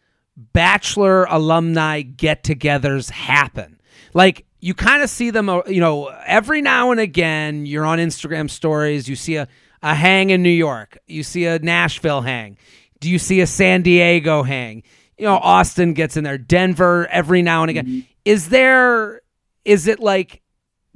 bachelor 0.54 1.26
alumni 1.26 2.02
get-togethers 2.02 3.10
happen? 3.12 3.80
Like 4.14 4.46
you 4.66 4.74
kind 4.74 5.04
of 5.04 5.12
see 5.12 5.30
them, 5.30 5.48
uh, 5.48 5.62
you 5.68 5.80
know, 5.80 6.08
every 6.26 6.60
now 6.60 6.90
and 6.90 7.00
again. 7.00 7.68
You're 7.68 7.86
on 7.86 8.00
Instagram 8.00 8.50
stories. 8.50 9.08
You 9.08 9.16
see 9.16 9.36
a 9.36 9.48
a 9.84 9.94
hang 9.94 10.32
in 10.32 10.42
New 10.42 10.50
York. 10.50 10.98
You 11.06 11.22
see 11.22 11.46
a 11.46 11.60
Nashville 11.60 12.22
hang. 12.22 12.58
Do 13.00 13.08
you 13.08 13.20
see 13.20 13.42
a 13.42 13.46
San 13.46 13.84
Diego 13.84 14.42
hang? 14.42 14.82
You 15.20 15.26
know, 15.26 15.36
Austin 15.36 15.94
gets 15.94 16.18
in 16.18 16.24
there. 16.24 16.40
Denver 16.40 17.06
every 17.12 17.44
now 17.44 17.62
and 17.62 17.70
again. 17.70 18.08
Is 18.26 18.50
there? 18.50 19.22
Is 19.66 19.86
it 19.86 20.00
like? 20.00 20.42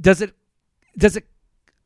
Does 0.02 0.24
it? 0.24 0.34
Does 0.98 1.16
it? 1.16 1.28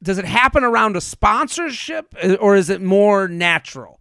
Does 0.01 0.17
it 0.17 0.25
happen 0.25 0.63
around 0.63 0.95
a 0.95 1.01
sponsorship, 1.01 2.15
uh, 2.23 2.35
or 2.35 2.55
is 2.55 2.69
it 2.69 2.81
more 2.81 3.27
natural? 3.27 3.99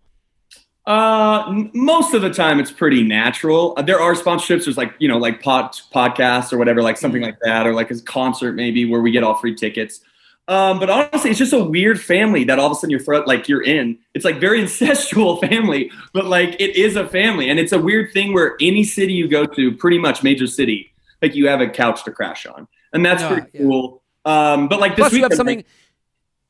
Uh, 0.84 1.64
most 1.74 2.12
of 2.12 2.22
the 2.22 2.30
time 2.30 2.58
it's 2.58 2.72
pretty 2.72 3.02
natural. 3.04 3.74
Uh, 3.76 3.82
there 3.82 4.00
are 4.00 4.14
sponsorships. 4.14 4.64
There's 4.64 4.76
like 4.76 4.94
you 4.98 5.06
know 5.08 5.18
like 5.18 5.40
pod 5.42 5.72
podcasts 5.94 6.52
or 6.52 6.58
whatever, 6.58 6.82
like 6.82 6.96
something 6.96 7.22
like 7.22 7.38
that, 7.44 7.66
or 7.66 7.72
like 7.72 7.90
a 7.90 8.00
concert 8.00 8.54
maybe 8.54 8.84
where 8.84 9.00
we 9.00 9.12
get 9.12 9.22
all 9.22 9.34
free 9.36 9.54
tickets. 9.54 10.00
Um, 10.48 10.80
but 10.80 10.90
honestly, 10.90 11.30
it's 11.30 11.38
just 11.38 11.52
a 11.52 11.62
weird 11.62 12.00
family 12.00 12.42
that 12.44 12.58
all 12.58 12.66
of 12.66 12.72
a 12.72 12.74
sudden 12.74 12.90
you're 12.90 12.98
thro- 12.98 13.22
like 13.26 13.48
you're 13.48 13.62
in. 13.62 13.96
It's 14.12 14.24
like 14.24 14.40
very 14.40 14.60
incestual 14.64 15.40
family, 15.40 15.90
but 16.12 16.26
like 16.26 16.56
it 16.60 16.74
is 16.74 16.96
a 16.96 17.06
family, 17.06 17.48
and 17.48 17.60
it's 17.60 17.70
a 17.72 17.78
weird 17.78 18.12
thing 18.12 18.32
where 18.32 18.56
any 18.60 18.82
city 18.82 19.12
you 19.12 19.28
go 19.28 19.46
to, 19.46 19.72
pretty 19.76 19.98
much 19.98 20.24
major 20.24 20.48
city, 20.48 20.92
like 21.22 21.36
you 21.36 21.46
have 21.46 21.60
a 21.60 21.68
couch 21.68 22.02
to 22.04 22.10
crash 22.10 22.44
on, 22.44 22.66
and 22.92 23.06
that's 23.06 23.22
Yeah, 23.22 23.28
pretty 23.28 23.48
yeah. 23.54 23.60
cool. 23.60 24.02
Um, 24.24 24.66
but 24.68 24.80
like 24.80 24.96
this 24.96 25.04
Plus, 25.04 25.12
you 25.12 25.22
have 25.22 25.32
something. 25.34 25.62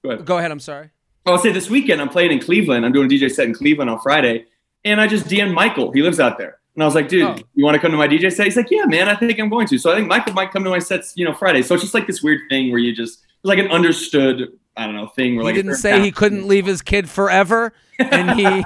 Go 0.02 0.10
ahead. 0.10 0.24
Go 0.24 0.38
ahead. 0.38 0.50
I'm 0.50 0.58
sorry. 0.60 0.88
I'll 1.26 1.38
say 1.38 1.52
this 1.52 1.70
weekend 1.70 2.00
I'm 2.00 2.08
playing 2.08 2.32
in 2.32 2.40
Cleveland. 2.40 2.84
I'm 2.84 2.92
doing 2.92 3.06
a 3.06 3.08
DJ 3.14 3.30
set 3.30 3.46
in 3.46 3.54
Cleveland 3.54 3.88
on 3.90 4.00
Friday, 4.00 4.46
and 4.84 5.00
I 5.00 5.06
just 5.06 5.26
DM'd 5.26 5.54
Michael. 5.54 5.92
He 5.92 6.02
lives 6.02 6.18
out 6.20 6.36
there, 6.38 6.58
and 6.74 6.82
I 6.82 6.86
was 6.86 6.94
like, 6.94 7.08
"Dude, 7.08 7.22
Oh. 7.22 7.36
you 7.54 7.64
want 7.64 7.74
to 7.76 7.80
come 7.80 7.90
to 7.92 7.96
my 7.96 8.08
DJ 8.08 8.30
set?" 8.32 8.46
He's 8.46 8.56
like, 8.56 8.70
"Yeah, 8.70 8.84
man, 8.86 9.08
I 9.08 9.14
think 9.14 9.38
I'm 9.38 9.48
going 9.48 9.66
to." 9.68 9.78
So 9.78 9.92
I 9.92 9.94
think 9.96 10.08
Michael 10.08 10.32
might 10.32 10.50
come 10.50 10.64
to 10.64 10.70
my 10.70 10.78
sets, 10.80 11.12
you 11.16 11.24
know, 11.24 11.32
Friday. 11.34 11.62
So 11.62 11.74
it's 11.74 11.82
just 11.84 11.94
like 11.94 12.06
this 12.06 12.22
weird 12.22 12.40
thing 12.48 12.70
where 12.70 12.80
you 12.80 12.94
just 12.94 13.20
it's 13.22 13.44
like 13.44 13.58
an 13.58 13.68
understood, 13.68 14.48
I 14.76 14.86
don't 14.86 14.96
know, 14.96 15.06
thing. 15.08 15.36
Where 15.36 15.42
He 15.44 15.46
like 15.46 15.54
didn't 15.54 15.76
say 15.76 16.00
he 16.00 16.10
couldn't 16.10 16.46
leave 16.48 16.66
his 16.66 16.82
kid 16.82 17.08
forever, 17.08 17.72
and 18.00 18.30
he 18.38 18.64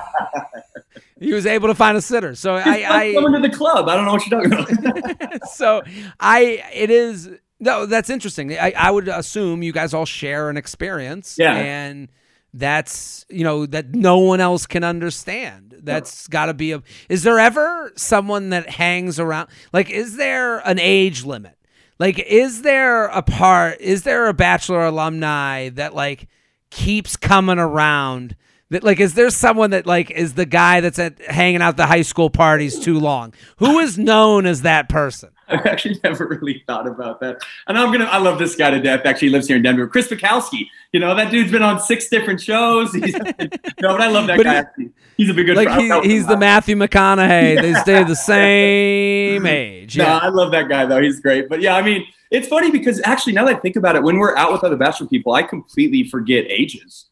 he 1.21 1.33
was 1.35 1.47
able 1.47 1.69
to 1.69 1.75
find 1.75 1.97
a 1.97 2.01
sitter. 2.01 2.35
So 2.35 2.55
I, 2.55 2.85
I 2.89 3.13
coming 3.15 3.41
to 3.43 3.49
the 3.49 3.55
club. 3.55 3.89
I 3.89 3.97
don't 3.97 4.05
know 4.07 4.13
what 4.13 4.27
you're 4.27 4.41
talking 4.43 4.87
about. 5.23 5.49
so 5.51 5.83
I 6.21 6.63
it 6.75 6.91
is 6.91 7.29
no 7.61 7.87
that's 7.87 8.09
interesting. 8.11 8.53
I, 8.59 8.73
I 8.77 8.91
would 8.91 9.09
assume 9.09 9.63
you 9.63 9.73
guys 9.73 9.93
all 9.95 10.07
share 10.07 10.49
an 10.51 10.57
experience, 10.57 11.37
Yeah. 11.39 11.55
and 11.55 12.09
that's 12.59 13.25
you 13.29 13.45
know 13.45 13.67
that 13.67 13.95
no 13.95 14.19
one 14.19 14.41
else 14.41 14.67
can 14.67 14.85
understand. 14.85 15.75
That's 15.83 16.27
got 16.29 16.47
to 16.47 16.55
be 16.55 16.73
a. 16.73 16.83
Is 17.09 17.23
there 17.23 17.39
ever 17.39 17.93
someone 17.97 18.51
that 18.51 18.69
hangs 18.69 19.21
around? 19.21 19.49
Like, 19.73 19.91
is 19.91 20.17
there 20.17 20.59
an 20.59 20.79
age 20.79 21.25
limit? 21.25 21.57
Like, 21.99 22.19
is 22.19 22.63
there 22.63 23.07
a 23.07 23.23
part? 23.23 23.81
Is 23.81 24.03
there 24.03 24.27
a 24.27 24.35
bachelor 24.35 24.85
alumni 24.85 25.69
that 25.71 25.95
like 25.95 26.29
keeps 26.71 27.17
coming 27.17 27.59
around? 27.59 28.37
That 28.71 28.83
like, 28.83 28.99
is 28.99 29.15
there 29.15 29.31
someone 29.31 29.71
that 29.71 29.87
like 29.87 30.11
is 30.11 30.35
the 30.35 30.45
guy 30.47 30.81
that's 30.81 30.99
at 30.99 31.21
hanging 31.25 31.63
out 31.63 31.77
the 31.77 31.87
high 31.87 32.03
school 32.03 32.31
parties 32.31 32.79
too 32.81 32.99
long? 32.99 33.33
Who 33.59 33.79
is 33.79 33.97
known 33.97 34.45
as 34.45 34.63
that 34.63 34.89
person? 34.89 35.31
I've 35.49 35.65
actually 35.67 36.01
never 36.03 36.27
really 36.27 36.65
thought 36.67 36.89
about 36.89 37.21
that. 37.21 37.37
And 37.69 37.79
I'm 37.79 37.93
gonna 37.93 38.07
I 38.07 38.19
love 38.19 38.41
this 38.41 38.57
guy 38.57 38.71
to 38.71 38.81
death. 38.81 39.03
Actually, 39.05 39.29
he 39.29 39.33
lives 39.35 39.47
here 39.47 39.57
in 39.57 39.63
Denver. 39.63 39.87
Chris 39.87 40.09
Bukowski. 40.09 40.67
You 40.93 40.99
know, 40.99 41.15
that 41.15 41.31
dude's 41.31 41.53
been 41.53 41.63
on 41.63 41.79
six 41.81 42.09
different 42.09 42.41
shows. 42.41 42.93
He's, 42.93 43.15
no, 43.19 43.29
but 43.81 44.01
I 44.01 44.09
love 44.09 44.27
that 44.27 44.43
guy. 44.43 44.65
he- 44.77 44.91
He's 45.17 45.31
a 45.31 45.35
big 45.35 45.47
good 45.47 45.57
Like 45.57 45.69
friend. 45.69 45.81
he, 45.81 45.91
I'll 45.91 46.01
tell 46.01 46.05
him 46.05 46.11
he's 46.11 46.27
the. 46.27 46.37
Matthew 46.37 46.77
McConaughey. 46.77 47.63
They 47.63 47.73
stay 47.75 48.05
the 48.05 48.15
same 48.17 49.47
age. 49.47 49.97
No, 49.97 50.05
I 50.05 50.29
love 50.29 50.51
that 50.53 50.69
guy 50.69 50.85
though. 50.87 51.01
He's 51.01 51.21
great. 51.21 51.49
But 51.49 51.61
yeah, 51.63 51.75
I 51.77 51.83
mean, 51.83 52.05
it's 52.31 52.49
funny 52.49 52.71
because 52.71 53.01
actually, 53.05 53.33
now 53.35 53.45
that 53.47 53.57
I 53.57 53.59
think 53.61 53.77
about 53.77 53.97
it, 53.97 54.03
when 54.03 54.19
we're 54.19 54.37
out 54.37 54.53
with 54.53 54.63
other 54.65 54.77
bachelor 54.77 55.07
people, 55.07 55.33
I 55.33 55.43
completely 55.43 56.05
forget 56.05 56.45
ages. 56.49 57.07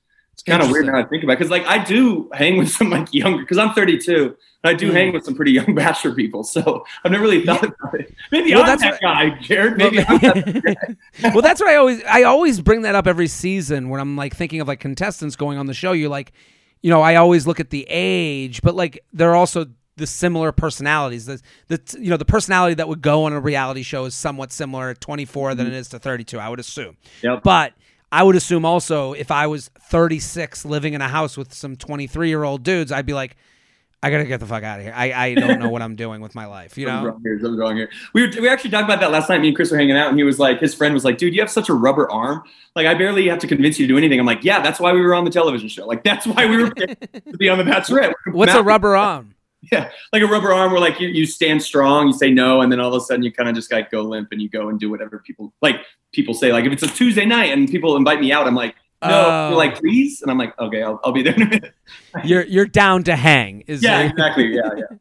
Kind 0.47 0.63
of 0.63 0.71
weird 0.71 0.87
now 0.87 0.99
I 0.99 1.05
think 1.05 1.25
about 1.25 1.35
it 1.35 1.39
because, 1.39 1.51
like, 1.51 1.65
I 1.67 1.83
do 1.83 2.29
hang 2.35 2.59
with 2.59 2.69
some 2.71 2.91
like 2.91 3.13
younger 3.15 3.39
because 3.43 3.57
I'm 3.59 3.73
32. 3.73 4.37
And 4.63 4.71
I 4.71 4.75
do 4.75 4.89
Hmm. 4.89 4.95
hang 4.95 5.13
with 5.13 5.25
some 5.25 5.35
pretty 5.35 5.53
young 5.53 5.75
bachelor 5.75 6.15
people, 6.15 6.45
so 6.45 6.85
I've 7.05 7.13
never 7.13 7.25
really 7.25 7.45
thought 7.45 7.65
about 7.65 7.95
it. 8.01 8.15
Maybe 8.31 8.53
Well, 8.53 8.61
I'm 8.63 8.67
that's 8.67 8.83
that 8.83 8.93
what- 8.93 9.01
guy, 9.01 9.31
Jared. 9.41 9.77
Maybe 9.79 10.01
I'm 10.09 10.19
that 10.19 10.97
well, 11.23 11.41
that's 11.43 11.61
what 11.61 11.71
I 11.71 11.77
always 11.77 12.03
I 12.05 12.23
always 12.25 12.61
bring 12.61 12.83
that 12.83 12.95
up 12.95 13.07
every 13.07 13.27
season 13.29 13.89
when 13.89 14.01
I'm 14.01 14.17
like 14.17 14.35
thinking 14.37 14.61
of 14.61 14.69
like 14.69 14.81
contestants 14.81 15.37
going 15.37 15.57
on 15.59 15.67
the 15.67 15.75
show. 15.75 15.93
You're 15.93 16.09
like, 16.11 16.33
you 16.83 16.91
know, 16.91 17.01
I 17.01 17.17
always 17.17 17.47
look 17.47 17.61
at 17.61 17.71
the 17.71 17.87
age, 17.89 18.61
but 18.63 18.75
like 18.75 19.03
they're 19.13 19.35
also 19.35 19.67
the 19.97 20.07
similar 20.07 20.51
personalities. 20.53 21.25
The 21.27 21.41
the 21.69 21.81
you 22.01 22.11
know 22.11 22.17
the 22.19 22.25
personality 22.25 22.75
that 22.75 22.89
would 22.89 23.01
go 23.01 23.25
on 23.25 23.33
a 23.33 23.41
reality 23.41 23.83
show 23.83 24.05
is 24.07 24.15
somewhat 24.15 24.51
similar 24.53 24.91
at 24.91 25.01
24 25.01 25.55
than 25.55 25.67
it 25.67 25.73
is 25.73 25.89
to 25.91 25.99
32. 25.99 26.39
I 26.39 26.49
would 26.49 26.59
assume. 26.61 26.97
Yep. 27.23 27.43
But 27.45 27.73
I 28.15 28.23
would 28.23 28.37
assume 28.37 28.65
also 28.65 29.13
if 29.13 29.33
I 29.33 29.49
was 29.49 29.71
36 29.91 30.65
living 30.65 30.95
in 30.95 31.01
a 31.01 31.09
house 31.09 31.37
with 31.37 31.53
some 31.53 31.75
23 31.75 32.29
year 32.29 32.45
old 32.45 32.63
dudes, 32.63 32.93
I'd 32.93 33.07
be 33.07 33.13
like, 33.13 33.37
I 34.05 34.11
gotta 34.11 34.25
get 34.25 34.39
the 34.39 34.47
fuck 34.47 34.63
out 34.63 34.79
of 34.79 34.85
here. 34.85 34.93
I, 34.95 35.13
I 35.13 35.35
don't 35.35 35.59
know 35.59 35.69
what 35.69 35.83
I'm 35.83 35.97
doing 35.97 36.21
with 36.21 36.33
my 36.33 36.47
life. 36.47 36.79
You 36.79 36.87
know. 36.87 37.07
wrong 37.07 37.21
here. 37.25 37.41
Something's 37.41 37.59
wrong 37.59 37.75
here. 37.75 37.91
We 38.13 38.23
were, 38.23 38.33
we 38.41 38.49
actually 38.49 38.71
talked 38.71 38.85
about 38.85 39.01
that 39.01 39.11
last 39.11 39.29
night. 39.29 39.41
Me 39.41 39.49
and 39.49 39.57
Chris 39.57 39.73
were 39.73 39.79
hanging 39.79 39.97
out, 39.97 40.11
and 40.11 40.17
he 40.17 40.23
was 40.23 40.39
like, 40.39 40.61
his 40.61 40.75
friend 40.77 40.95
was 40.95 41.05
like, 41.05 41.19
"Dude, 41.19 41.35
you 41.35 41.41
have 41.41 41.51
such 41.51 41.69
a 41.69 41.75
rubber 41.75 42.09
arm. 42.09 42.45
Like, 42.77 42.87
I 42.87 42.95
barely 42.95 43.27
have 43.29 43.41
to 43.41 43.49
convince 43.49 43.81
you 43.81 43.87
to 43.89 43.93
do 43.95 43.99
anything." 43.99 44.21
I'm 44.21 44.27
like, 44.27 44.45
"Yeah, 44.45 44.61
that's 44.61 44.79
why 44.79 44.93
we 44.93 45.01
were 45.01 45.15
on 45.15 45.25
the 45.25 45.31
television 45.31 45.69
show. 45.69 45.85
Like, 45.87 46.05
that's 46.05 46.25
why 46.27 46.47
we 46.47 46.63
were 46.63 46.71
to 46.71 47.37
be 47.37 47.49
on 47.49 47.59
the 47.59 47.65
Bachelorette." 47.65 48.13
What's 48.31 48.55
a 48.55 48.63
rubber 48.63 48.95
arm? 48.95 49.34
yeah, 49.73 49.91
like 50.13 50.23
a 50.23 50.27
rubber 50.27 50.53
arm 50.53 50.73
where 50.73 50.81
like 50.81 51.01
you, 51.01 51.09
you 51.09 51.27
stand 51.27 51.63
strong, 51.63 52.09
you 52.09 52.13
say 52.13 52.31
no, 52.31 52.61
and 52.61 52.71
then 52.71 52.81
all 52.81 52.95
of 52.95 53.03
a 53.03 53.05
sudden 53.05 53.23
you 53.23 53.33
kind 53.33 53.49
of 53.49 53.55
just 53.55 53.71
like 53.73 53.91
go 53.91 54.03
limp 54.03 54.29
and 54.33 54.41
you 54.41 54.49
go 54.49 54.69
and 54.69 54.81
do 54.81 54.91
whatever 54.91 55.19
people 55.19 55.53
like 55.63 55.77
people 56.13 56.35
say. 56.35 56.53
Like 56.53 56.65
if 56.65 56.73
it's 56.73 56.83
a 56.83 56.89
Tuesday 56.89 57.25
night 57.25 57.53
and 57.53 57.69
people 57.69 57.97
invite 57.97 58.21
me 58.21 58.33
out, 58.33 58.47
I'm 58.47 58.55
like, 58.55 58.75
no, 59.03 59.51
Oh. 59.53 59.57
Like 59.57 59.79
please, 59.79 60.23
and 60.23 60.31
I'm 60.31 60.39
like, 60.39 60.59
okay, 60.59 60.83
I'll, 60.83 61.01
I'll 61.05 61.13
be 61.13 61.23
there 61.23 61.35
in 61.35 61.43
a 61.43 61.47
minute. 61.47 61.75
You're 62.25 62.45
you're 62.45 62.67
down 62.67 63.05
to 63.05 63.17
hang. 63.17 63.63
Is 63.67 63.83
yeah, 63.83 64.01
exactly. 64.01 64.55
Yeah, 64.55 64.71
yeah. 64.77 64.97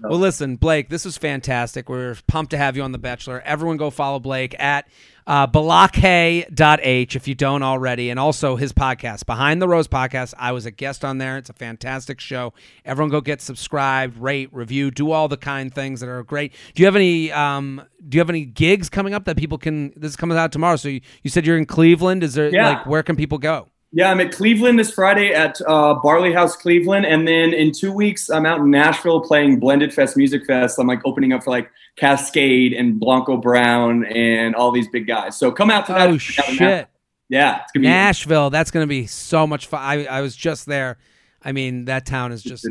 Well, 0.00 0.18
listen, 0.18 0.56
Blake, 0.56 0.88
this 0.88 1.04
was 1.04 1.16
fantastic. 1.18 1.88
We're 1.88 2.16
pumped 2.26 2.50
to 2.52 2.58
have 2.58 2.76
you 2.76 2.82
on 2.82 2.92
The 2.92 2.98
Bachelor. 2.98 3.40
Everyone 3.44 3.76
go 3.76 3.90
follow 3.90 4.18
Blake 4.20 4.54
at 4.60 4.86
uh, 5.26 5.46
balake.h 5.46 7.16
if 7.16 7.28
you 7.28 7.34
don't 7.34 7.62
already. 7.62 8.10
And 8.10 8.18
also 8.18 8.56
his 8.56 8.72
podcast, 8.72 9.26
Behind 9.26 9.60
the 9.60 9.68
Rose 9.68 9.88
Podcast. 9.88 10.34
I 10.38 10.52
was 10.52 10.66
a 10.66 10.70
guest 10.70 11.04
on 11.04 11.18
there. 11.18 11.36
It's 11.36 11.50
a 11.50 11.54
fantastic 11.54 12.20
show. 12.20 12.52
Everyone 12.84 13.10
go 13.10 13.20
get 13.20 13.40
subscribed, 13.40 14.16
rate, 14.18 14.48
review, 14.52 14.90
do 14.90 15.10
all 15.10 15.28
the 15.28 15.36
kind 15.36 15.74
things 15.74 16.00
that 16.00 16.08
are 16.08 16.22
great. 16.22 16.52
Do 16.74 16.82
you 16.82 16.86
have 16.86 16.96
any 16.96 17.30
um, 17.32 17.82
do 18.08 18.16
you 18.16 18.20
have 18.20 18.30
any 18.30 18.44
gigs 18.44 18.88
coming 18.88 19.14
up 19.14 19.24
that 19.24 19.36
people 19.36 19.58
can 19.58 19.92
this 19.96 20.10
is 20.12 20.16
coming 20.16 20.38
out 20.38 20.52
tomorrow. 20.52 20.76
So 20.76 20.88
you, 20.88 21.00
you 21.22 21.30
said 21.30 21.44
you're 21.46 21.58
in 21.58 21.66
Cleveland. 21.66 22.22
Is 22.24 22.34
there 22.34 22.48
Yeah. 22.52 22.68
like 22.68 22.86
where 22.86 23.02
can 23.02 23.16
people 23.16 23.38
go? 23.38 23.68
Yeah, 23.92 24.10
I'm 24.10 24.20
at 24.20 24.32
Cleveland 24.32 24.78
this 24.78 24.90
Friday 24.90 25.32
at 25.32 25.60
uh, 25.66 25.94
Barley 25.94 26.32
House 26.32 26.54
Cleveland, 26.56 27.06
and 27.06 27.26
then 27.26 27.54
in 27.54 27.72
two 27.72 27.90
weeks 27.90 28.28
I'm 28.28 28.44
out 28.44 28.60
in 28.60 28.70
Nashville 28.70 29.20
playing 29.20 29.60
Blended 29.60 29.94
Fest 29.94 30.16
Music 30.16 30.44
Fest. 30.46 30.78
I'm 30.78 30.86
like 30.86 31.00
opening 31.06 31.32
up 31.32 31.44
for 31.44 31.50
like 31.50 31.70
Kaskade 31.98 32.78
and 32.78 33.00
Blanco 33.00 33.38
Brown 33.38 34.04
and 34.04 34.54
all 34.54 34.72
these 34.72 34.88
big 34.88 35.06
guys. 35.06 35.38
So 35.38 35.50
come 35.50 35.70
out 35.70 35.86
to 35.86 35.92
that. 35.92 36.08
Oh 36.08 36.18
shit. 36.18 36.88
Yeah, 37.30 37.62
it's 37.62 37.72
gonna 37.72 37.82
be 37.82 37.88
Nashville, 37.88 38.50
that's 38.50 38.70
going 38.70 38.84
to 38.84 38.88
be 38.88 39.06
so 39.06 39.46
much 39.46 39.66
fun. 39.66 39.82
I, 39.82 40.06
I 40.06 40.20
was 40.22 40.34
just 40.34 40.66
there. 40.66 40.96
I 41.42 41.52
mean, 41.52 41.84
that 41.84 42.06
town 42.06 42.32
is 42.32 42.42
just 42.42 42.66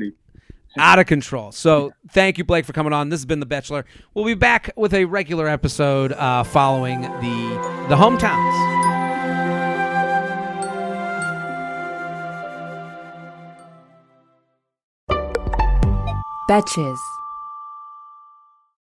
out 0.79 0.99
of 0.99 1.05
control. 1.05 1.51
So 1.51 1.91
thank 2.09 2.37
you, 2.37 2.43
Blake, 2.43 2.65
for 2.65 2.73
coming 2.73 2.93
on. 2.93 3.09
This 3.09 3.19
has 3.19 3.25
been 3.25 3.39
The 3.39 3.45
Bachelor. 3.45 3.85
We'll 4.13 4.25
be 4.25 4.33
back 4.33 4.71
with 4.75 4.93
a 4.93 5.05
regular 5.05 5.47
episode 5.47 6.11
uh, 6.11 6.43
following 6.43 7.01
the 7.01 7.85
the 7.89 7.95
hometowns. 7.95 8.86
Betches. 16.47 17.16